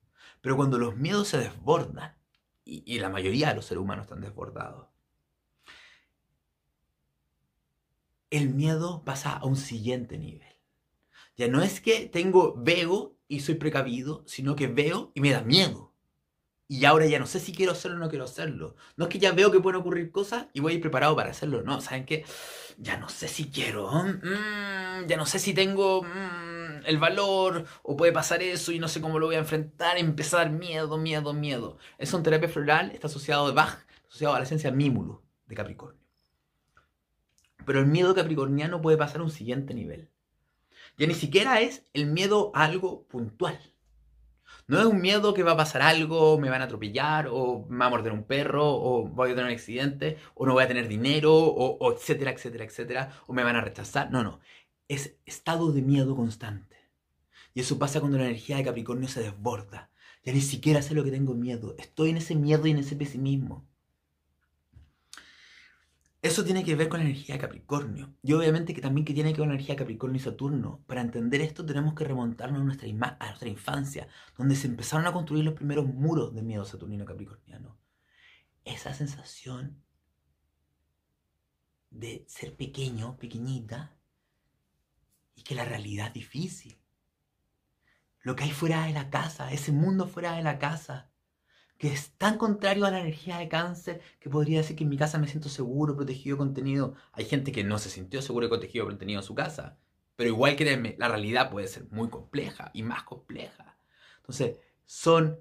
Pero 0.40 0.55
cuando 0.55 0.79
los 0.79 0.96
miedos 0.96 1.27
se 1.27 1.38
desbordan, 1.38 2.16
y 2.64 3.01
la 3.01 3.09
mayoría 3.09 3.49
de 3.49 3.57
los 3.57 3.66
seres 3.66 3.83
humanos 3.83 4.05
están 4.05 4.20
desbordados, 4.20 4.87
el 8.31 8.55
miedo 8.55 9.03
pasa 9.05 9.33
a 9.33 9.44
un 9.44 9.57
siguiente 9.57 10.18
nivel. 10.18 10.55
Ya 11.37 11.49
no 11.49 11.62
es 11.62 11.81
que 11.81 12.07
tengo, 12.07 12.55
veo 12.57 13.16
y 13.29 13.40
soy 13.40 13.57
precavido, 13.57 14.25
sino 14.27 14.57
que 14.57 14.68
veo 14.68 15.12
y 15.14 15.20
me 15.20 15.31
da 15.31 15.42
miedo. 15.42 15.92
Y 16.68 16.85
ahora 16.85 17.07
ya 17.07 17.20
no 17.20 17.27
sé 17.27 17.38
si 17.38 17.53
quiero 17.53 17.72
hacerlo 17.72 17.96
o 17.96 18.01
no 18.01 18.09
quiero 18.09 18.25
hacerlo. 18.25 18.75
No 18.96 19.05
es 19.05 19.11
que 19.11 19.20
ya 19.20 19.33
veo 19.33 19.53
que 19.53 19.61
pueden 19.61 19.81
ocurrir 19.81 20.11
cosas 20.11 20.46
y 20.53 20.61
voy 20.61 20.72
a 20.72 20.75
ir 20.77 20.81
preparado 20.81 21.14
para 21.14 21.31
hacerlo. 21.31 21.62
No, 21.62 21.81
¿saben 21.81 22.05
qué? 22.07 22.25
Ya 22.79 22.96
no 22.96 23.09
sé 23.09 23.29
si 23.29 23.51
quiero. 23.51 23.88
Mm, 23.92 25.07
ya 25.07 25.16
no 25.16 25.27
sé 25.27 25.38
si 25.38 25.55
tengo 25.55 26.03
mm, 26.03 26.87
el 26.87 26.99
valor 26.99 27.66
o 27.83 27.96
puede 27.96 28.12
pasar 28.12 28.42
eso 28.42 28.72
y 28.72 28.81
no 28.81 28.88
sé 28.88 29.01
cómo 29.01 29.18
lo 29.20 29.27
voy 29.27 29.37
a 29.37 29.40
enfrentar. 29.40 29.96
Empezar 29.96 30.51
miedo, 30.51 30.99
miedo, 30.99 31.33
miedo. 31.33 31.79
Eso 31.99 32.16
en 32.16 32.25
terapia 32.25 32.49
floral 32.49 32.90
está 32.90 33.07
asociado 33.07 33.46
de 33.46 33.55
Bach, 33.55 33.87
asociado 34.09 34.35
a 34.35 34.38
la 34.38 34.44
esencia 34.44 34.72
mímulo 34.72 35.22
de 35.46 35.55
Capricornio. 35.55 36.01
Pero 37.64 37.81
el 37.81 37.87
miedo 37.87 38.14
capricorniano 38.14 38.81
puede 38.81 38.96
pasar 38.96 39.20
a 39.20 39.25
un 39.25 39.31
siguiente 39.31 39.75
nivel. 39.75 40.09
Ya 40.98 41.06
ni 41.06 41.14
siquiera 41.14 41.61
es 41.61 41.85
el 41.92 42.06
miedo 42.06 42.50
a 42.54 42.64
algo 42.64 43.06
puntual. 43.09 43.59
No 44.68 44.80
es 44.80 44.87
un 44.87 45.00
miedo 45.00 45.35
que 45.35 45.44
va 45.44 45.52
a 45.52 45.56
pasar 45.56 45.82
algo, 45.82 46.38
me 46.38 46.50
van 46.50 46.62
a 46.62 46.64
atropellar, 46.64 47.28
o 47.30 47.66
me 47.68 47.78
va 47.78 47.87
a 47.87 47.90
morder 47.90 48.12
un 48.12 48.24
perro, 48.24 48.66
o 48.66 49.06
voy 49.06 49.30
a 49.30 49.35
tener 49.35 49.46
un 49.46 49.52
accidente, 49.52 50.18
o 50.35 50.44
no 50.46 50.54
voy 50.54 50.64
a 50.64 50.68
tener 50.68 50.88
dinero, 50.88 51.35
o, 51.35 51.92
etcétera, 51.92 52.32
etcétera, 52.32 52.64
etcétera, 52.64 53.12
o 53.26 53.32
me 53.32 53.44
van 53.44 53.56
a 53.56 53.61
rechazar. 53.61 54.11
No, 54.11 54.24
no. 54.24 54.40
Es 54.88 55.16
estado 55.24 55.72
de 55.72 55.82
miedo 55.82 56.16
constante. 56.16 56.76
Y 57.54 57.61
eso 57.61 57.78
pasa 57.78 58.00
cuando 58.00 58.18
la 58.18 58.24
energía 58.24 58.56
de 58.56 58.64
Capricornio 58.64 59.09
se 59.09 59.22
desborda. 59.22 59.90
Ya 60.24 60.32
ni 60.32 60.40
siquiera 60.40 60.82
sé 60.82 60.94
lo 60.94 61.04
que 61.04 61.11
tengo 61.11 61.35
miedo. 61.35 61.76
Estoy 61.78 62.11
en 62.11 62.16
ese 62.18 62.35
miedo 62.35 62.66
y 62.66 62.72
en 62.72 62.78
ese 62.78 62.96
pesimismo. 62.96 63.68
Eso 66.26 66.44
tiene 66.44 66.64
que 66.64 66.74
ver 66.74 66.88
con 66.88 66.98
la 66.98 67.04
energía 67.04 67.36
de 67.36 67.40
Capricornio. 67.40 68.12
Y 68.20 68.32
obviamente 68.32 68.74
que 68.74 68.80
también 68.80 69.04
que 69.04 69.14
tiene 69.14 69.30
que 69.30 69.34
ver 69.34 69.42
con 69.42 69.48
la 69.50 69.54
energía 69.54 69.76
de 69.76 69.78
Capricornio 69.78 70.16
y 70.16 70.24
Saturno. 70.24 70.82
Para 70.88 71.00
entender 71.00 71.40
esto 71.40 71.64
tenemos 71.64 71.94
que 71.94 72.02
remontarnos 72.02 72.60
a 72.60 72.64
nuestra, 72.64 72.88
a 73.20 73.26
nuestra 73.28 73.48
infancia, 73.48 74.08
donde 74.36 74.56
se 74.56 74.66
empezaron 74.66 75.06
a 75.06 75.12
construir 75.12 75.44
los 75.44 75.54
primeros 75.54 75.86
muros 75.86 76.34
de 76.34 76.42
miedo 76.42 76.64
saturnino 76.64 77.04
capricorniano. 77.04 77.78
Esa 78.64 78.92
sensación 78.92 79.80
de 81.90 82.24
ser 82.26 82.56
pequeño, 82.56 83.16
pequeñita, 83.18 83.96
y 85.36 85.42
que 85.42 85.54
la 85.54 85.64
realidad 85.64 86.08
es 86.08 86.14
difícil. 86.14 86.76
Lo 88.22 88.34
que 88.34 88.42
hay 88.42 88.50
fuera 88.50 88.86
de 88.86 88.92
la 88.92 89.10
casa, 89.10 89.52
ese 89.52 89.70
mundo 89.70 90.08
fuera 90.08 90.32
de 90.32 90.42
la 90.42 90.58
casa, 90.58 91.08
que 91.78 91.88
es 91.88 92.10
tan 92.12 92.38
contrario 92.38 92.86
a 92.86 92.90
la 92.90 93.00
energía 93.00 93.38
de 93.38 93.48
cáncer 93.48 94.00
que 94.20 94.30
podría 94.30 94.58
decir 94.58 94.76
que 94.76 94.84
en 94.84 94.90
mi 94.90 94.96
casa 94.96 95.18
me 95.18 95.28
siento 95.28 95.48
seguro, 95.48 95.96
protegido, 95.96 96.38
contenido. 96.38 96.94
Hay 97.12 97.26
gente 97.26 97.52
que 97.52 97.64
no 97.64 97.78
se 97.78 97.90
sintió 97.90 98.22
seguro 98.22 98.46
y 98.46 98.48
contenido, 98.48 98.86
contenido 98.86 99.20
en 99.20 99.26
su 99.26 99.34
casa. 99.34 99.76
Pero 100.16 100.30
igual 100.30 100.56
créeme, 100.56 100.96
la 100.98 101.08
realidad 101.08 101.50
puede 101.50 101.68
ser 101.68 101.86
muy 101.90 102.08
compleja 102.08 102.70
y 102.72 102.82
más 102.82 103.02
compleja. 103.02 103.76
Entonces, 104.18 104.58
son 104.86 105.38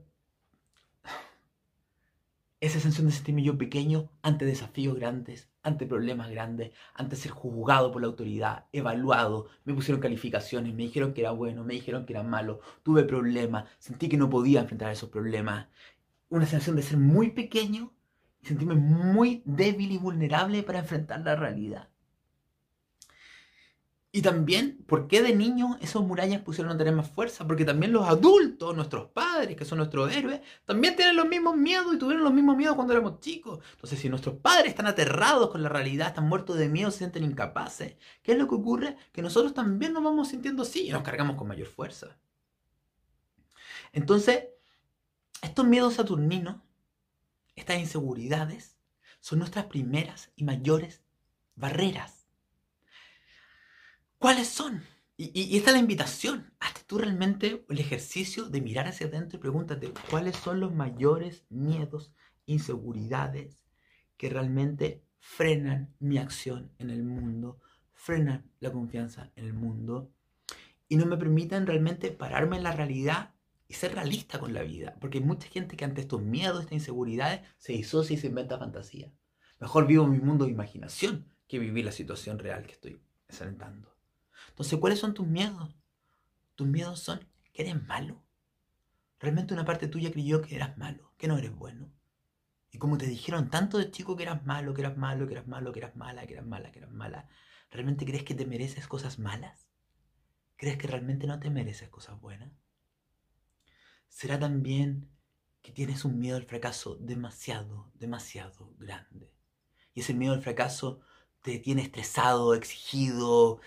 esa 2.66 2.80
sensación 2.80 3.08
de 3.08 3.14
sentirme 3.14 3.44
yo 3.44 3.58
pequeño 3.58 4.10
ante 4.22 4.46
desafíos 4.46 4.96
grandes, 4.96 5.50
ante 5.62 5.86
problemas 5.86 6.30
grandes, 6.32 6.72
ante 6.94 7.16
ser 7.16 7.32
juzgado 7.32 7.92
por 7.92 8.02
la 8.02 8.08
autoridad, 8.08 8.66
evaluado, 8.72 9.48
me 9.66 9.74
pusieron 9.74 10.02
calificaciones, 10.02 10.74
me 10.74 10.84
dijeron 10.84 11.14
que 11.14 11.22
era 11.22 11.32
bueno, 11.32 11.64
me 11.64 11.74
dijeron 11.74 12.06
que 12.06 12.14
era 12.14 12.24
malo, 12.24 12.62
tuve 12.82 13.04
problemas, 13.04 13.66
sentí 13.78 14.10
que 14.10 14.18
no 14.18 14.30
podía 14.30 14.62
enfrentar 14.62 14.92
esos 14.92 15.10
problemas 15.10 15.68
una 16.30 16.46
sensación 16.46 16.76
de 16.76 16.84
ser 16.84 16.98
muy 16.98 17.32
pequeño 17.32 17.94
y 18.42 18.48
sentirme 18.48 18.76
muy 18.76 19.42
débil 19.46 19.92
y 19.92 19.98
vulnerable 19.98 20.64
para 20.64 20.80
enfrentar 20.80 21.22
la 21.22 21.36
realidad. 21.36 21.90
Y 24.16 24.22
también, 24.22 24.82
¿por 24.88 25.10
qué 25.10 25.22
de 25.22 25.36
niño 25.36 25.78
esos 25.82 26.02
murallas 26.08 26.42
pusieron 26.42 26.72
a 26.72 26.78
tener 26.78 26.96
más 26.96 27.12
fuerza? 27.12 27.46
Porque 27.46 27.66
también 27.66 27.92
los 27.92 28.08
adultos, 28.08 28.74
nuestros 28.74 29.10
padres, 29.10 29.58
que 29.58 29.66
son 29.66 29.80
nuestros 29.80 30.10
héroes, 30.10 30.40
también 30.64 30.96
tienen 30.96 31.18
los 31.18 31.28
mismos 31.28 31.58
miedos 31.58 31.94
y 31.94 31.98
tuvieron 31.98 32.24
los 32.24 32.32
mismos 32.32 32.56
miedos 32.56 32.78
cuando 32.78 32.94
éramos 32.94 33.20
chicos. 33.20 33.60
Entonces, 33.74 34.00
si 34.00 34.08
nuestros 34.08 34.36
padres 34.36 34.70
están 34.70 34.88
aterrados 34.88 35.50
con 35.50 35.62
la 35.62 35.68
realidad, 35.68 36.08
están 36.08 36.30
muertos 36.30 36.58
de 36.58 36.70
miedo, 36.70 36.92
se 36.92 37.00
sienten 37.00 37.26
incapaces, 37.26 37.98
¿qué 38.24 38.32
es 38.32 38.38
lo 38.38 38.48
que 38.48 38.56
ocurre? 38.56 38.96
Que 39.12 39.22
nosotros 39.22 39.54
también 39.54 39.92
nos 39.92 40.02
vamos 40.02 40.30
sintiendo 40.30 40.64
así 40.64 40.88
y 40.88 40.92
nos 40.92 41.04
cargamos 41.04 41.36
con 41.36 41.50
mayor 41.50 41.68
fuerza. 41.68 42.18
Entonces, 43.92 44.46
estos 45.46 45.66
miedos 45.66 45.96
saturninos, 45.96 46.58
estas 47.56 47.80
inseguridades, 47.80 48.78
son 49.20 49.40
nuestras 49.40 49.66
primeras 49.66 50.32
y 50.36 50.44
mayores 50.44 51.04
barreras. 51.56 52.28
¿Cuáles 54.18 54.48
son? 54.48 54.84
Y, 55.18 55.56
esta 55.56 55.70
es 55.70 55.76
la 55.76 55.82
invitación. 55.82 56.54
Hazte 56.60 56.82
tú 56.88 56.98
realmente 56.98 57.66
el 57.70 57.80
ejercicio 57.80 58.50
de 58.50 58.62
mirar 58.62 58.88
hacia 58.88 59.08
adentro 59.08 59.38
y 59.38 59.42
pregúntate 59.42 59.94
cuáles 60.10 60.36
son 60.36 60.60
los 60.60 60.74
mayores 60.74 61.46
miedos, 61.50 62.12
inseguridades 62.46 63.64
que 64.18 64.30
realmente 64.30 65.04
frenan 65.20 65.96
mi 66.00 66.18
acción 66.18 66.72
en 66.80 66.90
el 66.90 67.04
mundo, 67.04 67.60
frenan 67.94 68.50
la 68.60 68.72
confianza 68.72 69.32
en 69.36 69.46
el 69.46 69.54
mundo 69.54 70.12
y 70.88 70.98
no 70.98 71.06
me 71.06 71.18
permiten 71.18 71.66
realmente 71.66 72.12
pararme 72.12 72.58
en 72.58 72.64
la 72.64 72.72
realidad 72.72 73.35
y 73.68 73.74
ser 73.74 73.94
realista 73.94 74.40
con 74.40 74.54
la 74.54 74.64
vida. 74.64 74.96
Porque 75.00 75.18
hay 75.20 75.24
mucha 75.24 75.48
gente 75.48 75.76
que 75.76 75.86
ante 75.86 76.02
estos 76.02 76.22
miedos, 76.22 76.62
estas 76.62 76.74
inseguridades, 76.74 77.42
se 77.58 77.74
disocia 77.74 78.16
y 78.16 78.18
se 78.18 78.28
inventa 78.28 78.60
fantasía. 78.60 79.12
Mejor 79.60 79.88
vivo 79.88 80.08
mi 80.08 80.20
mundo 80.20 80.46
de 80.46 80.52
imaginación 80.52 81.32
que 81.48 81.60
vivir 81.60 81.86
la 81.86 81.92
situación 81.92 82.40
real 82.40 82.66
que 82.66 82.74
estoy 82.74 83.02
enfrentando. 83.28 83.96
Entonces, 84.50 84.80
¿cuáles 84.80 85.00
son 85.00 85.14
tus 85.14 85.28
miedos? 85.28 85.76
Tus 86.56 86.68
miedos 86.68 87.00
son 87.00 87.20
que 87.54 87.64
eres 87.64 87.82
malo. 87.84 88.24
Realmente 89.20 89.54
una 89.54 89.66
parte 89.66 89.88
tuya 89.88 90.12
creyó 90.12 90.42
que 90.42 90.56
eras 90.56 90.78
malo, 90.78 91.14
que 91.18 91.28
no 91.28 91.38
eres 91.38 91.56
bueno. 91.56 91.92
Y 92.72 92.78
como 92.78 92.98
te 92.98 93.08
dijeron 93.08 93.50
tanto 93.50 93.78
de 93.78 93.90
chico 93.90 94.18
que 94.18 94.24
eras 94.24 94.46
malo, 94.46 94.74
que 94.74 94.82
eras 94.82 94.98
malo, 94.98 95.28
que 95.28 95.34
eras 95.34 95.48
malo, 95.48 95.72
que 95.72 95.80
eras 95.80 95.96
mala, 95.96 96.28
que 96.28 96.34
eras 96.34 96.46
mala, 96.46 96.72
que 96.72 96.80
eras 96.80 96.92
mala, 96.92 97.30
¿realmente 97.72 98.06
crees 98.06 98.24
que 98.24 98.36
te 98.36 98.46
mereces 98.46 98.88
cosas 98.88 99.18
malas? 99.18 99.70
¿Crees 100.58 100.78
que 100.78 100.88
realmente 100.88 101.28
no 101.28 101.40
te 101.40 101.50
mereces 101.50 101.90
cosas 101.90 102.20
buenas? 102.20 102.52
Será 104.10 104.40
también 104.40 105.10
que 105.62 105.72
tienes 105.72 106.06
un 106.06 106.20
miedo 106.20 106.38
al 106.38 106.46
fracaso 106.46 106.96
demasiado, 106.98 107.92
demasiado 107.96 108.74
grande. 108.78 109.32
Y 109.94 110.02
ese 110.02 110.14
miedo 110.14 110.34
al 110.34 110.42
fracaso 110.42 111.00
te 111.42 111.60
tiene 111.60 111.82
estresado, 111.82 112.54
exigido, 112.54 113.60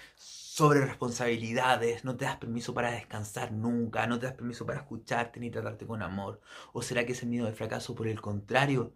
sobre 0.59 0.81
responsabilidades, 0.85 2.05
no 2.05 2.17
te 2.17 2.25
das 2.25 2.37
permiso 2.37 2.75
para 2.75 2.91
descansar 2.91 3.53
nunca, 3.53 4.09
no 4.09 4.19
te 4.19 4.27
das 4.27 4.35
permiso 4.35 4.67
para 4.67 4.81
escucharte 4.81 5.39
ni 5.39 5.51
tratarte 5.51 5.87
con 5.87 6.03
amor. 6.03 6.41
¿O 6.73 6.83
será 6.83 7.07
que 7.07 7.13
ese 7.13 7.27
miedo 7.27 7.47
al 7.47 7.55
fracaso, 7.55 7.95
por 7.95 8.09
el 8.09 8.21
contrario, 8.21 8.93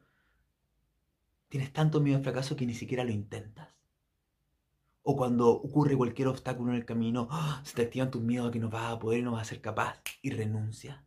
tienes 1.49 1.73
tanto 1.73 2.01
miedo 2.01 2.17
al 2.17 2.25
fracaso 2.25 2.57
que 2.57 2.67
ni 2.67 2.75
siquiera 2.75 3.05
lo 3.05 3.13
intentas? 3.13 3.69
O 5.05 5.17
cuando 5.17 5.51
ocurre 5.51 5.97
cualquier 5.97 6.27
obstáculo 6.27 6.73
en 6.73 6.79
el 6.79 6.85
camino, 6.85 7.29
¡ah! 7.31 7.63
se 7.65 7.75
te 7.75 7.83
activan 7.83 8.11
tus 8.11 8.23
miedos 8.23 8.49
a 8.49 8.51
que 8.51 8.59
no 8.59 8.69
vas 8.69 8.93
a 8.93 8.99
poder 8.99 9.21
y 9.21 9.23
no 9.23 9.31
vas 9.31 9.43
a 9.43 9.51
ser 9.51 9.61
capaz 9.61 10.03
y 10.21 10.31
renuncia. 10.31 11.05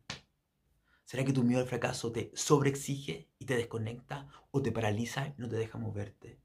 ¿Será 1.06 1.24
que 1.24 1.32
tu 1.32 1.44
miedo 1.44 1.60
al 1.60 1.68
fracaso 1.68 2.10
te 2.10 2.32
sobreexige 2.34 3.28
y 3.38 3.44
te 3.44 3.54
desconecta 3.54 4.26
o 4.50 4.60
te 4.60 4.72
paraliza 4.72 5.28
y 5.28 5.34
no 5.38 5.48
te 5.48 5.54
deja 5.54 5.78
moverte? 5.78 6.40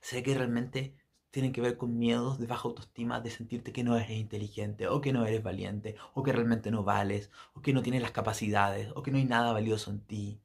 ¿Será 0.00 0.22
que 0.22 0.34
realmente 0.34 0.94
tienen 1.32 1.50
que 1.50 1.60
ver 1.60 1.76
con 1.76 1.98
miedos 1.98 2.38
de 2.38 2.46
baja 2.46 2.68
autoestima, 2.68 3.20
de 3.20 3.30
sentirte 3.30 3.72
que 3.72 3.82
no 3.82 3.96
eres 3.96 4.10
inteligente 4.10 4.86
o 4.86 5.00
que 5.00 5.12
no 5.12 5.26
eres 5.26 5.42
valiente 5.42 5.96
o 6.14 6.22
que 6.22 6.30
realmente 6.32 6.70
no 6.70 6.84
vales 6.84 7.32
o 7.54 7.60
que 7.60 7.72
no 7.72 7.82
tienes 7.82 8.02
las 8.02 8.12
capacidades 8.12 8.92
o 8.94 9.02
que 9.02 9.10
no 9.10 9.18
hay 9.18 9.24
nada 9.24 9.52
valioso 9.52 9.90
en 9.90 10.00
ti? 10.02 10.40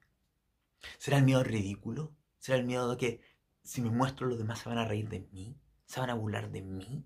¿Será 0.97 1.17
el 1.17 1.25
miedo 1.25 1.43
ridículo? 1.43 2.11
¿Será 2.39 2.57
el 2.57 2.65
miedo 2.65 2.89
de 2.89 2.97
que 2.97 3.21
si 3.61 3.81
me 3.81 3.91
muestro 3.91 4.25
los 4.25 4.39
demás 4.39 4.59
se 4.59 4.69
van 4.69 4.79
a 4.79 4.85
reír 4.85 5.09
de 5.09 5.19
mí? 5.31 5.55
¿Se 5.85 5.99
van 5.99 6.09
a 6.09 6.15
burlar 6.15 6.49
de 6.49 6.63
mí? 6.63 7.03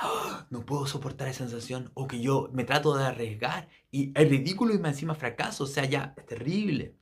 no 0.50 0.64
puedo 0.64 0.86
soportar 0.86 1.28
esa 1.28 1.48
sensación 1.48 1.90
o 1.94 2.06
que 2.06 2.20
yo 2.20 2.50
me 2.52 2.64
trato 2.64 2.96
de 2.96 3.04
arriesgar 3.04 3.68
y 3.90 4.12
es 4.18 4.28
ridículo 4.28 4.74
y 4.74 4.78
me 4.78 4.88
encima 4.88 5.14
fracaso, 5.14 5.64
o 5.64 5.66
sea, 5.66 5.84
ya 5.84 6.14
es 6.16 6.26
terrible. 6.26 6.96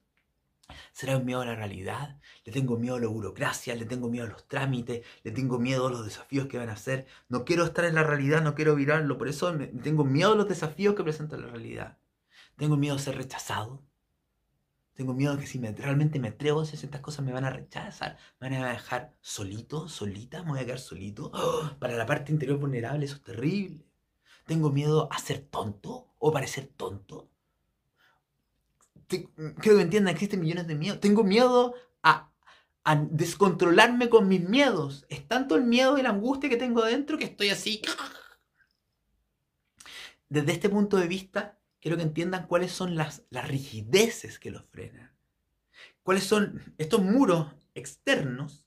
¿Será 0.92 1.16
un 1.16 1.24
miedo 1.24 1.40
a 1.40 1.46
la 1.46 1.55
realidad? 1.55 2.18
Le 2.44 2.53
tengo 2.53 2.76
miedo 2.76 2.96
a 2.96 3.01
la 3.01 3.07
burocracia, 3.07 3.74
le 3.74 3.86
tengo 3.86 4.09
miedo 4.11 4.26
a 4.26 4.28
los 4.28 4.46
trámites, 4.49 5.07
le 5.22 5.30
tengo 5.30 5.59
miedo 5.59 5.86
a 5.86 5.90
los 5.90 6.05
desafíos 6.05 6.46
que 6.46 6.59
van 6.59 6.68
a 6.68 6.74
hacer. 6.74 7.07
No 7.28 7.44
quiero 7.44 7.64
estar 7.64 7.84
en 7.86 7.94
la 7.94 8.03
realidad, 8.03 8.42
no 8.42 8.55
quiero 8.55 8.74
virarlo, 8.74 9.16
por 9.16 9.28
eso 9.28 9.53
me, 9.55 9.68
tengo 9.68 10.05
miedo 10.05 10.32
a 10.32 10.36
los 10.36 10.49
desafíos 10.49 10.94
que 10.94 11.05
presenta 11.05 11.36
la 11.38 11.46
realidad. 11.46 11.99
Tengo 12.57 12.76
miedo 12.76 12.96
a 12.96 12.99
ser 12.99 13.16
rechazado. 13.16 13.82
Tengo 14.99 15.14
miedo 15.14 15.32
a 15.32 15.38
que 15.38 15.46
si 15.46 15.59
me, 15.59 15.72
realmente 15.72 16.18
me 16.18 16.28
atrevo 16.28 16.61
a 16.61 16.62
hacer 16.64 16.78
ciertas 16.78 17.01
cosas 17.01 17.24
me 17.24 17.32
van 17.32 17.44
a 17.44 17.51
rechazar, 17.51 18.18
me 18.40 18.51
van 18.51 18.64
a 18.64 18.70
dejar 18.70 19.14
solito, 19.20 19.88
solita, 19.88 20.42
me 20.42 20.51
voy 20.51 20.61
a 20.61 20.66
quedar 20.66 20.80
solito. 20.80 21.30
Para 21.78 21.96
la 21.96 22.05
parte 22.05 22.32
interior 22.32 22.59
vulnerable 22.59 23.07
eso 23.07 23.16
es 23.16 23.22
terrible. 23.22 23.86
Tengo 24.44 24.70
miedo 24.70 25.09
a 25.12 25.18
ser 25.18 25.40
tonto 25.40 26.12
o 26.18 26.32
parecer 26.32 26.66
tonto 26.76 27.30
creo 29.09 29.76
que 29.76 29.82
entiendan, 29.82 30.14
existen 30.14 30.40
millones 30.40 30.66
de 30.66 30.74
miedos. 30.74 31.01
Tengo 31.01 31.24
miedo 31.24 31.74
a, 32.03 32.30
a, 32.84 32.96
descontrolarme 32.96 34.09
con 34.09 34.28
mis 34.28 34.49
miedos. 34.49 35.07
Es 35.09 35.26
tanto 35.26 35.57
el 35.57 35.64
miedo 35.64 35.99
y 35.99 36.03
la 36.03 36.11
angustia 36.11 36.51
que 36.51 36.57
tengo 36.57 36.84
dentro 36.84 37.18
que 37.18 37.24
estoy 37.24 37.51
así. 37.51 37.82
Desde 40.28 40.53
este 40.53 40.68
punto 40.68 40.99
de 40.99 41.09
vista, 41.09 41.57
quiero 41.81 41.97
que 41.97 42.03
entiendan 42.03 42.47
cuáles 42.47 42.72
son 42.72 42.95
las, 42.97 43.24
rigideces 43.31 44.39
que 44.39 44.51
los 44.51 44.64
frenan. 44.64 45.12
Cuáles 46.03 46.24
son 46.24 46.74
estos 46.79 47.03
muros 47.03 47.53
externos. 47.74 48.66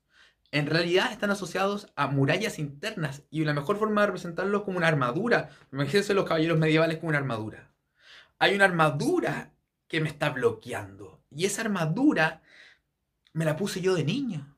En 0.51 0.67
realidad 0.67 1.11
están 1.11 1.31
asociados 1.31 1.91
a 1.95 2.07
murallas 2.07 2.59
internas 2.59 3.23
y 3.29 3.43
la 3.45 3.53
mejor 3.53 3.77
forma 3.77 4.01
de 4.01 4.07
representarlos 4.07 4.63
como 4.63 4.77
una 4.77 4.87
armadura. 4.87 5.49
Imagínense 5.71 6.13
los 6.13 6.25
caballeros 6.25 6.59
medievales 6.59 6.97
como 6.97 7.09
una 7.09 7.17
armadura. 7.17 7.71
Hay 8.37 8.55
una 8.55 8.65
armadura 8.65 9.53
que 9.87 10.01
me 10.01 10.09
está 10.09 10.29
bloqueando. 10.29 11.21
Y 11.31 11.45
esa 11.45 11.61
armadura 11.61 12.41
me 13.33 13.45
la 13.45 13.55
puse 13.55 13.81
yo 13.81 13.95
de 13.95 14.03
niño. 14.03 14.55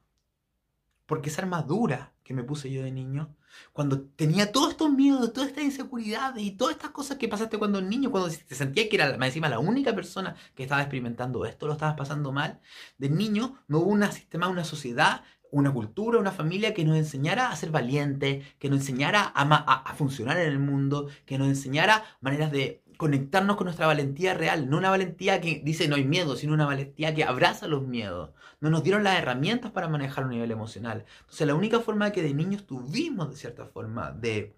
Porque 1.05 1.29
esa 1.29 1.41
armadura 1.41 2.13
que 2.23 2.33
me 2.33 2.43
puse 2.43 2.71
yo 2.71 2.83
de 2.83 2.91
niño, 2.91 3.35
cuando 3.71 4.01
tenía 4.01 4.51
todos 4.51 4.71
estos 4.71 4.91
miedos, 4.91 5.33
todas 5.33 5.49
estas 5.49 5.63
inseguridades 5.63 6.43
y 6.43 6.51
todas 6.51 6.75
estas 6.75 6.91
cosas 6.91 7.17
que 7.17 7.27
pasaste 7.27 7.57
cuando 7.57 7.81
niño, 7.81 8.11
cuando 8.11 8.29
te 8.29 8.55
sentía 8.55 8.89
que 8.89 8.95
era 8.95 9.15
encima 9.15 9.49
la 9.49 9.59
única 9.59 9.93
persona 9.95 10.35
que 10.55 10.63
estaba 10.63 10.81
experimentando 10.81 11.45
esto, 11.45 11.67
lo 11.67 11.73
estabas 11.73 11.95
pasando 11.95 12.31
mal, 12.31 12.59
de 12.97 13.09
niño 13.09 13.59
no 13.67 13.79
hubo 13.79 13.91
un 13.91 14.03
sistema, 14.11 14.47
una 14.47 14.63
sociedad, 14.63 15.23
una 15.51 15.71
cultura, 15.71 16.19
una 16.19 16.31
familia 16.31 16.73
que 16.73 16.83
nos 16.83 16.97
enseñara 16.97 17.51
a 17.51 17.55
ser 17.55 17.69
valiente, 17.69 18.43
que 18.59 18.69
nos 18.69 18.79
enseñara 18.79 19.31
a, 19.35 19.43
a 19.43 19.93
funcionar 19.93 20.37
en 20.37 20.47
el 20.47 20.59
mundo, 20.59 21.09
que 21.25 21.37
nos 21.37 21.47
enseñara 21.47 22.03
maneras 22.21 22.51
de 22.51 22.82
conectarnos 22.97 23.57
con 23.57 23.65
nuestra 23.65 23.87
valentía 23.87 24.33
real, 24.33 24.69
no 24.69 24.77
una 24.77 24.89
valentía 24.89 25.41
que 25.41 25.61
dice 25.63 25.87
no 25.87 25.95
hay 25.95 26.05
miedo, 26.05 26.35
sino 26.35 26.53
una 26.53 26.65
valentía 26.65 27.13
que 27.13 27.23
abraza 27.23 27.67
los 27.67 27.85
miedos. 27.87 28.31
No 28.59 28.69
nos 28.69 28.83
dieron 28.83 29.03
las 29.03 29.17
herramientas 29.17 29.71
para 29.71 29.89
manejar 29.89 30.25
un 30.25 30.31
nivel 30.31 30.51
emocional. 30.51 31.05
Entonces 31.21 31.47
la 31.47 31.55
única 31.55 31.79
forma 31.79 32.11
que 32.11 32.21
de 32.21 32.33
niños 32.33 32.65
tuvimos 32.65 33.29
de 33.29 33.35
cierta 33.35 33.65
forma 33.65 34.11
de 34.11 34.55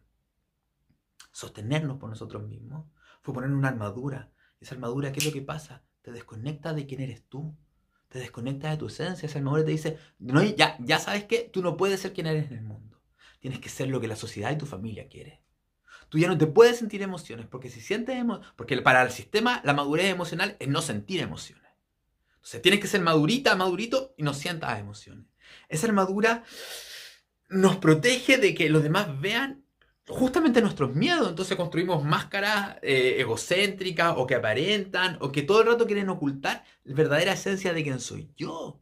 sostenernos 1.32 1.98
por 1.98 2.10
nosotros 2.10 2.48
mismos 2.48 2.88
fue 3.22 3.34
poner 3.34 3.52
una 3.52 3.70
armadura. 3.70 4.32
Esa 4.60 4.76
armadura, 4.76 5.12
¿qué 5.12 5.20
es 5.20 5.26
lo 5.26 5.34
que 5.34 5.42
pasa? 5.42 5.84
Te 6.02 6.12
desconecta 6.12 6.74
de 6.74 6.86
quién 6.86 7.02
eres 7.02 7.28
tú. 7.28 7.56
Te 8.10 8.20
desconecta 8.20 8.70
de 8.70 8.78
tu 8.78 8.88
esencia. 8.88 9.28
Esa 9.28 9.40
armadura 9.40 9.66
te 9.66 9.72
dice, 9.72 9.98
no, 10.20 10.42
ya, 10.44 10.78
ya 10.80 11.00
sabes 11.00 11.26
que 11.26 11.50
tú 11.52 11.62
no 11.62 11.76
puedes 11.76 12.00
ser 12.00 12.14
quien 12.14 12.28
eres 12.28 12.52
en 12.52 12.58
el 12.58 12.64
mundo. 12.64 13.02
Tienes 13.40 13.60
que 13.60 13.70
ser 13.70 13.90
lo 13.90 14.00
que 14.00 14.08
la 14.08 14.16
sociedad 14.16 14.52
y 14.52 14.58
tu 14.58 14.66
familia 14.66 15.08
quiere. 15.08 15.45
Tú 16.16 16.20
ya 16.20 16.30
no 16.30 16.38
te 16.38 16.48
puedes 16.48 16.78
sentir 16.78 17.02
emociones, 17.02 17.46
porque 17.46 17.70
si 17.70 17.82
sientes 17.82 18.24
porque 18.56 18.82
para 18.82 19.04
el 19.04 19.12
sistema 19.12 19.60
la 19.66 19.74
madurez 19.74 20.06
emocional 20.06 20.56
es 20.60 20.70
no 20.70 20.82
sentir 20.82 21.20
emociones. 21.20 21.70
Entonces 22.36 22.62
tienes 22.62 22.80
que 22.80 22.88
ser 22.88 23.02
madurita, 23.02 23.54
madurito 23.58 24.14
y 24.16 24.24
no 24.24 24.34
sientas 24.34 24.80
emociones. 24.80 25.26
Esa 25.68 25.88
armadura 25.88 26.46
nos 27.50 27.76
protege 27.76 28.38
de 28.38 28.56
que 28.56 28.70
los 28.70 28.82
demás 28.82 29.20
vean 29.20 29.66
justamente 30.08 30.62
nuestros 30.62 30.96
miedos. 30.96 31.28
Entonces 31.28 31.58
construimos 31.58 32.02
máscaras 32.06 32.78
eh, 32.82 33.18
egocéntricas 33.20 34.14
o 34.16 34.26
que 34.26 34.36
aparentan 34.36 35.18
o 35.20 35.34
que 35.34 35.42
todo 35.42 35.64
el 35.64 35.68
rato 35.68 35.86
quieren 35.86 36.08
ocultar 36.08 36.64
la 36.86 36.96
verdadera 36.96 37.34
esencia 37.34 37.74
de 37.74 37.84
quién 37.84 38.00
soy 38.00 38.32
yo. 38.38 38.80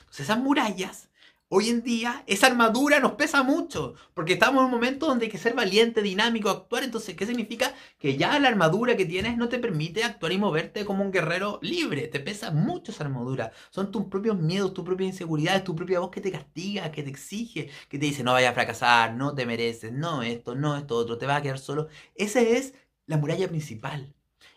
Entonces 0.00 0.22
esas 0.22 0.38
murallas 0.38 1.07
Hoy 1.50 1.70
en 1.70 1.82
día 1.82 2.24
esa 2.26 2.46
armadura 2.46 3.00
nos 3.00 3.12
pesa 3.12 3.42
mucho, 3.42 3.94
porque 4.12 4.34
estamos 4.34 4.60
en 4.60 4.66
un 4.66 4.70
momento 4.70 5.06
donde 5.06 5.24
hay 5.26 5.30
que 5.30 5.38
ser 5.38 5.54
valiente, 5.54 6.02
dinámico, 6.02 6.50
actuar. 6.50 6.82
Entonces, 6.84 7.16
¿qué 7.16 7.24
significa? 7.24 7.74
Que 7.98 8.18
ya 8.18 8.38
la 8.38 8.48
armadura 8.48 8.96
que 8.98 9.06
tienes 9.06 9.38
no 9.38 9.48
te 9.48 9.58
permite 9.58 10.04
actuar 10.04 10.32
y 10.32 10.38
moverte 10.38 10.84
como 10.84 11.02
un 11.02 11.10
guerrero 11.10 11.58
libre. 11.62 12.06
Te 12.08 12.20
pesa 12.20 12.50
mucho 12.50 12.92
esa 12.92 13.04
armadura. 13.04 13.50
Son 13.70 13.90
tus 13.90 14.04
propios 14.04 14.38
miedos, 14.38 14.74
tus 14.74 14.84
propias 14.84 15.12
inseguridades, 15.12 15.64
tu 15.64 15.74
propia 15.74 16.00
voz 16.00 16.10
que 16.10 16.20
te 16.20 16.30
castiga, 16.30 16.92
que 16.92 17.02
te 17.02 17.08
exige, 17.08 17.70
que 17.88 17.98
te 17.98 18.04
dice 18.06 18.22
no 18.22 18.32
vayas 18.32 18.50
a 18.50 18.54
fracasar, 18.54 19.14
no 19.14 19.34
te 19.34 19.46
mereces, 19.46 19.90
no 19.92 20.22
esto, 20.22 20.54
no 20.54 20.76
esto 20.76 20.96
otro, 20.96 21.16
te 21.16 21.24
vas 21.26 21.38
a 21.38 21.42
quedar 21.42 21.58
solo. 21.58 21.88
Esa 22.14 22.40
es 22.42 22.74
la 23.06 23.16
muralla 23.16 23.48
principal. 23.48 24.14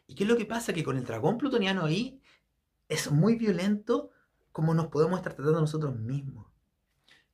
¿Y 0.08 0.16
qué 0.16 0.24
es 0.24 0.30
lo 0.30 0.36
que 0.38 0.46
pasa? 0.46 0.74
Que 0.74 0.84
con 0.84 0.98
el 0.98 1.06
dragón 1.06 1.38
plutoniano 1.38 1.86
ahí 1.86 2.22
es 2.89 3.12
muy 3.12 3.36
violento 3.36 4.12
como 4.52 4.74
nos 4.74 4.88
podemos 4.88 5.18
estar 5.20 5.34
tratando 5.36 5.62
nosotros 5.62 5.98
mismos. 5.98 6.51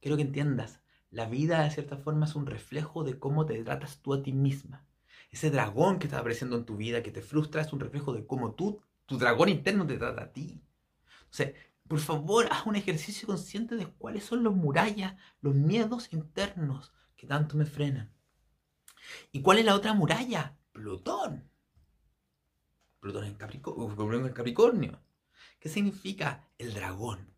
Quiero 0.02 0.18
que 0.18 0.24
entiendas, 0.24 0.82
la 1.10 1.26
vida 1.26 1.64
de 1.64 1.72
cierta 1.72 1.98
forma 1.98 2.26
es 2.26 2.36
un 2.36 2.46
reflejo 2.46 3.04
de 3.04 3.18
cómo 3.18 3.46
te 3.46 3.62
tratas 3.64 4.02
tú 4.02 4.14
a 4.14 4.22
ti 4.22 4.34
misma. 4.34 4.86
Ese 5.32 5.50
dragón 5.50 6.00
que 6.00 6.08
está 6.08 6.20
apareciendo 6.20 6.58
en 6.58 6.66
tu 6.66 6.78
vida, 6.78 7.04
que 7.04 7.12
te 7.12 7.22
frustra, 7.22 7.62
es 7.62 7.74
un 7.74 7.80
reflejo 7.80 8.14
de 8.14 8.26
cómo 8.26 8.54
tú, 8.54 8.82
tu 9.06 9.18
dragón 9.18 9.50
interno 9.50 9.86
te 9.88 9.98
trata 9.98 10.24
a 10.24 10.34
ti. 10.34 10.62
O 11.30 11.34
sea, 11.34 11.52
por 11.88 12.00
favor, 12.00 12.48
haz 12.52 12.66
un 12.66 12.76
ejercicio 12.76 13.28
consciente 13.28 13.76
de 13.76 13.88
cuáles 13.88 14.26
son 14.26 14.44
los 14.44 14.56
murallas, 14.56 15.16
los 15.42 15.56
miedos 15.56 16.12
internos 16.12 16.94
que 17.16 17.28
tanto 17.28 17.56
me 17.58 17.66
frenan. 17.66 18.14
¿Y 19.32 19.42
cuál 19.42 19.60
es 19.60 19.66
la 19.66 19.76
otra 19.76 19.94
muralla? 19.94 20.58
Plutón. 20.72 21.50
Plutón. 23.00 23.24
En 23.26 23.36
Capricornio. 24.34 25.00
¿Qué 25.60 25.70
significa 25.70 26.50
el 26.58 26.74
dragón? 26.74 27.34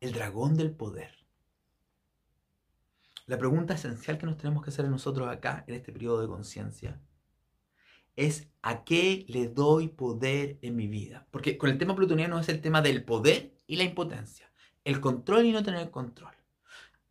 El 0.00 0.12
dragón 0.12 0.56
del 0.56 0.70
poder. 0.70 1.23
La 3.26 3.38
pregunta 3.38 3.72
esencial 3.72 4.18
que 4.18 4.26
nos 4.26 4.36
tenemos 4.36 4.62
que 4.62 4.68
hacer 4.68 4.86
nosotros 4.86 5.28
acá, 5.28 5.64
en 5.66 5.74
este 5.74 5.92
periodo 5.92 6.20
de 6.20 6.28
conciencia, 6.28 7.00
es 8.16 8.48
¿a 8.60 8.84
qué 8.84 9.24
le 9.28 9.48
doy 9.48 9.88
poder 9.88 10.58
en 10.60 10.76
mi 10.76 10.88
vida? 10.88 11.26
Porque 11.30 11.56
con 11.56 11.70
el 11.70 11.78
tema 11.78 11.96
plutoniano 11.96 12.38
es 12.38 12.50
el 12.50 12.60
tema 12.60 12.82
del 12.82 13.02
poder 13.02 13.54
y 13.66 13.76
la 13.76 13.84
impotencia, 13.84 14.52
el 14.84 15.00
control 15.00 15.46
y 15.46 15.52
no 15.52 15.62
tener 15.62 15.90
control. 15.90 16.34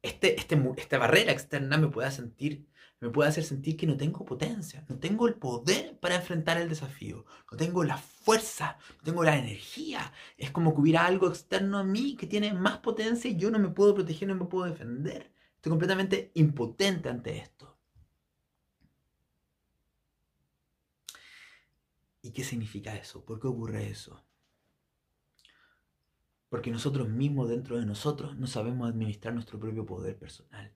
Este, 0.04 0.40
este, 0.40 0.62
esta 0.78 1.00
barrera 1.00 1.32
externa 1.32 1.78
me 1.78 1.88
puede, 1.88 2.12
sentir, 2.12 2.68
me 3.00 3.10
puede 3.10 3.30
hacer 3.30 3.44
sentir 3.44 3.76
que 3.76 3.88
no 3.88 3.98
tengo 3.98 4.24
potencia, 4.24 4.86
no 4.90 5.00
tengo 5.00 5.28
el 5.28 5.34
poder 5.34 5.98
para 6.00 6.16
enfrentar 6.16 6.58
el 6.58 6.70
desafío, 6.70 7.26
no 7.52 7.58
tengo 7.58 7.84
la 7.84 7.98
fuerza, 7.98 8.78
no 8.98 9.04
tengo 9.04 9.24
la 9.24 9.36
energía. 9.36 10.14
Es 10.38 10.52
como 10.52 10.76
que 10.76 10.82
hubiera 10.82 11.08
algo 11.08 11.28
externo 11.28 11.80
a 11.80 11.84
mí 11.84 12.16
que 12.16 12.28
tiene 12.28 12.54
más 12.54 12.78
potencia 12.78 13.32
y 13.32 13.38
yo 13.38 13.50
no 13.50 13.58
me 13.58 13.70
puedo 13.70 13.96
proteger, 13.96 14.28
no 14.28 14.36
me 14.36 14.46
puedo 14.46 14.66
defender. 14.66 15.33
Estoy 15.64 15.72
completamente 15.72 16.30
impotente 16.34 17.08
ante 17.08 17.38
esto. 17.38 17.80
¿Y 22.22 22.32
qué 22.34 22.44
significa 22.44 22.94
eso? 22.98 23.24
¿Por 23.24 23.40
qué 23.40 23.48
ocurre 23.48 23.88
eso? 23.88 24.26
Porque 26.50 26.70
nosotros 26.70 27.08
mismos 27.08 27.48
dentro 27.48 27.80
de 27.80 27.86
nosotros 27.86 28.36
no 28.36 28.46
sabemos 28.46 28.90
administrar 28.90 29.34
nuestro 29.34 29.58
propio 29.58 29.86
poder 29.86 30.20
personal. 30.20 30.76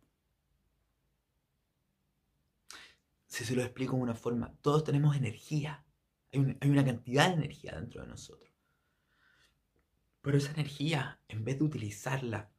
Si 3.26 3.44
se 3.44 3.58
lo 3.58 3.64
explico 3.64 3.98
de 3.98 4.04
una 4.04 4.16
forma, 4.16 4.56
todos 4.62 4.86
tenemos 4.86 5.18
energía. 5.18 5.84
Hay, 6.32 6.58
hay 6.62 6.70
una 6.70 6.86
cantidad 6.86 7.28
de 7.28 7.34
energía 7.34 7.76
dentro 7.76 8.04
de 8.04 8.08
nosotros. 8.08 8.54
Pero 10.22 10.38
esa 10.38 10.54
energía, 10.54 11.20
en 11.28 11.44
vez 11.44 11.60
de 11.60 11.66
utilizarla 11.66 12.54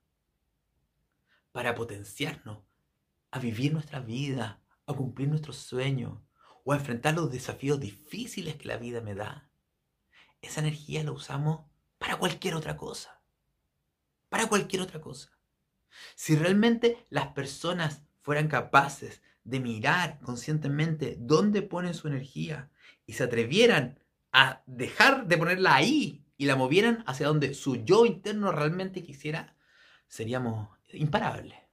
para 1.53 1.75
potenciarnos 1.75 2.65
a 3.31 3.39
vivir 3.39 3.73
nuestra 3.73 4.01
vida, 4.01 4.63
a 4.87 4.95
cumplir 4.95 5.29
nuestros 5.29 5.57
sueños 5.57 6.19
o 6.65 6.73
a 6.73 6.77
enfrentar 6.77 7.15
los 7.15 7.31
desafíos 7.31 7.81
difíciles 7.81 8.57
que 8.57 8.69
la 8.69 8.77
vida 8.77 9.01
me 9.01 9.15
da. 9.15 9.51
Esa 10.41 10.61
energía 10.61 11.03
la 11.05 11.13
usamos 11.13 11.67
para 11.99 12.17
cualquier 12.17 12.55
otra 12.55 12.77
cosa. 12.77 13.23
Para 14.29 14.49
cualquier 14.49 14.83
otra 14.83 15.01
cosa. 15.01 15.39
Si 16.15 16.37
realmente 16.37 17.07
las 17.11 17.29
personas 17.29 18.03
fueran 18.23 18.49
capaces 18.49 19.23
de 19.45 19.61
mirar 19.61 20.21
conscientemente 20.21 21.17
dónde 21.19 21.63
ponen 21.63 21.95
su 21.95 22.09
energía 22.09 22.71
y 23.07 23.15
se 23.15 23.25
atrevieran 23.25 23.99
a 24.33 24.63
dejar 24.67 25.27
de 25.27 25.39
ponerla 25.39 25.75
ahí 25.75 26.27
y 26.37 26.45
la 26.45 26.57
movieran 26.57 27.03
hacia 27.07 27.27
donde 27.27 27.55
su 27.55 27.77
yo 27.77 28.05
interno 28.05 28.53
realmente 28.53 29.03
quisiera, 29.03 29.57
seríamos 30.07 30.69
imparable. 30.93 31.69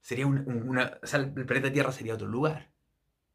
Sería 0.00 0.26
una, 0.26 0.98
el 1.12 1.46
planeta 1.46 1.72
Tierra 1.72 1.92
sería 1.92 2.14
otro 2.14 2.26
lugar. 2.26 2.70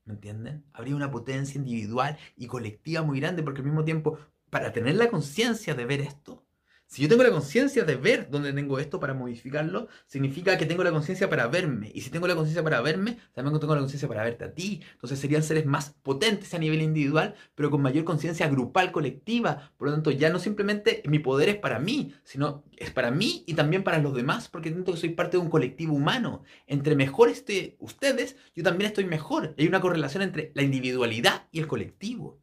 ¿Me 0.05 0.13
entienden? 0.13 0.65
Habría 0.73 0.95
una 0.95 1.11
potencia 1.11 1.57
individual 1.57 2.17
y 2.35 2.47
colectiva 2.47 3.01
muy 3.01 3.19
grande 3.19 3.43
porque 3.43 3.61
al 3.61 3.65
mismo 3.65 3.83
tiempo, 3.83 4.19
para 4.49 4.71
tener 4.71 4.95
la 4.95 5.09
conciencia 5.09 5.75
de 5.75 5.85
ver 5.85 6.01
esto, 6.01 6.45
Si 6.89 7.03
yo 7.03 7.07
tengo 7.07 7.21
la 7.21 7.29
conciencia 7.29 7.83
de 7.83 7.95
ver 7.97 8.31
dónde 8.31 8.51
tengo 8.51 8.79
esto 8.79 8.99
para 8.99 9.13
modificarlo, 9.13 9.89
significa 10.07 10.57
que 10.57 10.65
tengo 10.65 10.83
la 10.83 10.89
conciencia 10.91 11.29
para 11.29 11.45
verme. 11.45 11.91
Y 11.93 12.01
si 12.01 12.09
tengo 12.09 12.25
la 12.25 12.33
conciencia 12.33 12.63
para 12.63 12.81
verme, 12.81 13.19
también 13.35 13.59
tengo 13.59 13.75
la 13.75 13.81
conciencia 13.81 14.07
para 14.07 14.23
verte 14.23 14.45
a 14.45 14.55
ti. 14.55 14.81
Entonces 14.93 15.19
serían 15.19 15.43
seres 15.43 15.67
más 15.67 15.91
potentes 16.01 16.51
a 16.55 16.57
nivel 16.57 16.81
individual, 16.81 17.35
pero 17.53 17.69
con 17.69 17.83
mayor 17.83 18.05
conciencia 18.05 18.49
grupal, 18.49 18.91
colectiva. 18.91 19.71
Por 19.77 19.89
lo 19.89 19.93
tanto, 19.93 20.09
ya 20.09 20.31
no 20.31 20.39
simplemente 20.39 21.03
mi 21.05 21.19
poder 21.19 21.49
es 21.49 21.57
para 21.57 21.77
mí, 21.77 22.15
sino 22.23 22.63
es 22.75 22.89
para 22.89 23.11
mí 23.11 23.43
y 23.45 23.53
también 23.53 23.83
para 23.83 23.99
los 23.99 24.15
demás, 24.15 24.49
porque 24.49 24.69
siento 24.69 24.93
que 24.93 24.97
soy 24.97 25.09
parte 25.09 25.37
de 25.37 25.43
un 25.43 25.51
colectivo 25.51 25.93
humano. 25.93 26.41
Entre 26.65 26.95
mejor 26.95 27.29
esté 27.29 27.77
ustedes, 27.77 28.35
yo 28.55 28.63
también 28.63 28.87
estoy 28.87 29.05
mejor. 29.05 29.53
Hay 29.59 29.67
una 29.67 29.79
correlación 29.79 30.23
entre 30.23 30.51
la 30.55 30.63
individualidad 30.63 31.47
y 31.51 31.59
el 31.59 31.67
colectivo. 31.67 32.39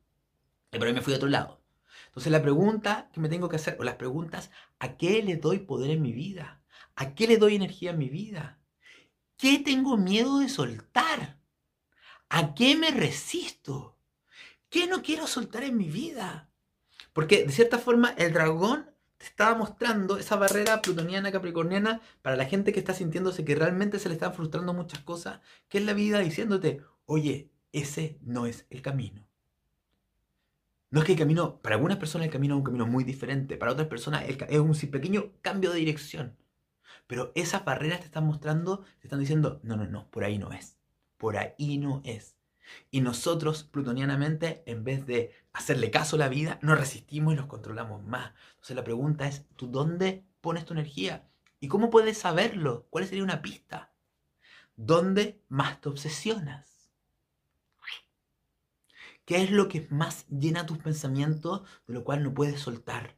Pero 0.70 0.84
ahí 0.84 0.92
me 0.92 1.02
fui 1.02 1.14
a 1.14 1.16
otro 1.16 1.28
lado. 1.28 1.65
Entonces 2.16 2.32
la 2.32 2.40
pregunta 2.40 3.10
que 3.12 3.20
me 3.20 3.28
tengo 3.28 3.50
que 3.50 3.56
hacer, 3.56 3.76
o 3.78 3.84
las 3.84 3.96
preguntas, 3.96 4.50
¿a 4.78 4.96
qué 4.96 5.22
le 5.22 5.36
doy 5.36 5.58
poder 5.58 5.90
en 5.90 6.00
mi 6.00 6.12
vida? 6.12 6.62
¿A 6.94 7.14
qué 7.14 7.26
le 7.26 7.36
doy 7.36 7.56
energía 7.56 7.90
en 7.90 7.98
mi 7.98 8.08
vida? 8.08 8.58
¿Qué 9.36 9.58
tengo 9.58 9.98
miedo 9.98 10.38
de 10.38 10.48
soltar? 10.48 11.38
¿A 12.30 12.54
qué 12.54 12.74
me 12.74 12.90
resisto? 12.90 13.98
¿Qué 14.70 14.86
no 14.86 15.02
quiero 15.02 15.26
soltar 15.26 15.62
en 15.64 15.76
mi 15.76 15.90
vida? 15.90 16.50
Porque 17.12 17.44
de 17.44 17.52
cierta 17.52 17.76
forma 17.76 18.14
el 18.16 18.32
dragón 18.32 18.90
te 19.18 19.26
estaba 19.26 19.54
mostrando 19.54 20.16
esa 20.16 20.36
barrera 20.36 20.80
plutoniana 20.80 21.30
capricorniana 21.30 22.00
para 22.22 22.36
la 22.36 22.46
gente 22.46 22.72
que 22.72 22.78
está 22.78 22.94
sintiéndose 22.94 23.44
que 23.44 23.56
realmente 23.56 23.98
se 23.98 24.08
le 24.08 24.14
están 24.14 24.32
frustrando 24.32 24.72
muchas 24.72 25.00
cosas, 25.00 25.40
que 25.68 25.76
es 25.76 25.84
la 25.84 25.92
vida 25.92 26.20
diciéndote, 26.20 26.80
oye, 27.04 27.50
ese 27.72 28.18
no 28.22 28.46
es 28.46 28.64
el 28.70 28.80
camino. 28.80 29.25
No 30.90 31.00
es 31.00 31.06
que 31.06 31.12
el 31.12 31.18
camino, 31.18 31.58
para 31.60 31.74
algunas 31.74 31.98
personas 31.98 32.26
el 32.26 32.32
camino 32.32 32.54
es 32.54 32.58
un 32.58 32.64
camino 32.64 32.86
muy 32.86 33.04
diferente, 33.04 33.56
para 33.56 33.72
otras 33.72 33.88
personas 33.88 34.24
es 34.28 34.58
un 34.58 34.90
pequeño 34.90 35.32
cambio 35.42 35.70
de 35.70 35.78
dirección. 35.78 36.36
Pero 37.06 37.32
esas 37.34 37.64
barreras 37.64 38.00
te 38.00 38.06
están 38.06 38.26
mostrando, 38.26 38.82
te 39.00 39.06
están 39.06 39.20
diciendo, 39.20 39.60
no, 39.62 39.76
no, 39.76 39.86
no, 39.86 40.10
por 40.10 40.24
ahí 40.24 40.38
no 40.38 40.52
es. 40.52 40.76
Por 41.16 41.36
ahí 41.36 41.78
no 41.78 42.02
es. 42.04 42.36
Y 42.90 43.00
nosotros, 43.00 43.64
plutonianamente, 43.64 44.62
en 44.66 44.84
vez 44.84 45.06
de 45.06 45.32
hacerle 45.52 45.90
caso 45.90 46.16
a 46.16 46.20
la 46.20 46.28
vida, 46.28 46.58
nos 46.62 46.78
resistimos 46.78 47.34
y 47.34 47.36
nos 47.36 47.46
controlamos 47.46 48.04
más. 48.04 48.32
Entonces 48.50 48.76
la 48.76 48.84
pregunta 48.84 49.26
es, 49.26 49.44
¿tú 49.56 49.68
dónde 49.68 50.24
pones 50.40 50.64
tu 50.64 50.74
energía? 50.74 51.28
¿Y 51.60 51.68
cómo 51.68 51.90
puedes 51.90 52.18
saberlo? 52.18 52.86
¿Cuál 52.90 53.06
sería 53.06 53.24
una 53.24 53.42
pista? 53.42 53.92
¿Dónde 54.76 55.40
más 55.48 55.80
te 55.80 55.88
obsesionas? 55.88 56.75
¿Qué 59.26 59.42
es 59.42 59.50
lo 59.50 59.68
que 59.68 59.88
más 59.90 60.24
llena 60.28 60.66
tus 60.66 60.78
pensamientos 60.78 61.62
de 61.88 61.94
lo 61.94 62.04
cual 62.04 62.22
no 62.22 62.32
puedes 62.32 62.60
soltar? 62.60 63.16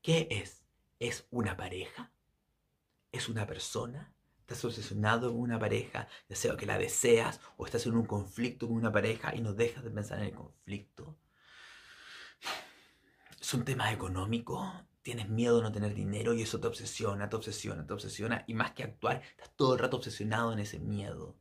¿Qué 0.00 0.28
es? 0.30 0.64
¿Es 0.98 1.26
una 1.30 1.58
pareja? 1.58 2.10
¿Es 3.12 3.28
una 3.28 3.46
persona? 3.46 4.14
¿Estás 4.40 4.64
obsesionado 4.64 5.30
con 5.30 5.40
una 5.40 5.58
pareja, 5.58 6.08
ya 6.26 6.36
sea 6.36 6.56
que 6.56 6.64
la 6.64 6.78
deseas 6.78 7.38
o 7.58 7.66
estás 7.66 7.84
en 7.84 7.94
un 7.94 8.06
conflicto 8.06 8.66
con 8.66 8.76
una 8.76 8.90
pareja 8.90 9.34
y 9.34 9.42
no 9.42 9.52
dejas 9.52 9.84
de 9.84 9.90
pensar 9.90 10.18
en 10.20 10.24
el 10.24 10.34
conflicto? 10.34 11.18
¿Es 13.38 13.52
un 13.52 13.66
tema 13.66 13.92
económico? 13.92 14.72
Tienes 15.02 15.28
miedo 15.28 15.58
de 15.58 15.64
no 15.64 15.72
tener 15.72 15.92
dinero 15.92 16.32
y 16.32 16.40
eso 16.40 16.58
te 16.60 16.66
obsesiona, 16.66 17.28
te 17.28 17.36
obsesiona, 17.36 17.86
te 17.86 17.92
obsesiona 17.92 18.44
y 18.46 18.54
más 18.54 18.72
que 18.72 18.84
actuar, 18.84 19.20
estás 19.32 19.54
todo 19.54 19.74
el 19.74 19.80
rato 19.80 19.98
obsesionado 19.98 20.54
en 20.54 20.60
ese 20.60 20.78
miedo. 20.78 21.36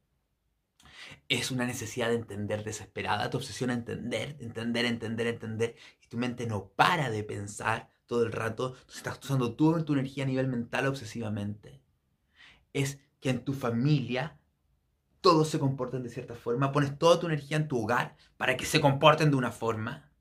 Es 1.30 1.52
una 1.52 1.66
necesidad 1.66 2.10
de 2.10 2.16
entender 2.16 2.64
desesperada, 2.64 3.30
te 3.30 3.38
obsesiona 3.38 3.74
entender, 3.74 4.38
entender, 4.40 4.86
entender, 4.86 5.28
entender, 5.28 5.76
y 6.04 6.08
tu 6.08 6.18
mente 6.18 6.48
no 6.48 6.70
para 6.70 7.10
de 7.10 7.24
pensar 7.24 7.90
todo 8.06 8.24
el 8.24 8.32
rato, 8.32 8.70
entonces 8.70 8.98
estás 8.98 9.20
usando 9.24 9.56
toda 9.56 9.84
tu 9.84 9.94
energía 9.94 10.24
a 10.24 10.28
nivel 10.28 10.48
mental 10.48 10.88
obsesivamente. 10.88 11.82
Es 12.74 13.00
que 13.20 13.30
en 13.30 13.44
tu 13.44 13.54
familia 13.54 14.40
todos 15.22 15.50
se 15.50 15.60
comporten 15.60 16.04
de 16.04 16.10
cierta 16.10 16.36
forma, 16.36 16.72
pones 16.72 16.98
toda 16.98 17.20
tu 17.20 17.28
energía 17.28 17.58
en 17.58 17.68
tu 17.68 17.84
hogar 17.84 18.16
para 18.38 18.56
que 18.56 18.66
se 18.66 18.80
comporten 18.80 19.32
de 19.32 19.38
una 19.38 19.52
forma, 19.52 20.12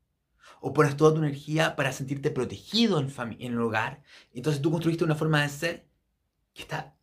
o 0.60 0.72
pones 0.72 0.96
toda 0.96 1.12
tu 1.12 1.18
energía 1.18 1.76
para 1.76 1.92
sentirte 1.92 2.30
protegido 2.30 2.98
en, 2.98 3.12
en 3.38 3.52
el 3.52 3.60
hogar, 3.60 4.02
entonces 4.32 4.62
tú 4.62 4.70
construiste 4.70 5.04
una 5.04 5.14
forma 5.14 5.42
de 5.42 5.48
ser 5.48 5.88
que 6.54 6.62
está 6.62 6.95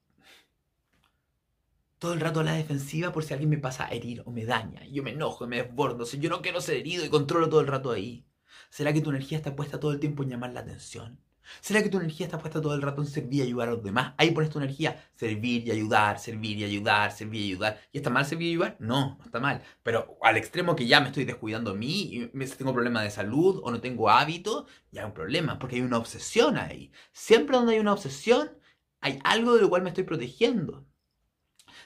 todo 2.03 2.13
el 2.13 2.19
rato 2.19 2.41
a 2.41 2.43
la 2.43 2.51
defensiva 2.51 3.13
por 3.13 3.23
si 3.23 3.31
alguien 3.33 3.49
me 3.49 3.57
pasa 3.57 3.85
a 3.85 3.91
herir 3.91 4.23
o 4.25 4.31
me 4.31 4.43
daña. 4.43 4.85
Yo 4.91 5.03
me 5.03 5.11
enojo, 5.11 5.47
me 5.47 5.63
desbordo. 5.63 6.05
Si 6.05 6.19
yo 6.19 6.29
no 6.29 6.41
quiero 6.41 6.59
ser 6.59 6.75
herido 6.75 7.05
y 7.05 7.09
controlo 7.09 7.47
todo 7.47 7.61
el 7.61 7.67
rato 7.67 7.91
ahí. 7.91 8.25
¿Será 8.69 8.91
que 8.91 8.99
tu 8.99 9.09
energía 9.09 9.37
está 9.37 9.55
puesta 9.55 9.79
todo 9.79 9.93
el 9.93 10.01
tiempo 10.01 10.21
en 10.21 10.31
llamar 10.31 10.51
la 10.51 10.59
atención? 10.59 11.17
¿Será 11.61 11.81
que 11.81 11.87
tu 11.87 11.99
energía 11.99 12.25
está 12.25 12.39
puesta 12.39 12.61
todo 12.61 12.75
el 12.75 12.81
rato 12.81 13.01
en 13.01 13.07
servir 13.07 13.39
y 13.39 13.43
ayudar 13.43 13.69
a 13.69 13.71
los 13.71 13.83
demás? 13.83 14.15
Ahí 14.17 14.31
pones 14.31 14.49
tu 14.49 14.59
energía, 14.59 15.01
servir 15.15 15.65
y 15.65 15.71
ayudar, 15.71 16.19
servir 16.19 16.57
y 16.57 16.65
ayudar, 16.65 17.13
servir 17.13 17.41
y 17.41 17.51
ayudar. 17.51 17.79
¿Y 17.93 17.99
está 17.99 18.09
mal 18.09 18.25
servir 18.25 18.49
y 18.49 18.51
ayudar? 18.51 18.75
No, 18.81 19.15
no 19.17 19.23
está 19.23 19.39
mal. 19.39 19.61
Pero 19.81 20.17
al 20.21 20.35
extremo 20.35 20.75
que 20.75 20.85
ya 20.85 20.99
me 20.99 21.07
estoy 21.07 21.23
descuidando 21.23 21.71
a 21.71 21.75
mí, 21.75 22.09
y 22.11 22.27
tengo 22.57 22.73
problemas 22.73 23.03
de 23.03 23.11
salud 23.11 23.61
o 23.63 23.71
no 23.71 23.79
tengo 23.79 24.09
hábito, 24.09 24.67
ya 24.91 25.03
hay 25.03 25.07
un 25.07 25.13
problema, 25.13 25.57
porque 25.57 25.77
hay 25.77 25.81
una 25.83 25.99
obsesión 25.99 26.57
ahí. 26.57 26.91
Siempre 27.13 27.55
donde 27.55 27.75
hay 27.75 27.79
una 27.79 27.93
obsesión, 27.93 28.51
hay 28.99 29.19
algo 29.23 29.55
de 29.55 29.61
lo 29.61 29.69
cual 29.69 29.83
me 29.83 29.89
estoy 29.89 30.03
protegiendo. 30.03 30.85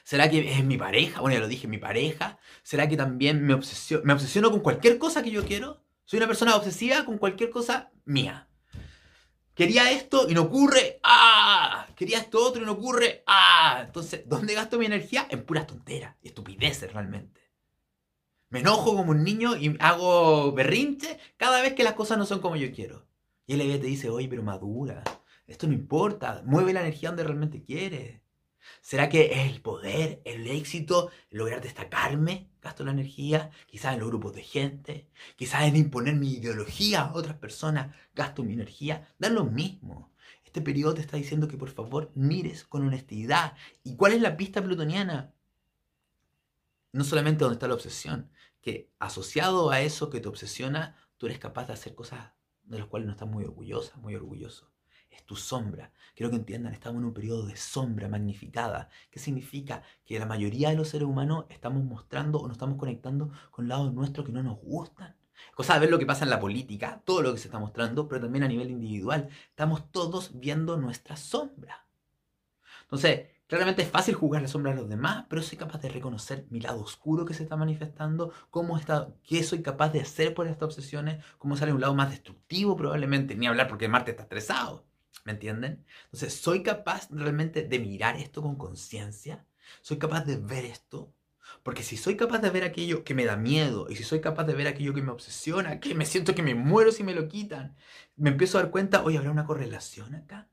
¿Será 0.08 0.30
que 0.30 0.54
es 0.54 0.64
mi 0.64 0.78
pareja? 0.78 1.20
Bueno, 1.20 1.34
ya 1.34 1.40
lo 1.40 1.48
dije, 1.48 1.68
mi 1.68 1.76
pareja. 1.76 2.38
¿Será 2.62 2.88
que 2.88 2.96
también 2.96 3.44
me 3.44 3.52
obsesiono, 3.52 4.50
con 4.50 4.60
cualquier 4.60 4.96
cosa 4.96 5.22
que 5.22 5.30
yo 5.30 5.44
quiero? 5.44 5.84
Soy 6.06 6.16
una 6.16 6.26
persona 6.26 6.56
obsesiva 6.56 7.04
con 7.04 7.18
cualquier 7.18 7.50
cosa 7.50 7.90
mía. 8.06 8.48
Quería 9.52 9.92
esto 9.92 10.26
y 10.26 10.32
no 10.32 10.44
ocurre. 10.44 10.98
¡Ah! 11.02 11.86
Quería 11.94 12.20
esto 12.20 12.42
otro 12.42 12.62
y 12.62 12.64
no 12.64 12.72
ocurre. 12.72 13.22
¡Ah! 13.26 13.82
Entonces, 13.84 14.22
¿dónde 14.24 14.54
gasto 14.54 14.78
mi 14.78 14.86
energía? 14.86 15.26
En 15.28 15.44
puras 15.44 15.66
tonteras 15.66 16.16
y 16.22 16.28
estupideces 16.28 16.90
realmente. 16.90 17.42
Me 18.48 18.60
enojo 18.60 18.96
como 18.96 19.10
un 19.10 19.22
niño 19.22 19.58
y 19.58 19.76
hago 19.78 20.52
berrinche 20.52 21.18
cada 21.36 21.60
vez 21.60 21.74
que 21.74 21.84
las 21.84 21.92
cosas 21.92 22.16
no 22.16 22.24
son 22.24 22.40
como 22.40 22.56
yo 22.56 22.72
quiero. 22.72 23.06
Y 23.46 23.60
el 23.60 23.78
te 23.78 23.86
dice, 23.86 24.08
oye, 24.08 24.26
pero 24.26 24.42
madura. 24.42 25.04
Esto 25.46 25.66
no 25.66 25.74
importa. 25.74 26.40
Mueve 26.46 26.72
la 26.72 26.80
energía 26.80 27.10
donde 27.10 27.24
realmente 27.24 27.62
quieres. 27.62 28.22
¿Será 28.80 29.08
que 29.08 29.32
es 29.32 29.52
el 29.52 29.60
poder, 29.60 30.22
el 30.24 30.46
éxito, 30.46 31.10
lograr 31.30 31.60
destacarme? 31.60 32.50
Gasto 32.60 32.84
la 32.84 32.92
energía, 32.92 33.50
quizás 33.66 33.94
en 33.94 34.00
los 34.00 34.08
grupos 34.08 34.34
de 34.34 34.42
gente, 34.42 35.08
quizás 35.36 35.64
en 35.64 35.76
imponer 35.76 36.14
mi 36.14 36.34
ideología 36.34 37.02
a 37.02 37.14
otras 37.14 37.36
personas, 37.36 37.94
gasto 38.14 38.42
mi 38.42 38.54
energía, 38.54 39.08
da 39.18 39.28
lo 39.28 39.44
mismo. 39.44 40.12
Este 40.44 40.60
periodo 40.60 40.94
te 40.94 41.00
está 41.02 41.16
diciendo 41.16 41.48
que 41.48 41.56
por 41.56 41.70
favor 41.70 42.10
mires 42.14 42.64
con 42.64 42.86
honestidad. 42.86 43.54
¿Y 43.84 43.96
cuál 43.96 44.12
es 44.12 44.20
la 44.20 44.36
pista 44.36 44.62
plutoniana? 44.62 45.34
No 46.92 47.04
solamente 47.04 47.44
donde 47.44 47.54
está 47.54 47.68
la 47.68 47.74
obsesión, 47.74 48.30
que 48.60 48.90
asociado 48.98 49.70
a 49.70 49.80
eso 49.82 50.10
que 50.10 50.20
te 50.20 50.28
obsesiona, 50.28 50.96
tú 51.16 51.26
eres 51.26 51.38
capaz 51.38 51.66
de 51.66 51.74
hacer 51.74 51.94
cosas 51.94 52.32
de 52.64 52.78
las 52.78 52.88
cuales 52.88 53.06
no 53.06 53.12
estás 53.12 53.28
muy 53.28 53.44
orgullosa, 53.44 53.96
muy 53.98 54.14
orgulloso 54.14 54.67
es 55.18 55.24
tu 55.24 55.36
sombra. 55.36 55.92
Quiero 56.14 56.30
que 56.30 56.36
entiendan, 56.36 56.72
estamos 56.72 57.00
en 57.00 57.06
un 57.06 57.14
periodo 57.14 57.46
de 57.46 57.56
sombra 57.56 58.08
magnificada. 58.08 58.88
¿Qué 59.10 59.18
significa? 59.18 59.82
Que 60.04 60.18
la 60.18 60.26
mayoría 60.26 60.70
de 60.70 60.76
los 60.76 60.88
seres 60.88 61.06
humanos 61.06 61.46
estamos 61.48 61.84
mostrando 61.84 62.38
o 62.38 62.46
nos 62.46 62.56
estamos 62.56 62.76
conectando 62.76 63.30
con 63.50 63.68
lados 63.68 63.92
nuestros 63.92 64.26
que 64.26 64.32
no 64.32 64.42
nos 64.42 64.58
gustan. 64.58 65.16
Cosa 65.54 65.74
de 65.74 65.80
ver 65.80 65.90
lo 65.90 65.98
que 65.98 66.06
pasa 66.06 66.24
en 66.24 66.30
la 66.30 66.40
política, 66.40 67.02
todo 67.04 67.22
lo 67.22 67.32
que 67.32 67.38
se 67.38 67.48
está 67.48 67.58
mostrando, 67.58 68.08
pero 68.08 68.22
también 68.22 68.44
a 68.44 68.48
nivel 68.48 68.70
individual. 68.70 69.28
Estamos 69.50 69.90
todos 69.92 70.38
viendo 70.38 70.76
nuestra 70.76 71.16
sombra. 71.16 71.86
Entonces, 72.82 73.28
claramente 73.46 73.82
es 73.82 73.90
fácil 73.90 74.14
jugar 74.14 74.42
la 74.42 74.48
sombra 74.48 74.72
a 74.72 74.74
los 74.74 74.88
demás, 74.88 75.26
pero 75.28 75.42
soy 75.42 75.58
capaz 75.58 75.78
de 75.78 75.88
reconocer 75.88 76.46
mi 76.50 76.60
lado 76.60 76.80
oscuro 76.80 77.24
que 77.24 77.34
se 77.34 77.42
está 77.42 77.56
manifestando, 77.56 78.32
cómo 78.50 78.76
está, 78.78 79.14
qué 79.22 79.42
soy 79.44 79.62
capaz 79.62 79.90
de 79.90 80.00
hacer 80.00 80.34
por 80.34 80.46
estas 80.46 80.64
obsesiones, 80.64 81.24
cómo 81.38 81.56
sale 81.56 81.72
un 81.72 81.80
lado 81.80 81.94
más 81.94 82.10
destructivo 82.10 82.76
probablemente, 82.76 83.36
ni 83.36 83.46
hablar 83.46 83.68
porque 83.68 83.88
Marte 83.88 84.12
está 84.12 84.24
estresado. 84.24 84.87
¿Me 85.24 85.32
entienden? 85.32 85.84
Entonces, 86.04 86.34
¿soy 86.34 86.62
capaz 86.62 87.08
realmente 87.10 87.62
de 87.62 87.78
mirar 87.78 88.16
esto 88.16 88.42
con 88.42 88.56
conciencia? 88.56 89.44
¿Soy 89.82 89.98
capaz 89.98 90.24
de 90.24 90.36
ver 90.36 90.64
esto? 90.64 91.12
Porque 91.62 91.82
si 91.82 91.96
soy 91.96 92.16
capaz 92.16 92.38
de 92.40 92.50
ver 92.50 92.64
aquello 92.64 93.04
que 93.04 93.14
me 93.14 93.24
da 93.24 93.36
miedo 93.36 93.86
y 93.90 93.96
si 93.96 94.04
soy 94.04 94.20
capaz 94.20 94.44
de 94.44 94.54
ver 94.54 94.66
aquello 94.66 94.94
que 94.94 95.02
me 95.02 95.12
obsesiona, 95.12 95.80
que 95.80 95.94
me 95.94 96.06
siento 96.06 96.34
que 96.34 96.42
me 96.42 96.54
muero 96.54 96.92
si 96.92 97.04
me 97.04 97.14
lo 97.14 97.28
quitan, 97.28 97.76
me 98.16 98.30
empiezo 98.30 98.58
a 98.58 98.62
dar 98.62 98.70
cuenta, 98.70 99.02
oye, 99.04 99.18
¿habrá 99.18 99.30
una 99.30 99.46
correlación 99.46 100.14
acá? 100.14 100.48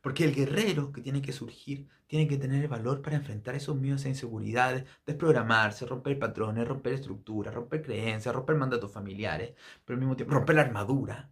Porque 0.00 0.24
el 0.24 0.34
guerrero 0.34 0.92
que 0.92 1.00
tiene 1.02 1.22
que 1.22 1.32
surgir 1.32 1.88
tiene 2.06 2.26
que 2.28 2.38
tener 2.38 2.62
el 2.62 2.68
valor 2.68 3.02
para 3.02 3.16
enfrentar 3.16 3.54
esos 3.54 3.76
miedos 3.76 4.04
e 4.04 4.08
inseguridades, 4.08 4.84
desprogramarse, 5.06 5.86
romper 5.86 6.18
patrones, 6.18 6.66
romper 6.66 6.94
estructuras, 6.94 7.54
romper 7.54 7.82
creencias, 7.82 8.34
romper 8.34 8.56
mandatos 8.56 8.92
familiares, 8.92 9.54
pero 9.84 9.96
al 9.96 10.00
mismo 10.00 10.16
tiempo 10.16 10.34
romper 10.34 10.56
la 10.56 10.62
armadura 10.62 11.30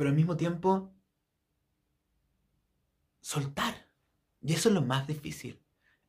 pero 0.00 0.08
al 0.08 0.16
mismo 0.16 0.34
tiempo 0.34 0.94
soltar. 3.20 3.86
Y 4.40 4.54
eso 4.54 4.70
es 4.70 4.74
lo 4.74 4.80
más 4.80 5.06
difícil. 5.06 5.60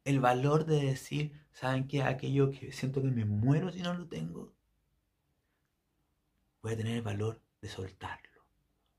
el 0.06 0.22
valor 0.22 0.64
de 0.66 0.80
decir, 0.80 1.34
¿saben 1.52 1.90
qué? 1.90 2.02
Aquello 2.02 2.52
que 2.52 2.72
siento 2.72 3.02
que 3.02 3.10
me 3.10 3.26
muero 3.26 3.70
si 3.70 3.82
no 3.82 3.94
lo 3.94 4.08
tengo, 4.08 4.54
voy 6.62 6.72
a 6.72 6.78
tener 6.78 6.96
el 6.96 7.02
valor 7.02 7.42
de 7.60 7.68
soltarlo, 7.68 8.46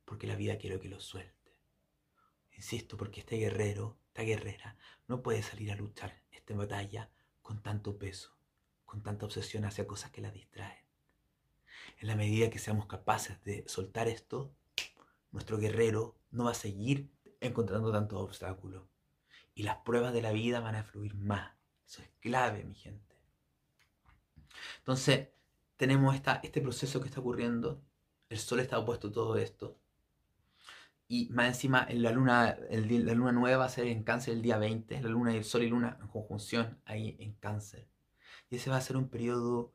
porque 0.04 0.26
la 0.26 0.36
vida 0.36 0.58
quiero 0.58 0.78
que 0.78 0.90
lo 0.90 1.00
suelte. 1.00 1.56
Insisto, 2.54 2.98
porque 2.98 3.20
este 3.20 3.38
guerrero, 3.38 3.96
esta 4.08 4.24
guerrera, 4.24 4.76
no 5.08 5.22
puede 5.22 5.42
salir 5.42 5.72
a 5.72 5.76
luchar 5.76 6.20
esta 6.32 6.54
batalla 6.54 7.08
con 7.40 7.62
tanto 7.62 7.96
peso, 7.96 8.36
con 8.84 9.02
tanta 9.02 9.24
obsesión 9.24 9.64
hacia 9.64 9.86
cosas 9.86 10.10
que 10.10 10.20
la 10.20 10.30
distraen. 10.30 10.84
En 11.96 12.08
la 12.08 12.14
medida 12.14 12.50
que 12.50 12.58
seamos 12.58 12.84
capaces 12.84 13.42
de 13.42 13.64
soltar 13.66 14.06
esto, 14.06 14.54
nuestro 15.32 15.58
guerrero 15.58 16.16
no 16.30 16.44
va 16.44 16.52
a 16.52 16.54
seguir 16.54 17.10
encontrando 17.40 17.90
tantos 17.90 18.20
obstáculos. 18.20 18.84
Y 19.54 19.64
las 19.64 19.78
pruebas 19.78 20.12
de 20.12 20.22
la 20.22 20.32
vida 20.32 20.60
van 20.60 20.76
a 20.76 20.84
fluir 20.84 21.14
más. 21.14 21.52
Eso 21.86 22.02
es 22.02 22.08
clave, 22.20 22.64
mi 22.64 22.74
gente. 22.74 23.16
Entonces, 24.78 25.28
tenemos 25.76 26.14
esta, 26.14 26.40
este 26.42 26.60
proceso 26.60 27.00
que 27.00 27.08
está 27.08 27.20
ocurriendo. 27.20 27.82
El 28.28 28.38
sol 28.38 28.60
está 28.60 28.78
opuesto 28.78 29.08
a 29.08 29.12
todo 29.12 29.36
esto. 29.36 29.78
Y 31.08 31.28
más 31.30 31.48
encima, 31.48 31.86
la 31.90 32.10
luna, 32.10 32.56
la 32.70 33.14
luna 33.14 33.32
nueva 33.32 33.58
va 33.58 33.64
a 33.66 33.68
ser 33.68 33.86
en 33.88 34.02
cáncer 34.02 34.34
el 34.34 34.42
día 34.42 34.56
20. 34.56 35.02
La 35.02 35.08
luna 35.10 35.34
y 35.34 35.36
el 35.36 35.44
sol 35.44 35.62
y 35.62 35.68
luna 35.68 35.98
en 36.00 36.08
conjunción 36.08 36.80
ahí 36.86 37.16
en 37.18 37.34
cáncer. 37.34 37.88
Y 38.48 38.56
ese 38.56 38.70
va 38.70 38.76
a 38.76 38.80
ser 38.80 38.96
un 38.96 39.08
periodo 39.08 39.74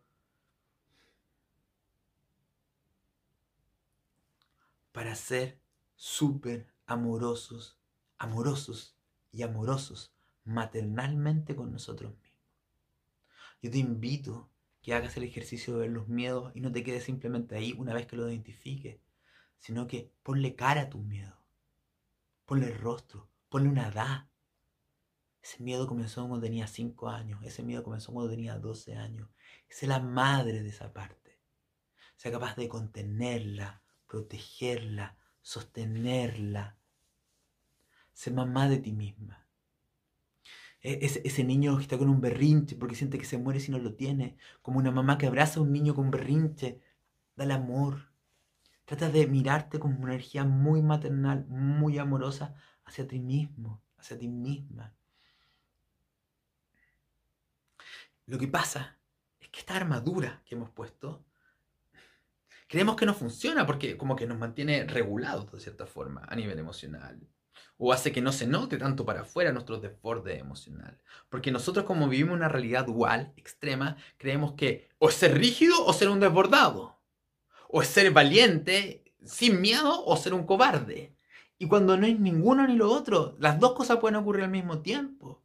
para 4.97 5.13
ser 5.13 5.61
súper 5.95 6.73
amorosos, 6.87 7.77
amorosos 8.17 8.97
y 9.31 9.43
amorosos 9.43 10.15
maternalmente 10.43 11.55
con 11.55 11.71
nosotros 11.71 12.17
mismos. 12.19 12.41
Yo 13.61 13.69
te 13.69 13.77
invito 13.77 14.49
que 14.81 14.95
hagas 14.95 15.15
el 15.15 15.25
ejercicio 15.25 15.75
de 15.75 15.81
ver 15.81 15.91
los 15.91 16.07
miedos 16.07 16.51
y 16.55 16.61
no 16.61 16.71
te 16.71 16.83
quedes 16.83 17.03
simplemente 17.03 17.55
ahí 17.55 17.75
una 17.77 17.93
vez 17.93 18.07
que 18.07 18.15
lo 18.15 18.27
identifiques, 18.27 18.99
sino 19.59 19.85
que 19.85 20.11
ponle 20.23 20.55
cara 20.55 20.81
a 20.81 20.89
tu 20.89 20.97
miedo, 20.97 21.43
ponle 22.47 22.71
rostro, 22.71 23.29
ponle 23.49 23.69
una 23.69 23.89
edad. 23.89 24.27
Ese 25.43 25.61
miedo 25.61 25.85
comenzó 25.85 26.27
cuando 26.27 26.47
tenía 26.47 26.65
5 26.65 27.09
años, 27.09 27.43
ese 27.43 27.61
miedo 27.61 27.83
comenzó 27.83 28.13
cuando 28.13 28.31
tenía 28.31 28.57
12 28.57 28.95
años. 28.95 29.29
Es 29.69 29.83
la 29.83 29.99
madre 29.99 30.63
de 30.63 30.69
esa 30.69 30.91
parte. 30.91 31.39
Sea 32.15 32.31
capaz 32.31 32.55
de 32.55 32.67
contenerla, 32.67 33.83
protegerla, 34.07 35.17
sostenerla, 35.41 36.77
ser 38.13 38.33
mamá 38.33 38.67
de 38.67 38.77
ti 38.77 38.93
misma. 38.93 39.45
E, 40.81 40.99
ese, 41.05 41.21
ese, 41.25 41.43
niño 41.43 41.75
que 41.77 41.83
está 41.83 41.97
con 41.97 42.09
un 42.09 42.21
berrinche 42.21 42.75
porque 42.75 42.95
siente 42.95 43.17
que 43.17 43.25
se 43.25 43.37
muere 43.37 43.59
si 43.59 43.71
no 43.71 43.79
lo 43.79 43.95
tiene, 43.95 44.37
como 44.61 44.79
una 44.79 44.91
mamá 44.91 45.17
que 45.17 45.27
abraza 45.27 45.59
a 45.59 45.63
un 45.63 45.71
niño 45.71 45.93
con 45.93 46.05
un 46.05 46.11
berrinche, 46.11 46.81
dale 47.35 47.53
amor. 47.53 48.11
Trata 48.85 49.09
de 49.09 49.27
mirarte 49.27 49.79
con 49.79 49.93
una 49.93 50.13
energía 50.13 50.45
muy 50.45 50.81
maternal, 50.81 51.45
muy 51.49 51.97
amorosa 51.97 52.55
hacia 52.85 53.07
ti 53.07 53.19
mismo, 53.19 53.83
hacia 53.97 54.17
ti 54.17 54.29
misma. 54.29 54.93
Lo 58.25 58.37
que 58.37 58.47
pasa 58.47 58.97
es 59.39 59.49
que 59.49 59.59
esta 59.59 59.75
armadura 59.75 60.41
que 60.45 60.55
hemos 60.55 60.69
puesto 60.69 61.26
creemos 62.67 62.95
que 62.95 63.05
no 63.05 63.13
funciona 63.13 63.65
porque 63.65 63.97
como 63.97 64.15
que 64.15 64.27
nos 64.27 64.37
mantiene 64.37 64.85
regulados 64.85 65.51
de 65.51 65.59
cierta 65.59 65.85
forma 65.85 66.25
a 66.27 66.35
nivel 66.35 66.59
emocional. 66.59 67.19
O 67.77 67.93
hace 67.93 68.11
que 68.11 68.21
no 68.21 68.31
se 68.31 68.47
note 68.47 68.77
tanto 68.77 69.05
para 69.05 69.21
afuera 69.21 69.51
nuestro 69.51 69.79
desborde 69.79 70.37
emocional. 70.39 70.97
Porque 71.29 71.51
nosotros 71.51 71.85
como 71.85 72.09
vivimos 72.09 72.35
una 72.35 72.49
realidad 72.49 72.85
dual, 72.85 73.33
extrema, 73.37 73.97
creemos 74.17 74.53
que 74.53 74.89
o 74.99 75.09
es 75.09 75.15
ser 75.15 75.37
rígido 75.37 75.85
o 75.85 75.93
ser 75.93 76.09
un 76.09 76.19
desbordado. 76.19 76.99
O 77.69 77.81
es 77.81 77.87
ser 77.87 78.11
valiente, 78.11 79.03
sin 79.25 79.61
miedo, 79.61 80.05
o 80.05 80.17
ser 80.17 80.33
un 80.33 80.45
cobarde. 80.45 81.15
Y 81.59 81.67
cuando 81.67 81.97
no 81.97 82.05
hay 82.05 82.15
ninguno 82.15 82.65
ni 82.67 82.75
lo 82.75 82.91
otro, 82.91 83.35
las 83.39 83.59
dos 83.59 83.73
cosas 83.73 83.97
pueden 83.97 84.15
ocurrir 84.15 84.43
al 84.43 84.51
mismo 84.51 84.81
tiempo. 84.81 85.43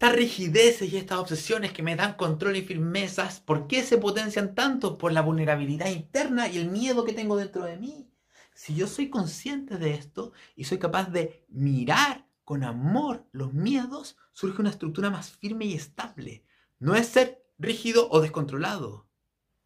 Estas 0.00 0.16
rigideces 0.16 0.90
y 0.90 0.96
estas 0.96 1.18
obsesiones 1.18 1.74
que 1.74 1.82
me 1.82 1.94
dan 1.94 2.14
control 2.14 2.56
y 2.56 2.62
firmezas, 2.62 3.38
¿por 3.38 3.66
qué 3.66 3.82
se 3.82 3.98
potencian 3.98 4.54
tanto? 4.54 4.96
Por 4.96 5.12
la 5.12 5.20
vulnerabilidad 5.20 5.90
interna 5.90 6.48
y 6.48 6.56
el 6.56 6.70
miedo 6.70 7.04
que 7.04 7.12
tengo 7.12 7.36
dentro 7.36 7.64
de 7.64 7.76
mí. 7.76 8.10
Si 8.54 8.74
yo 8.74 8.86
soy 8.86 9.10
consciente 9.10 9.76
de 9.76 9.92
esto 9.92 10.32
y 10.56 10.64
soy 10.64 10.78
capaz 10.78 11.10
de 11.10 11.44
mirar 11.50 12.26
con 12.46 12.64
amor 12.64 13.28
los 13.32 13.52
miedos, 13.52 14.16
surge 14.32 14.62
una 14.62 14.70
estructura 14.70 15.10
más 15.10 15.32
firme 15.32 15.66
y 15.66 15.74
estable. 15.74 16.46
No 16.78 16.94
es 16.94 17.06
ser 17.06 17.44
rígido 17.58 18.08
o 18.10 18.22
descontrolado. 18.22 19.06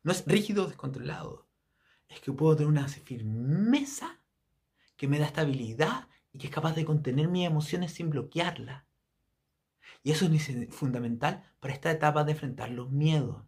No 0.03 0.11
es 0.11 0.25
rígido 0.27 0.65
o 0.65 0.67
descontrolado. 0.67 1.47
Es 2.09 2.19
que 2.19 2.33
puedo 2.33 2.57
tener 2.57 2.73
una 2.73 2.89
firmeza 2.89 4.19
que 4.97 5.07
me 5.07 5.21
da 5.21 5.27
estabilidad 5.27 6.09
y 6.33 6.39
que 6.39 6.49
es 6.49 6.53
capaz 6.53 6.75
de 6.75 6.85
contener 6.85 7.29
mis 7.29 7.47
emociones 7.47 7.93
sin 7.93 8.11
bloquearlas. 8.11 8.84
Y 10.05 10.13
eso 10.13 10.27
es 10.27 10.75
fundamental 10.75 11.43
para 11.61 11.73
esta 11.73 11.91
etapa 11.91 12.25
de 12.25 12.33
enfrentar 12.33 12.71
los 12.71 12.91
miedos. 12.91 13.43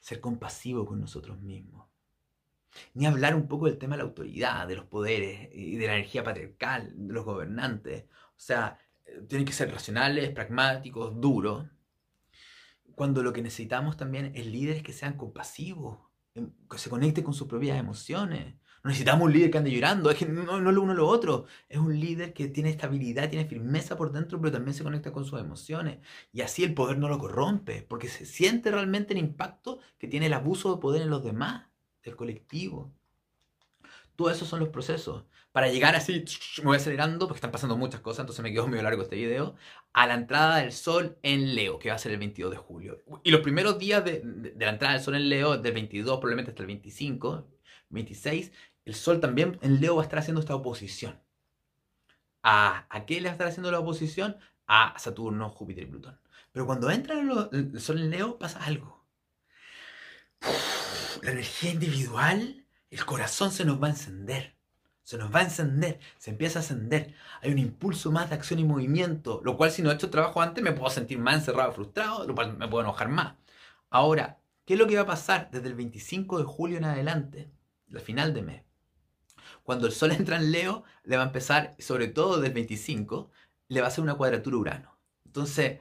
Ser 0.00 0.20
compasivo 0.20 0.84
con 0.84 1.00
nosotros 1.00 1.40
mismos. 1.40 1.88
Ni 2.92 3.06
hablar 3.06 3.34
un 3.34 3.48
poco 3.48 3.64
del 3.64 3.78
tema 3.78 3.96
de 3.96 4.02
la 4.02 4.08
autoridad, 4.08 4.68
de 4.68 4.76
los 4.76 4.84
poderes 4.84 5.48
y 5.54 5.76
de 5.76 5.86
la 5.86 5.94
energía 5.94 6.22
patriarcal, 6.22 6.92
de 6.94 7.14
los 7.14 7.24
gobernantes. 7.24 8.04
O 8.04 8.40
sea, 8.40 8.78
eh, 9.06 9.22
tienen 9.26 9.46
que 9.46 9.54
ser 9.54 9.72
racionales, 9.72 10.30
pragmáticos, 10.30 11.18
duros. 11.18 11.66
Cuando 12.94 13.22
lo 13.22 13.32
que 13.32 13.40
necesitamos 13.40 13.96
también 13.96 14.32
es 14.34 14.46
líderes 14.46 14.82
que 14.82 14.92
sean 14.92 15.16
compasivos, 15.16 15.98
em, 16.34 16.52
que 16.70 16.76
se 16.76 16.90
conecten 16.90 17.24
con 17.24 17.32
sus 17.32 17.48
propias 17.48 17.78
emociones, 17.78 18.54
necesitamos 18.88 19.26
un 19.26 19.32
líder 19.32 19.50
que 19.50 19.58
ande 19.58 19.70
llorando, 19.70 20.10
es 20.10 20.16
que 20.16 20.26
no, 20.26 20.60
no 20.60 20.72
lo 20.72 20.82
uno 20.82 20.94
lo 20.94 21.06
otro. 21.06 21.46
Es 21.68 21.78
un 21.78 21.98
líder 21.98 22.32
que 22.32 22.48
tiene 22.48 22.70
estabilidad, 22.70 23.28
tiene 23.30 23.46
firmeza 23.46 23.96
por 23.96 24.12
dentro, 24.12 24.40
pero 24.40 24.52
también 24.52 24.74
se 24.74 24.82
conecta 24.82 25.12
con 25.12 25.24
sus 25.24 25.40
emociones. 25.40 25.98
Y 26.32 26.40
así 26.40 26.64
el 26.64 26.74
poder 26.74 26.98
no 26.98 27.08
lo 27.08 27.18
corrompe, 27.18 27.82
porque 27.82 28.08
se 28.08 28.26
siente 28.26 28.70
realmente 28.70 29.14
el 29.14 29.20
impacto 29.20 29.78
que 29.98 30.08
tiene 30.08 30.26
el 30.26 30.32
abuso 30.32 30.74
de 30.74 30.80
poder 30.80 31.02
en 31.02 31.10
los 31.10 31.22
demás, 31.22 31.66
del 32.02 32.16
colectivo. 32.16 32.92
Todos 34.16 34.32
esos 34.32 34.48
son 34.48 34.60
los 34.60 34.70
procesos. 34.70 35.24
Para 35.52 35.68
llegar 35.68 35.94
así, 35.94 36.24
me 36.58 36.64
voy 36.64 36.76
acelerando 36.76 37.26
porque 37.26 37.38
están 37.38 37.52
pasando 37.52 37.76
muchas 37.76 38.00
cosas, 38.00 38.20
entonces 38.20 38.42
me 38.42 38.52
quedo 38.52 38.66
medio 38.66 38.82
largo 38.82 39.02
este 39.02 39.16
video, 39.16 39.54
a 39.92 40.06
la 40.06 40.14
entrada 40.14 40.58
del 40.58 40.72
sol 40.72 41.18
en 41.22 41.54
Leo, 41.54 41.78
que 41.78 41.88
va 41.88 41.94
a 41.94 41.98
ser 41.98 42.12
el 42.12 42.18
22 42.18 42.50
de 42.50 42.56
julio. 42.56 43.02
Y 43.22 43.30
los 43.30 43.40
primeros 43.40 43.78
días 43.78 44.04
de 44.04 44.22
la 44.58 44.70
entrada 44.70 44.94
del 44.94 45.02
sol 45.02 45.14
en 45.14 45.28
Leo, 45.28 45.56
del 45.56 45.72
22 45.72 46.18
probablemente 46.18 46.50
hasta 46.50 46.62
el 46.62 46.66
25, 46.66 47.46
26, 47.90 48.52
el 48.88 48.94
Sol 48.94 49.20
también 49.20 49.58
en 49.62 49.80
Leo 49.80 49.96
va 49.96 50.02
a 50.02 50.04
estar 50.04 50.18
haciendo 50.18 50.40
esta 50.40 50.54
oposición. 50.54 51.20
¿A, 52.42 52.86
¿A 52.88 53.06
qué 53.06 53.20
le 53.20 53.24
va 53.24 53.30
a 53.30 53.32
estar 53.32 53.46
haciendo 53.46 53.70
la 53.70 53.80
oposición? 53.80 54.36
A 54.66 54.98
Saturno, 54.98 55.50
Júpiter 55.50 55.84
y 55.84 55.86
Plutón. 55.86 56.18
Pero 56.52 56.66
cuando 56.66 56.90
entra 56.90 57.20
el 57.52 57.80
Sol 57.80 57.98
en 57.98 58.10
Leo 58.10 58.38
pasa 58.38 58.64
algo. 58.64 59.04
la 61.22 61.32
energía 61.32 61.70
individual, 61.70 62.64
el 62.90 63.04
corazón 63.04 63.50
se 63.50 63.64
nos 63.64 63.82
va 63.82 63.88
a 63.88 63.90
encender. 63.90 64.56
Se 65.02 65.16
nos 65.16 65.34
va 65.34 65.40
a 65.40 65.44
encender, 65.44 66.00
se 66.18 66.30
empieza 66.30 66.58
a 66.58 66.62
encender. 66.62 67.14
Hay 67.40 67.50
un 67.50 67.58
impulso 67.58 68.12
más 68.12 68.28
de 68.28 68.36
acción 68.36 68.58
y 68.58 68.64
movimiento, 68.64 69.40
lo 69.42 69.56
cual 69.56 69.70
si 69.70 69.82
no 69.82 69.90
he 69.90 69.94
hecho 69.94 70.10
trabajo 70.10 70.42
antes 70.42 70.62
me 70.62 70.72
puedo 70.72 70.90
sentir 70.90 71.18
más 71.18 71.34
encerrado, 71.34 71.72
frustrado, 71.72 72.26
lo 72.26 72.34
cual 72.34 72.56
me 72.58 72.68
puedo 72.68 72.84
enojar 72.84 73.08
más. 73.08 73.34
Ahora, 73.90 74.38
¿qué 74.66 74.74
es 74.74 74.78
lo 74.78 74.86
que 74.86 74.96
va 74.96 75.02
a 75.02 75.06
pasar 75.06 75.50
desde 75.50 75.68
el 75.68 75.74
25 75.74 76.38
de 76.38 76.44
julio 76.44 76.76
en 76.78 76.84
adelante? 76.84 77.50
la 77.90 78.00
final 78.00 78.34
de 78.34 78.42
mes. 78.42 78.62
Cuando 79.68 79.86
el 79.86 79.92
Sol 79.92 80.12
entra 80.18 80.38
en 80.38 80.50
Leo, 80.50 80.82
le 81.04 81.18
va 81.18 81.24
a 81.24 81.26
empezar, 81.26 81.76
sobre 81.78 82.08
todo 82.08 82.40
del 82.40 82.54
25, 82.54 83.30
le 83.68 83.80
va 83.82 83.88
a 83.88 83.90
hacer 83.90 84.02
una 84.02 84.14
cuadratura 84.14 84.56
Urano. 84.56 84.98
Entonces, 85.26 85.80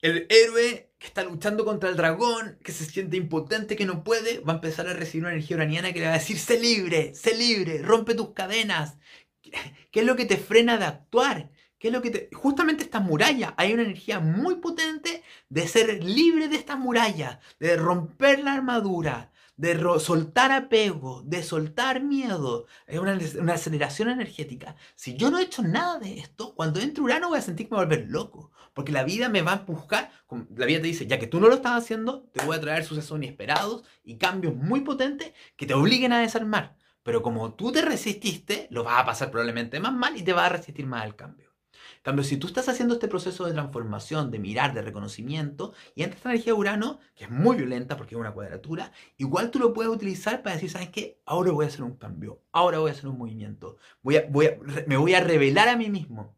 el 0.00 0.26
héroe 0.28 0.90
que 0.98 1.06
está 1.06 1.22
luchando 1.22 1.64
contra 1.64 1.88
el 1.88 1.96
dragón, 1.96 2.58
que 2.64 2.72
se 2.72 2.86
siente 2.86 3.16
impotente, 3.16 3.76
que 3.76 3.86
no 3.86 4.02
puede, 4.02 4.40
va 4.40 4.54
a 4.54 4.56
empezar 4.56 4.88
a 4.88 4.94
recibir 4.94 5.26
una 5.26 5.32
energía 5.32 5.58
uraniana 5.58 5.92
que 5.92 6.00
le 6.00 6.06
va 6.06 6.14
a 6.14 6.18
decir, 6.18 6.40
sé 6.40 6.58
libre, 6.58 7.14
sé 7.14 7.36
libre, 7.36 7.82
rompe 7.82 8.16
tus 8.16 8.30
cadenas. 8.30 8.98
¿Qué 9.92 10.00
es 10.00 10.04
lo 10.04 10.16
que 10.16 10.26
te 10.26 10.36
frena 10.36 10.76
de 10.76 10.86
actuar? 10.86 11.52
¿Qué 11.78 11.86
es 11.86 11.94
lo 11.94 12.02
que 12.02 12.10
te... 12.10 12.30
Justamente 12.34 12.82
esta 12.82 12.98
muralla, 12.98 13.54
hay 13.58 13.74
una 13.74 13.84
energía 13.84 14.18
muy 14.18 14.56
potente 14.56 15.22
de 15.48 15.68
ser 15.68 16.02
libre 16.02 16.48
de 16.48 16.56
estas 16.56 16.80
murallas, 16.80 17.38
de 17.60 17.76
romper 17.76 18.40
la 18.40 18.54
armadura, 18.54 19.29
de 19.60 20.00
soltar 20.00 20.52
apego, 20.52 21.22
de 21.26 21.42
soltar 21.42 22.02
miedo, 22.02 22.66
es 22.86 22.98
una, 22.98 23.18
una, 23.38 23.52
aceleración 23.52 24.08
energética. 24.08 24.74
Si 24.94 25.16
yo 25.16 25.30
no 25.30 25.38
he 25.38 25.42
hecho 25.42 25.62
nada 25.62 25.98
de 25.98 26.18
esto, 26.18 26.54
cuando 26.54 26.80
entre 26.80 27.02
Urano 27.02 27.28
voy 27.28 27.38
a 27.38 27.42
sentir 27.42 27.66
que 27.66 27.74
me 27.74 27.76
voy 27.76 27.84
a 27.84 27.88
volver 27.88 28.10
loco, 28.10 28.52
porque 28.72 28.90
la 28.90 29.04
vida 29.04 29.28
me 29.28 29.42
va 29.42 29.52
a 29.52 29.56
empujar, 29.56 30.12
la 30.56 30.64
vida 30.64 30.80
te 30.80 30.86
dice, 30.86 31.06
ya 31.06 31.18
que 31.18 31.26
tú 31.26 31.40
no 31.40 31.48
lo 31.48 31.56
estás 31.56 31.72
haciendo, 31.72 32.22
te 32.32 32.42
voy 32.46 32.56
a 32.56 32.60
traer 32.62 32.84
sucesos 32.84 33.18
inesperados 33.18 33.84
y 34.02 34.16
cambios 34.16 34.56
muy 34.56 34.80
potentes 34.80 35.34
que 35.56 35.66
te 35.66 35.74
obliguen 35.74 36.14
a 36.14 36.20
desarmar. 36.20 36.78
Pero 37.02 37.20
como 37.20 37.52
tú 37.52 37.70
te 37.70 37.82
resististe, 37.82 38.66
lo 38.70 38.82
vas 38.82 39.00
a 39.00 39.04
pasar 39.04 39.30
probablemente 39.30 39.78
más 39.78 39.92
mal 39.92 40.16
y 40.16 40.22
te 40.22 40.32
vas 40.32 40.46
a 40.46 40.56
resistir 40.56 40.86
más 40.86 41.02
al 41.04 41.16
cambio. 41.16 41.49
Si 42.22 42.38
tú 42.38 42.46
estás 42.46 42.68
haciendo 42.70 42.94
este 42.94 43.08
proceso 43.08 43.44
de 43.44 43.52
transformación, 43.52 44.30
de 44.30 44.38
mirar, 44.38 44.72
de 44.72 44.80
reconocimiento, 44.80 45.74
y 45.94 46.02
entra 46.02 46.16
esta 46.16 46.30
energía 46.30 46.54
de 46.54 46.58
Urano, 46.58 46.98
que 47.14 47.24
es 47.24 47.30
muy 47.30 47.56
violenta 47.56 47.98
porque 47.98 48.14
es 48.14 48.20
una 48.20 48.32
cuadratura, 48.32 48.90
igual 49.18 49.50
tú 49.50 49.58
lo 49.58 49.74
puedes 49.74 49.92
utilizar 49.92 50.42
para 50.42 50.54
decir, 50.54 50.70
¿sabes 50.70 50.88
qué? 50.88 51.20
Ahora 51.26 51.52
voy 51.52 51.66
a 51.66 51.68
hacer 51.68 51.82
un 51.82 51.96
cambio, 51.96 52.42
ahora 52.52 52.78
voy 52.78 52.90
a 52.90 52.94
hacer 52.94 53.06
un 53.06 53.18
movimiento, 53.18 53.76
voy 54.02 54.16
a, 54.16 54.26
voy 54.30 54.48
me 54.86 54.96
voy 54.96 55.12
a 55.12 55.20
revelar 55.20 55.68
a 55.68 55.76
mí 55.76 55.90
mismo, 55.90 56.34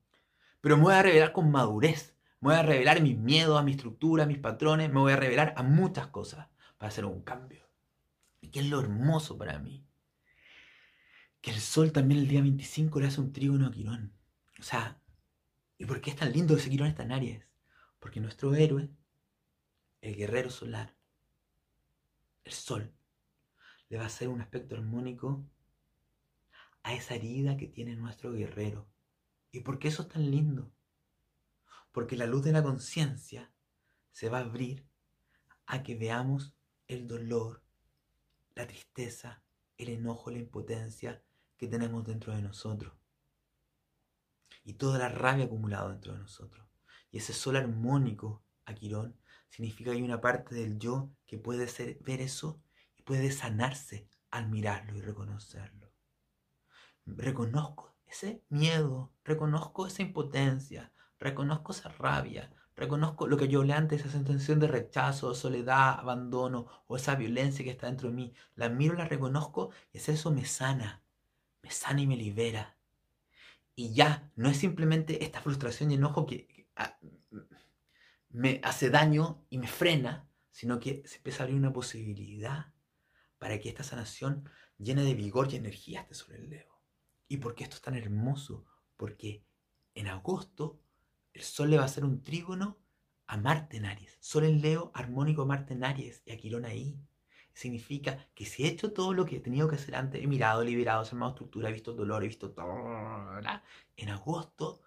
pero 0.61 0.77
me 0.77 0.83
voy 0.83 0.95
a 0.95 1.03
revelar 1.03 1.33
con 1.33 1.51
madurez, 1.53 2.17
me 2.41 2.49
voy 2.49 2.57
a 2.57 2.63
revelar 2.63 3.01
mis 3.01 3.17
miedos, 3.17 3.59
a 3.59 3.63
mi 3.63 3.71
estructura, 3.71 4.25
a 4.25 4.27
mis 4.27 4.39
patrones, 4.39 4.93
me 4.93 4.99
voy 4.99 5.13
a 5.13 5.17
revelar 5.17 5.55
a 5.57 5.63
muchas 5.63 6.09
cosas 6.09 6.49
para 6.77 6.89
hacer 6.89 7.05
un 7.05 7.23
cambio. 7.23 7.63
¿Y 8.41 8.49
qué 8.49 8.61
es 8.61 8.67
lo 8.67 8.81
hermoso 8.81 9.39
para 9.39 9.61
mí? 9.61 9.87
Que 11.41 11.53
el 11.53 11.61
Sol 11.61 11.93
también 11.93 12.21
el 12.21 12.27
día 12.27 12.41
25 12.41 12.99
le 12.99 13.07
hace 13.07 13.21
un 13.21 13.33
trígono 13.33 13.69
a 13.69 13.71
Quirón. 13.71 14.13
O 14.59 14.63
sea, 14.65 15.02
¿Y 15.83 15.85
por 15.85 16.01
qué 16.01 16.11
es 16.11 16.17
tan 16.17 16.31
lindo 16.33 16.55
ese 16.55 16.71
Quirón 16.71 16.87
está 16.87 17.03
en 17.03 17.11
Aries? 17.11 17.45
Porque 17.99 18.21
nuestro 18.21 18.55
héroe, 18.55 18.89
el 20.01 20.15
guerrero 20.15 20.49
solar, 20.49 20.95
el 22.45 22.53
sol, 22.53 22.95
le 23.89 23.97
va 23.97 24.05
a 24.05 24.07
hacer 24.07 24.29
un 24.29 24.41
aspecto 24.41 24.77
armónico 24.77 25.45
a 26.85 26.95
esa 26.95 27.17
herida 27.17 27.57
que 27.57 27.67
tiene 27.67 27.97
nuestro 27.97 28.31
guerrero. 28.31 28.87
¿Y 29.51 29.63
por 29.63 29.81
qué 29.81 29.89
eso 29.89 30.03
es 30.03 30.09
tan 30.09 30.31
lindo? 30.31 30.71
Porque 31.91 32.17
la 32.17 32.27
luz 32.27 32.45
de 32.45 32.53
la 32.53 32.63
conciencia 32.63 33.53
se 34.13 34.29
va 34.29 34.39
a 34.39 34.43
abrir 34.43 34.87
a 35.67 35.83
que 35.83 35.97
veamos 35.97 36.55
el 36.87 37.09
dolor, 37.09 37.61
la 38.55 38.69
tristeza, 38.69 39.43
el 39.79 39.89
enojo, 39.89 40.31
la 40.31 40.39
impotencia 40.39 41.25
que 41.57 41.67
tenemos 41.67 42.05
dentro 42.05 42.33
de 42.37 42.43
nosotros 42.43 43.02
y 44.65 44.75
toda 44.75 44.99
la 44.99 45.09
rabia 45.09 45.45
acumulada 45.45 45.91
dentro 45.91 46.13
de 46.13 46.21
nosotros. 46.21 46.67
Y 47.11 47.19
ese 47.19 47.33
sol 47.33 47.57
armónico, 47.57 48.43
Aquirón, 48.65 49.17
significa 49.49 49.91
que 49.91 49.97
hay 49.97 50.03
una 50.03 50.21
parte 50.21 50.55
del 50.55 50.79
yo 50.79 51.11
que 51.27 51.39
puede 51.39 51.69
ver 52.01 52.21
eso 52.21 52.61
y 52.97 53.03
puede 53.03 53.31
sanarse 53.31 54.09
al 54.31 54.49
mirarlo 54.49 54.97
y 54.97 55.03
reconocerlo. 55.03 55.93
Reconozco 57.05 57.95
ese 58.07 58.43
miedo, 58.49 59.13
reconozco 59.25 59.87
esa 59.87 60.03
impotencia, 60.03 60.93
reconozco 61.19 61.73
esa 61.73 61.91
rabia, 61.91 62.51
reconozco 62.77 63.27
lo 63.27 63.37
que 63.37 63.49
yo 63.49 63.61
hablé 63.61 63.75
antes, 63.75 64.01
esa 64.01 64.11
sensación 64.11 64.61
de 64.61 64.69
rechazo, 64.69 65.35
soledad, 65.35 65.99
abandono 65.99 66.67
o 66.87 66.97
esa 66.97 67.15
violencia 67.15 67.65
que 67.65 67.73
está 67.73 67.87
dentro 67.87 68.09
de 68.09 68.15
mí. 68.15 68.35
La 68.55 68.69
miro, 68.69 68.95
la 68.95 69.07
reconozco 69.07 69.71
y 69.93 69.99
eso 69.99 70.31
me 70.31 70.45
sana, 70.45 71.03
me 71.63 71.71
sana 71.71 72.01
y 72.01 72.07
me 72.07 72.17
libera 72.17 72.77
y 73.75 73.95
ya, 73.95 74.31
no 74.37 74.49
es 74.49 74.59
simplemente 74.59 75.25
esta 75.25 75.41
frustración 75.41 75.91
y 75.91 75.95
enojo 75.95 76.27
que, 76.27 76.69
ah, 76.77 76.99
me 78.29 78.61
hace 78.63 78.91
daño 78.91 79.45
y 79.51 79.59
me 79.59 79.69
frena, 79.69 80.29
sino 80.51 80.81
que 80.81 81.03
se 81.07 81.17
empieza 81.17 81.43
a 81.43 81.45
abrir 81.45 81.59
una 81.59 81.73
posibilidad 81.73 82.73
para 83.39 83.59
que 83.59 83.69
esta 83.69 83.83
sanación 83.83 84.49
llene 84.79 85.05
de 85.05 85.15
vigor 85.15 85.53
y 85.53 85.57
energía 85.57 86.03
esté 86.03 86.15
sobre 86.15 86.39
el 86.39 86.51
Leo. 86.51 86.81
¿Y 87.29 87.39
por 87.39 87.55
qué 87.55 87.65
esto 87.65 87.77
es 87.77 87.83
tan 87.83 87.95
hermoso? 87.95 88.67
Porque 88.97 89.45
en 89.95 90.09
agosto 90.09 90.81
el 91.33 91.43
Sol 91.43 91.71
le 91.71 91.77
va 91.77 91.83
a 91.83 91.87
hacer 91.87 92.05
un 92.05 92.23
trígono 92.23 92.79
a 93.27 93.37
Marte 93.37 93.79
en 93.79 93.87
Aries. 93.87 94.17
Sol 94.21 94.45
en 94.45 94.61
Leo, 94.61 94.91
armónico 94.95 95.47
Marte 95.47 95.75
en 95.75 95.85
Aries 95.85 96.23
y 96.27 96.33
a 96.33 96.37
Quirón 96.37 96.65
ahí 96.65 96.99
significa 97.55 98.29
que 98.35 98.47
si 98.47 98.65
he 98.65 98.69
hecho 98.69 98.93
todo 98.93 99.13
lo 99.13 99.25
que 99.27 99.37
he 99.37 99.41
tenido 99.41 99.69
que 99.69 99.77
hacer 99.77 99.95
antes, 99.95 100.23
he 100.23 100.27
mirado, 100.27 100.65
liberado, 100.65 101.05
he 101.05 101.09
armado 101.09 101.33
estructura, 101.33 101.69
he 101.69 101.73
visto 101.73 101.93
dolor, 101.93 102.25
he 102.25 102.29
visto 102.29 102.51
todo, 102.53 102.67
en 103.97 104.09
agosto 104.09 104.83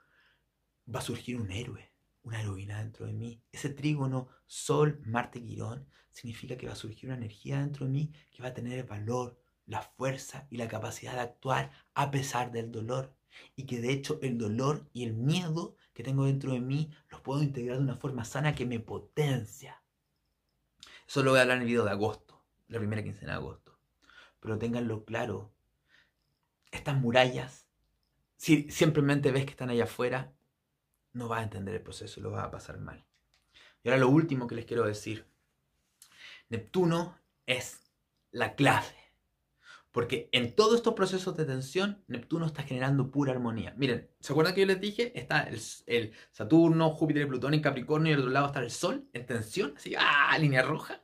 va 0.93 0.99
a 0.99 1.03
surgir 1.03 1.39
un 1.39 1.51
héroe, 1.51 1.91
una 2.23 2.41
heroína 2.41 2.79
dentro 2.79 3.05
de 3.05 3.13
mí. 3.13 3.41
Ese 3.51 3.69
trígono 3.69 4.27
Sol, 4.47 5.01
Marte, 5.05 5.43
Quirón 5.43 5.87
significa 6.11 6.57
que 6.57 6.67
va 6.67 6.73
a 6.73 6.77
surgir 6.77 7.09
una 7.09 7.17
energía 7.17 7.59
dentro 7.59 7.85
de 7.85 7.91
mí 7.91 8.13
que 8.31 8.41
va 8.41 8.49
a 8.49 8.53
tener 8.53 8.79
el 8.79 8.85
valor, 8.85 9.39
la 9.65 9.81
fuerza 9.81 10.47
y 10.49 10.57
la 10.57 10.67
capacidad 10.67 11.13
de 11.13 11.21
actuar 11.21 11.71
a 11.93 12.11
pesar 12.11 12.51
del 12.51 12.71
dolor. 12.71 13.15
Y 13.55 13.65
que 13.65 13.81
de 13.81 13.91
hecho 13.91 14.19
el 14.21 14.37
dolor 14.37 14.87
y 14.93 15.03
el 15.03 15.13
miedo 15.13 15.75
que 15.93 16.03
tengo 16.03 16.25
dentro 16.25 16.53
de 16.53 16.61
mí 16.61 16.91
los 17.09 17.19
puedo 17.21 17.43
integrar 17.43 17.77
de 17.77 17.83
una 17.83 17.95
forma 17.95 18.23
sana 18.23 18.55
que 18.55 18.65
me 18.65 18.79
potencia. 18.79 19.81
Eso 21.07 21.21
lo 21.21 21.31
voy 21.31 21.39
a 21.39 21.41
hablar 21.41 21.57
en 21.57 21.63
el 21.63 21.67
video 21.67 21.83
de 21.83 21.91
agosto 21.91 22.24
la 22.67 22.79
primera 22.79 23.03
quincena 23.03 23.33
de 23.33 23.37
agosto. 23.37 23.77
Pero 24.39 24.57
ténganlo 24.57 25.05
claro, 25.05 25.53
estas 26.71 26.95
murallas, 26.97 27.67
si 28.37 28.69
simplemente 28.69 29.31
ves 29.31 29.45
que 29.45 29.51
están 29.51 29.69
allá 29.69 29.85
afuera, 29.85 30.33
no 31.13 31.27
vas 31.27 31.39
a 31.39 31.43
entender 31.43 31.75
el 31.75 31.81
proceso 31.81 32.21
lo 32.21 32.31
vas 32.31 32.43
a 32.43 32.51
pasar 32.51 32.79
mal. 32.79 33.05
Y 33.83 33.89
ahora 33.89 33.99
lo 33.99 34.09
último 34.09 34.47
que 34.47 34.55
les 34.55 34.65
quiero 34.65 34.85
decir. 34.85 35.27
Neptuno 36.49 37.17
es 37.45 37.81
la 38.31 38.55
clave. 38.55 38.95
Porque 39.91 40.27
en 40.33 40.55
todos 40.55 40.75
estos 40.75 40.93
procesos 40.93 41.37
de 41.37 41.45
tensión, 41.45 42.03
Neptuno 42.07 42.45
está 42.45 42.63
generando 42.63 43.09
pura 43.11 43.31
armonía. 43.31 43.73
Miren, 43.77 44.09
¿se 44.19 44.33
acuerdan 44.33 44.53
que 44.53 44.61
yo 44.61 44.67
les 44.67 44.81
dije? 44.81 45.17
Está 45.17 45.43
el, 45.43 45.61
el 45.85 46.13
Saturno, 46.31 46.91
Júpiter 46.91 47.23
y 47.23 47.27
Plutón 47.27 47.53
en 47.53 47.61
Capricornio 47.61 48.11
y 48.11 48.13
al 48.15 48.19
otro 48.19 48.31
lado 48.31 48.47
está 48.47 48.59
el 48.59 48.71
Sol 48.71 49.07
en 49.13 49.25
tensión, 49.25 49.73
así, 49.77 49.95
¡ah! 49.97 50.37
Línea 50.37 50.63
roja. 50.63 51.01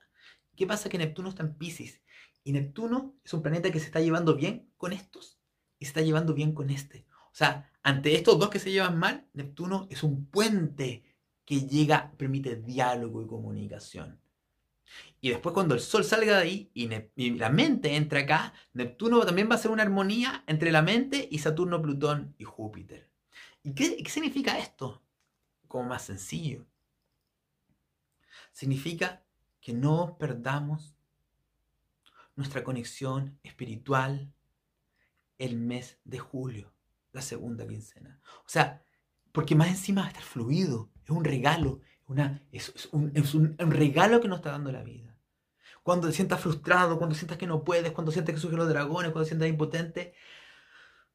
¿Qué 0.56 0.68
pasa? 0.68 0.90
Que 0.90 0.98
Neptuno 0.98 1.30
está 1.30 1.44
en 1.44 1.56
Pisces. 1.56 2.02
Y 2.44 2.54
Neptuno 2.54 3.16
es 3.24 3.34
un 3.34 3.42
planeta 3.42 3.72
que 3.72 3.80
se 3.80 3.86
está 3.86 4.00
llevando 4.00 4.36
bien 4.36 4.70
con 4.78 4.94
estos 4.94 5.40
y 5.80 5.86
se 5.86 5.90
está 5.90 6.02
llevando 6.02 6.34
bien 6.34 6.54
con 6.54 6.70
este. 6.70 7.06
O 7.32 7.36
sea, 7.36 7.72
ante 7.84 8.16
estos 8.16 8.38
dos 8.40 8.50
que 8.50 8.60
se 8.60 8.72
llevan 8.72 9.00
mal, 9.00 9.28
Neptuno 9.34 9.88
es 9.90 10.04
un 10.04 10.26
puente 10.26 11.04
que 11.46 11.62
llega, 11.62 12.12
permite 12.18 12.56
diálogo 12.56 13.22
y 13.22 13.28
comunicación. 13.28 14.20
Y 15.22 15.30
después 15.30 15.54
cuando 15.54 15.76
el 15.76 15.82
Sol 15.82 16.04
salga 16.04 16.38
de 16.38 16.42
ahí 16.42 16.72
y, 16.74 16.90
la 17.38 17.50
mente 17.50 17.96
entra 17.96 18.22
acá, 18.22 18.54
Neptuno 18.74 19.26
también 19.26 19.50
va 19.50 19.56
a 19.56 19.60
ser 19.60 19.72
una 19.72 19.84
armonía 19.84 20.44
entre 20.48 20.72
la 20.72 20.82
mente 20.82 21.28
y 21.32 21.40
Saturno, 21.40 21.82
Plutón 21.82 22.36
y 22.38 22.44
Júpiter. 22.44 23.10
¿Y 23.64 23.74
qué 23.74 24.10
significa 24.10 24.58
esto? 24.58 25.04
Como 25.68 25.90
más 25.90 26.04
sencillo. 26.04 26.66
Significa 28.52 29.24
que 29.62 29.74
no 29.74 30.18
perdamos 30.18 30.98
nuestra 32.36 32.64
conexión 32.64 33.40
espiritual 33.44 34.34
el 35.38 35.58
mes 35.58 36.00
de 36.04 36.20
julio, 36.20 36.74
la 37.14 37.22
segunda 37.22 37.68
quincena. 37.68 38.20
O 38.40 38.50
sea, 38.50 38.84
porque 39.32 39.56
más 39.56 39.70
encima 39.70 40.02
va 40.02 40.08
a 40.08 40.10
estar 40.10 40.24
fluido, 40.24 40.90
es 41.04 41.10
un 41.10 41.24
regalo, 41.24 41.82
una, 42.08 42.44
es, 42.52 42.90
un, 42.92 43.16
regalo 43.58 44.20
que 44.20 44.28
nos 44.28 44.40
está 44.40 44.52
dando 44.52 44.72
la 44.72 44.84
vida. 44.84 45.18
Cuando 45.84 46.08
te 46.08 46.14
sientas 46.14 46.42
frustrado, 46.42 46.98
cuando 46.98 47.16
sientas 47.16 47.38
que 47.38 47.48
no 47.48 47.64
puedes, 47.64 47.92
cuando 47.92 48.12
sientas 48.12 48.36
que 48.36 48.42
surgen 48.42 48.60
los 48.60 48.70
dragones, 48.70 49.12
cuando 49.12 49.26
sientas 49.26 49.50
impotente, 49.50 50.14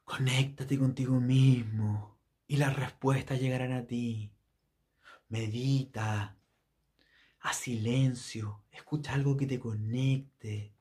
conéctate 0.05 0.79
contigo 0.79 1.21
mismo 1.21 2.19
y 2.49 2.57
las 2.57 2.75
respuestas 2.75 3.41
llegarán 3.41 3.73
a 3.73 3.87
ti. 3.87 4.33
Medita, 5.29 6.37
a 7.47 7.53
silencio, 7.53 8.65
escucha 8.73 9.15
algo 9.15 9.37
que 9.37 9.47
te 9.47 9.61
conecte. 9.61 10.73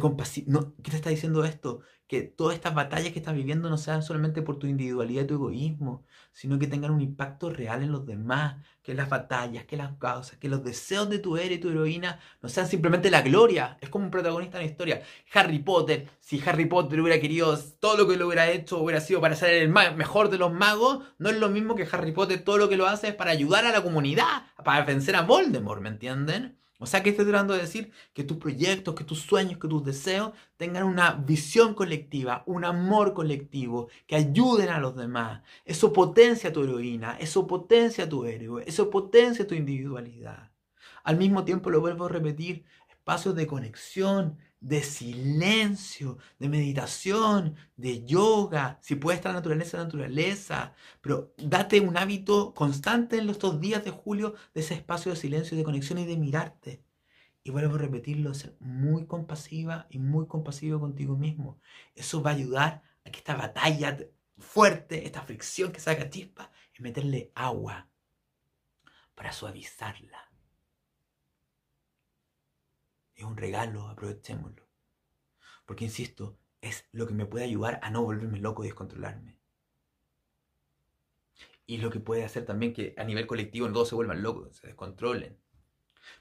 Compasivo. 0.00 0.46
No, 0.50 0.74
¿Qué 0.82 0.90
te 0.90 0.96
está 0.96 1.10
diciendo 1.10 1.44
esto? 1.44 1.80
Que 2.06 2.22
todas 2.22 2.54
estas 2.54 2.74
batallas 2.74 3.12
que 3.12 3.18
estás 3.18 3.34
viviendo 3.34 3.68
no 3.68 3.76
sean 3.76 4.02
solamente 4.02 4.40
por 4.40 4.58
tu 4.58 4.66
individualidad 4.66 5.24
y 5.24 5.26
tu 5.26 5.34
egoísmo, 5.34 6.04
sino 6.32 6.58
que 6.58 6.66
tengan 6.66 6.92
un 6.92 7.00
impacto 7.00 7.50
real 7.50 7.82
en 7.82 7.92
los 7.92 8.06
demás. 8.06 8.56
Que 8.82 8.94
las 8.94 9.08
batallas, 9.08 9.64
que 9.66 9.76
las 9.76 9.96
causas, 9.98 10.38
que 10.38 10.48
los 10.48 10.64
deseos 10.64 11.10
de 11.10 11.18
tu 11.18 11.36
héroe 11.36 11.54
y 11.54 11.58
tu 11.58 11.68
heroína 11.68 12.20
no 12.40 12.48
sean 12.48 12.68
simplemente 12.68 13.10
la 13.10 13.22
gloria. 13.22 13.76
Es 13.80 13.88
como 13.90 14.04
un 14.06 14.10
protagonista 14.10 14.58
en 14.58 14.66
la 14.66 14.70
historia. 14.70 15.02
Harry 15.34 15.58
Potter, 15.58 16.08
si 16.20 16.40
Harry 16.46 16.66
Potter 16.66 17.00
hubiera 17.00 17.20
querido 17.20 17.56
todo 17.80 17.96
lo 17.96 18.08
que 18.08 18.16
lo 18.16 18.26
hubiera 18.28 18.50
hecho, 18.50 18.78
hubiera 18.78 19.00
sido 19.00 19.20
para 19.20 19.36
ser 19.36 19.54
el 19.54 19.68
mejor 19.68 20.30
de 20.30 20.38
los 20.38 20.52
magos, 20.52 21.04
no 21.18 21.28
es 21.28 21.36
lo 21.38 21.50
mismo 21.50 21.74
que 21.74 21.88
Harry 21.90 22.12
Potter 22.12 22.42
todo 22.44 22.58
lo 22.58 22.68
que 22.68 22.76
lo 22.76 22.86
hace 22.86 23.08
es 23.08 23.14
para 23.14 23.32
ayudar 23.32 23.64
a 23.66 23.72
la 23.72 23.82
comunidad, 23.82 24.46
para 24.64 24.84
vencer 24.84 25.16
a 25.16 25.22
Voldemort, 25.22 25.82
¿me 25.82 25.88
entienden? 25.90 26.61
O 26.82 26.86
sea, 26.86 27.02
que 27.02 27.10
estoy 27.10 27.26
tratando 27.26 27.54
de 27.54 27.60
decir 27.60 27.92
que 28.12 28.24
tus 28.24 28.38
proyectos, 28.38 28.94
que 28.96 29.04
tus 29.04 29.20
sueños, 29.20 29.58
que 29.58 29.68
tus 29.68 29.84
deseos 29.84 30.32
tengan 30.56 30.82
una 30.82 31.12
visión 31.12 31.74
colectiva, 31.74 32.42
un 32.46 32.64
amor 32.64 33.14
colectivo, 33.14 33.88
que 34.06 34.16
ayuden 34.16 34.68
a 34.68 34.80
los 34.80 34.96
demás. 34.96 35.42
Eso 35.64 35.92
potencia 35.92 36.52
tu 36.52 36.64
heroína, 36.64 37.16
eso 37.20 37.46
potencia 37.46 38.08
tu 38.08 38.24
héroe, 38.24 38.64
eso 38.66 38.90
potencia 38.90 39.46
tu 39.46 39.54
individualidad. 39.54 40.50
Al 41.04 41.16
mismo 41.16 41.44
tiempo, 41.44 41.70
lo 41.70 41.80
vuelvo 41.80 42.06
a 42.06 42.08
repetir, 42.08 42.64
espacios 42.88 43.36
de 43.36 43.46
conexión, 43.46 44.38
de 44.62 44.82
silencio, 44.84 46.18
de 46.38 46.48
meditación, 46.48 47.56
de 47.76 48.04
yoga, 48.04 48.78
si 48.80 48.94
puede 48.94 49.16
estar 49.16 49.34
naturaleza, 49.34 49.76
naturaleza, 49.78 50.74
pero 51.00 51.34
date 51.36 51.80
un 51.80 51.96
hábito 51.96 52.54
constante 52.54 53.18
en 53.18 53.28
estos 53.28 53.60
días 53.60 53.84
de 53.84 53.90
julio 53.90 54.34
de 54.54 54.60
ese 54.60 54.74
espacio 54.74 55.10
de 55.10 55.16
silencio, 55.16 55.56
de 55.56 55.64
conexión 55.64 55.98
y 55.98 56.06
de 56.06 56.16
mirarte. 56.16 56.84
Y 57.42 57.50
vuelvo 57.50 57.74
a 57.74 57.78
repetirlo, 57.78 58.34
ser 58.34 58.56
muy 58.60 59.06
compasiva 59.06 59.88
y 59.90 59.98
muy 59.98 60.28
compasivo 60.28 60.78
contigo 60.78 61.16
mismo. 61.16 61.58
Eso 61.96 62.22
va 62.22 62.30
a 62.30 62.34
ayudar 62.34 62.82
a 63.04 63.10
que 63.10 63.18
esta 63.18 63.34
batalla 63.34 63.98
fuerte, 64.38 65.04
esta 65.04 65.22
fricción 65.22 65.72
que 65.72 65.80
saca 65.80 66.08
chispa, 66.08 66.52
es 66.72 66.80
meterle 66.80 67.32
agua 67.34 67.88
para 69.16 69.32
suavizarla. 69.32 70.31
Es 73.22 73.28
un 73.28 73.36
regalo, 73.36 73.86
aprovechémoslo. 73.86 74.68
Porque, 75.64 75.84
insisto, 75.84 76.40
es 76.60 76.88
lo 76.90 77.06
que 77.06 77.14
me 77.14 77.24
puede 77.24 77.44
ayudar 77.44 77.78
a 77.80 77.88
no 77.88 78.02
volverme 78.02 78.40
loco 78.40 78.64
y 78.64 78.66
descontrolarme. 78.66 79.38
Y 81.64 81.76
lo 81.76 81.88
que 81.88 82.00
puede 82.00 82.24
hacer 82.24 82.44
también 82.44 82.72
que 82.72 82.96
a 82.98 83.04
nivel 83.04 83.28
colectivo 83.28 83.68
no 83.68 83.74
todos 83.74 83.90
se 83.90 83.94
vuelvan 83.94 84.24
locos, 84.24 84.56
se 84.56 84.66
descontrolen. 84.66 85.38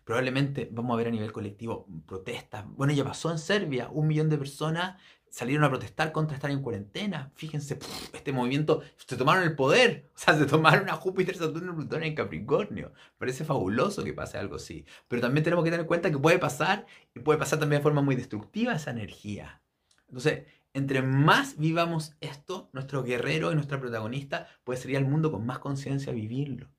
Probablemente 0.04 0.70
vamos 0.72 0.94
a 0.94 0.98
ver 0.98 1.08
a 1.08 1.12
nivel 1.12 1.32
colectivo 1.32 1.88
protestas. 2.06 2.68
Bueno, 2.68 2.94
ya 2.94 3.04
pasó 3.04 3.32
en 3.32 3.40
Serbia, 3.40 3.90
un 3.90 4.06
millón 4.06 4.30
de 4.30 4.38
personas 4.38 5.02
salieron 5.32 5.64
a 5.64 5.70
protestar 5.70 6.12
contra 6.12 6.36
estar 6.36 6.52
en 6.52 6.62
cuarentena. 6.62 7.32
Fíjense, 7.34 7.80
este 8.14 8.32
movimiento, 8.32 8.82
se 8.98 9.18
tomaron 9.18 9.44
el 9.44 9.56
poder. 9.56 10.12
O 10.16 10.24
sea, 10.24 10.38
se 10.38 10.46
tomaron 10.46 10.88
a 10.88 10.94
Júpiter, 10.94 11.36
Saturno 11.36 11.72
y 11.72 11.76
Plutón 11.78 12.04
en 12.04 12.14
Capricornio. 12.14 12.94
Parece 13.18 13.44
fabuloso 13.44 14.04
que 14.04 14.14
pase 14.14 14.38
algo 14.38 14.58
así. 14.58 14.86
Pero 15.08 15.24
también 15.24 15.44
tenemos 15.44 15.64
que 15.64 15.72
tener 15.72 15.82
en 15.82 15.88
cuenta 15.88 16.12
que 16.12 16.20
puede 16.20 16.38
pasar 16.38 16.86
y 17.16 17.22
puede 17.22 17.40
pasar 17.40 17.58
también 17.58 17.80
de 17.80 17.84
forma 17.84 18.04
muy 18.04 18.16
destructiva 18.16 18.74
esa 18.74 18.92
energía. 18.92 19.64
Entonces, 20.10 20.44
entre 20.74 21.02
más 21.02 21.58
vivamos 21.58 22.16
esto, 22.22 22.70
nuestro 22.74 23.04
guerrero 23.04 23.52
y 23.52 23.56
nuestra 23.56 23.80
protagonista 23.80 24.48
puede 24.64 24.80
salir 24.80 24.98
al 24.98 25.06
mundo 25.06 25.32
con 25.32 25.46
más 25.46 25.58
conciencia 25.58 26.14
vivirlo. 26.14 26.70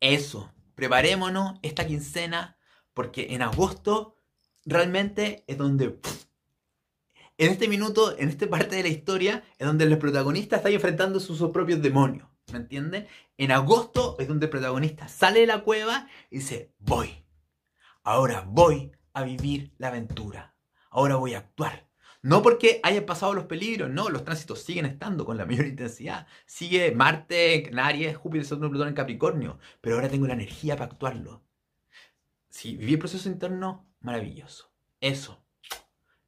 Eso, 0.00 0.52
preparémonos 0.74 1.58
esta 1.62 1.86
quincena 1.86 2.56
porque 2.92 3.28
en 3.34 3.42
agosto 3.42 4.16
realmente 4.64 5.44
es 5.46 5.58
donde 5.58 6.00
en 7.40 7.52
este 7.52 7.68
minuto, 7.68 8.18
en 8.18 8.28
esta 8.28 8.46
parte 8.50 8.76
de 8.76 8.82
la 8.82 8.90
historia, 8.90 9.42
es 9.58 9.66
donde 9.66 9.84
el 9.84 9.98
protagonista 9.98 10.56
está 10.56 10.68
enfrentando 10.68 11.18
sus, 11.20 11.38
sus 11.38 11.50
propios 11.50 11.80
demonios. 11.80 12.28
¿Me 12.52 12.58
entienden? 12.58 13.08
En 13.38 13.50
agosto 13.50 14.16
es 14.18 14.28
donde 14.28 14.46
el 14.46 14.50
protagonista 14.50 15.08
sale 15.08 15.40
de 15.40 15.46
la 15.46 15.62
cueva 15.62 16.06
y 16.30 16.36
dice, 16.36 16.74
voy. 16.78 17.24
Ahora 18.02 18.44
voy 18.46 18.92
a 19.14 19.22
vivir 19.22 19.72
la 19.78 19.88
aventura. 19.88 20.54
Ahora 20.90 21.16
voy 21.16 21.32
a 21.32 21.38
actuar. 21.38 21.88
No 22.20 22.42
porque 22.42 22.78
hayan 22.82 23.06
pasado 23.06 23.32
los 23.32 23.46
peligros, 23.46 23.88
no, 23.88 24.10
los 24.10 24.22
tránsitos 24.22 24.60
siguen 24.60 24.84
estando 24.84 25.24
con 25.24 25.38
la 25.38 25.46
mayor 25.46 25.64
intensidad. 25.64 26.26
Sigue 26.44 26.92
Marte 26.92 27.68
en 27.68 27.78
Aries, 27.78 28.18
Júpiter, 28.18 28.44
Saturno, 28.44 28.68
Plutón 28.68 28.92
Capricornio, 28.92 29.58
pero 29.80 29.96
ahora 29.96 30.10
tengo 30.10 30.26
la 30.26 30.34
energía 30.34 30.76
para 30.76 30.90
actuarlo. 30.90 31.42
Si 32.50 32.76
viví 32.76 32.92
el 32.92 32.98
proceso 32.98 33.30
interno, 33.30 33.88
maravilloso. 34.00 34.70
Eso. 35.00 35.42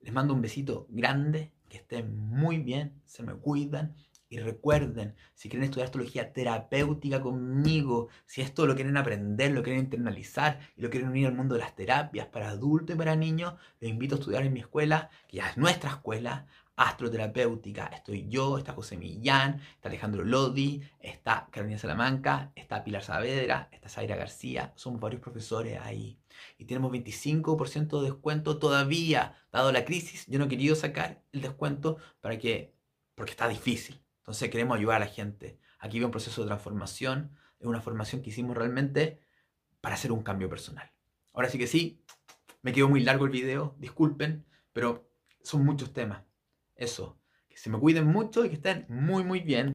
Les 0.02 0.12
mando 0.12 0.34
un 0.34 0.42
besito 0.42 0.86
grande, 0.90 1.52
que 1.68 1.78
estén 1.78 2.16
muy 2.16 2.58
bien, 2.58 3.00
se 3.06 3.22
me 3.22 3.34
cuidan. 3.34 3.94
Y 4.28 4.38
recuerden, 4.38 5.14
si 5.34 5.50
quieren 5.50 5.64
estudiar 5.64 5.86
astrología 5.86 6.32
terapéutica 6.32 7.20
conmigo, 7.20 8.08
si 8.24 8.40
esto 8.40 8.66
lo 8.66 8.74
quieren 8.74 8.96
aprender, 8.96 9.52
lo 9.52 9.62
quieren 9.62 9.84
internalizar 9.84 10.58
y 10.74 10.80
lo 10.80 10.88
quieren 10.88 11.10
unir 11.10 11.26
al 11.26 11.34
mundo 11.34 11.54
de 11.54 11.60
las 11.60 11.76
terapias 11.76 12.28
para 12.28 12.48
adultos 12.48 12.96
y 12.96 12.98
para 12.98 13.14
niños, 13.14 13.54
les 13.78 13.90
invito 13.90 14.14
a 14.14 14.18
estudiar 14.18 14.44
en 14.44 14.54
mi 14.54 14.60
escuela, 14.60 15.10
que 15.28 15.36
ya 15.36 15.50
es 15.50 15.58
nuestra 15.58 15.90
escuela, 15.90 16.46
astroterapéutica. 16.76 17.86
Estoy 17.86 18.28
yo, 18.28 18.58
está 18.58 18.72
José 18.72 18.96
Millán, 18.96 19.60
está 19.74 19.88
Alejandro 19.88 20.24
Lodi, 20.24 20.82
está 21.00 21.48
Carolina 21.50 21.78
Salamanca, 21.78 22.52
está 22.54 22.82
Pilar 22.84 23.02
Saavedra, 23.02 23.68
está 23.72 23.88
Zaira 23.88 24.16
García. 24.16 24.72
Somos 24.76 25.00
varios 25.00 25.20
profesores 25.20 25.78
ahí. 25.80 26.18
Y 26.58 26.64
tenemos 26.64 26.92
25% 26.92 28.00
de 28.00 28.10
descuento 28.10 28.58
todavía. 28.58 29.36
Dado 29.52 29.72
la 29.72 29.84
crisis, 29.84 30.26
yo 30.26 30.38
no 30.38 30.46
he 30.46 30.48
querido 30.48 30.74
sacar 30.74 31.22
el 31.32 31.42
descuento 31.42 31.98
para 32.20 32.38
que, 32.38 32.74
porque 33.14 33.32
está 33.32 33.48
difícil. 33.48 34.02
Entonces 34.18 34.50
queremos 34.50 34.78
ayudar 34.78 34.96
a 34.96 35.06
la 35.06 35.10
gente. 35.10 35.58
Aquí 35.78 35.98
veo 35.98 36.08
un 36.08 36.12
proceso 36.12 36.42
de 36.42 36.48
transformación. 36.48 37.36
Es 37.58 37.66
una 37.66 37.80
formación 37.80 38.22
que 38.22 38.30
hicimos 38.30 38.56
realmente 38.56 39.20
para 39.80 39.96
hacer 39.96 40.12
un 40.12 40.22
cambio 40.22 40.48
personal. 40.48 40.90
Ahora 41.32 41.48
sí 41.48 41.58
que 41.58 41.66
sí, 41.66 42.04
me 42.62 42.72
quedó 42.72 42.88
muy 42.88 43.00
largo 43.00 43.24
el 43.24 43.30
video, 43.30 43.74
disculpen, 43.78 44.46
pero 44.72 45.10
son 45.42 45.64
muchos 45.64 45.92
temas. 45.92 46.22
Eso, 46.82 47.20
que 47.48 47.56
se 47.56 47.70
me 47.70 47.78
cuiden 47.78 48.06
mucho 48.08 48.44
y 48.44 48.48
que 48.48 48.56
estén 48.56 48.86
muy 48.88 49.24
muy 49.24 49.40
bien. 49.40 49.72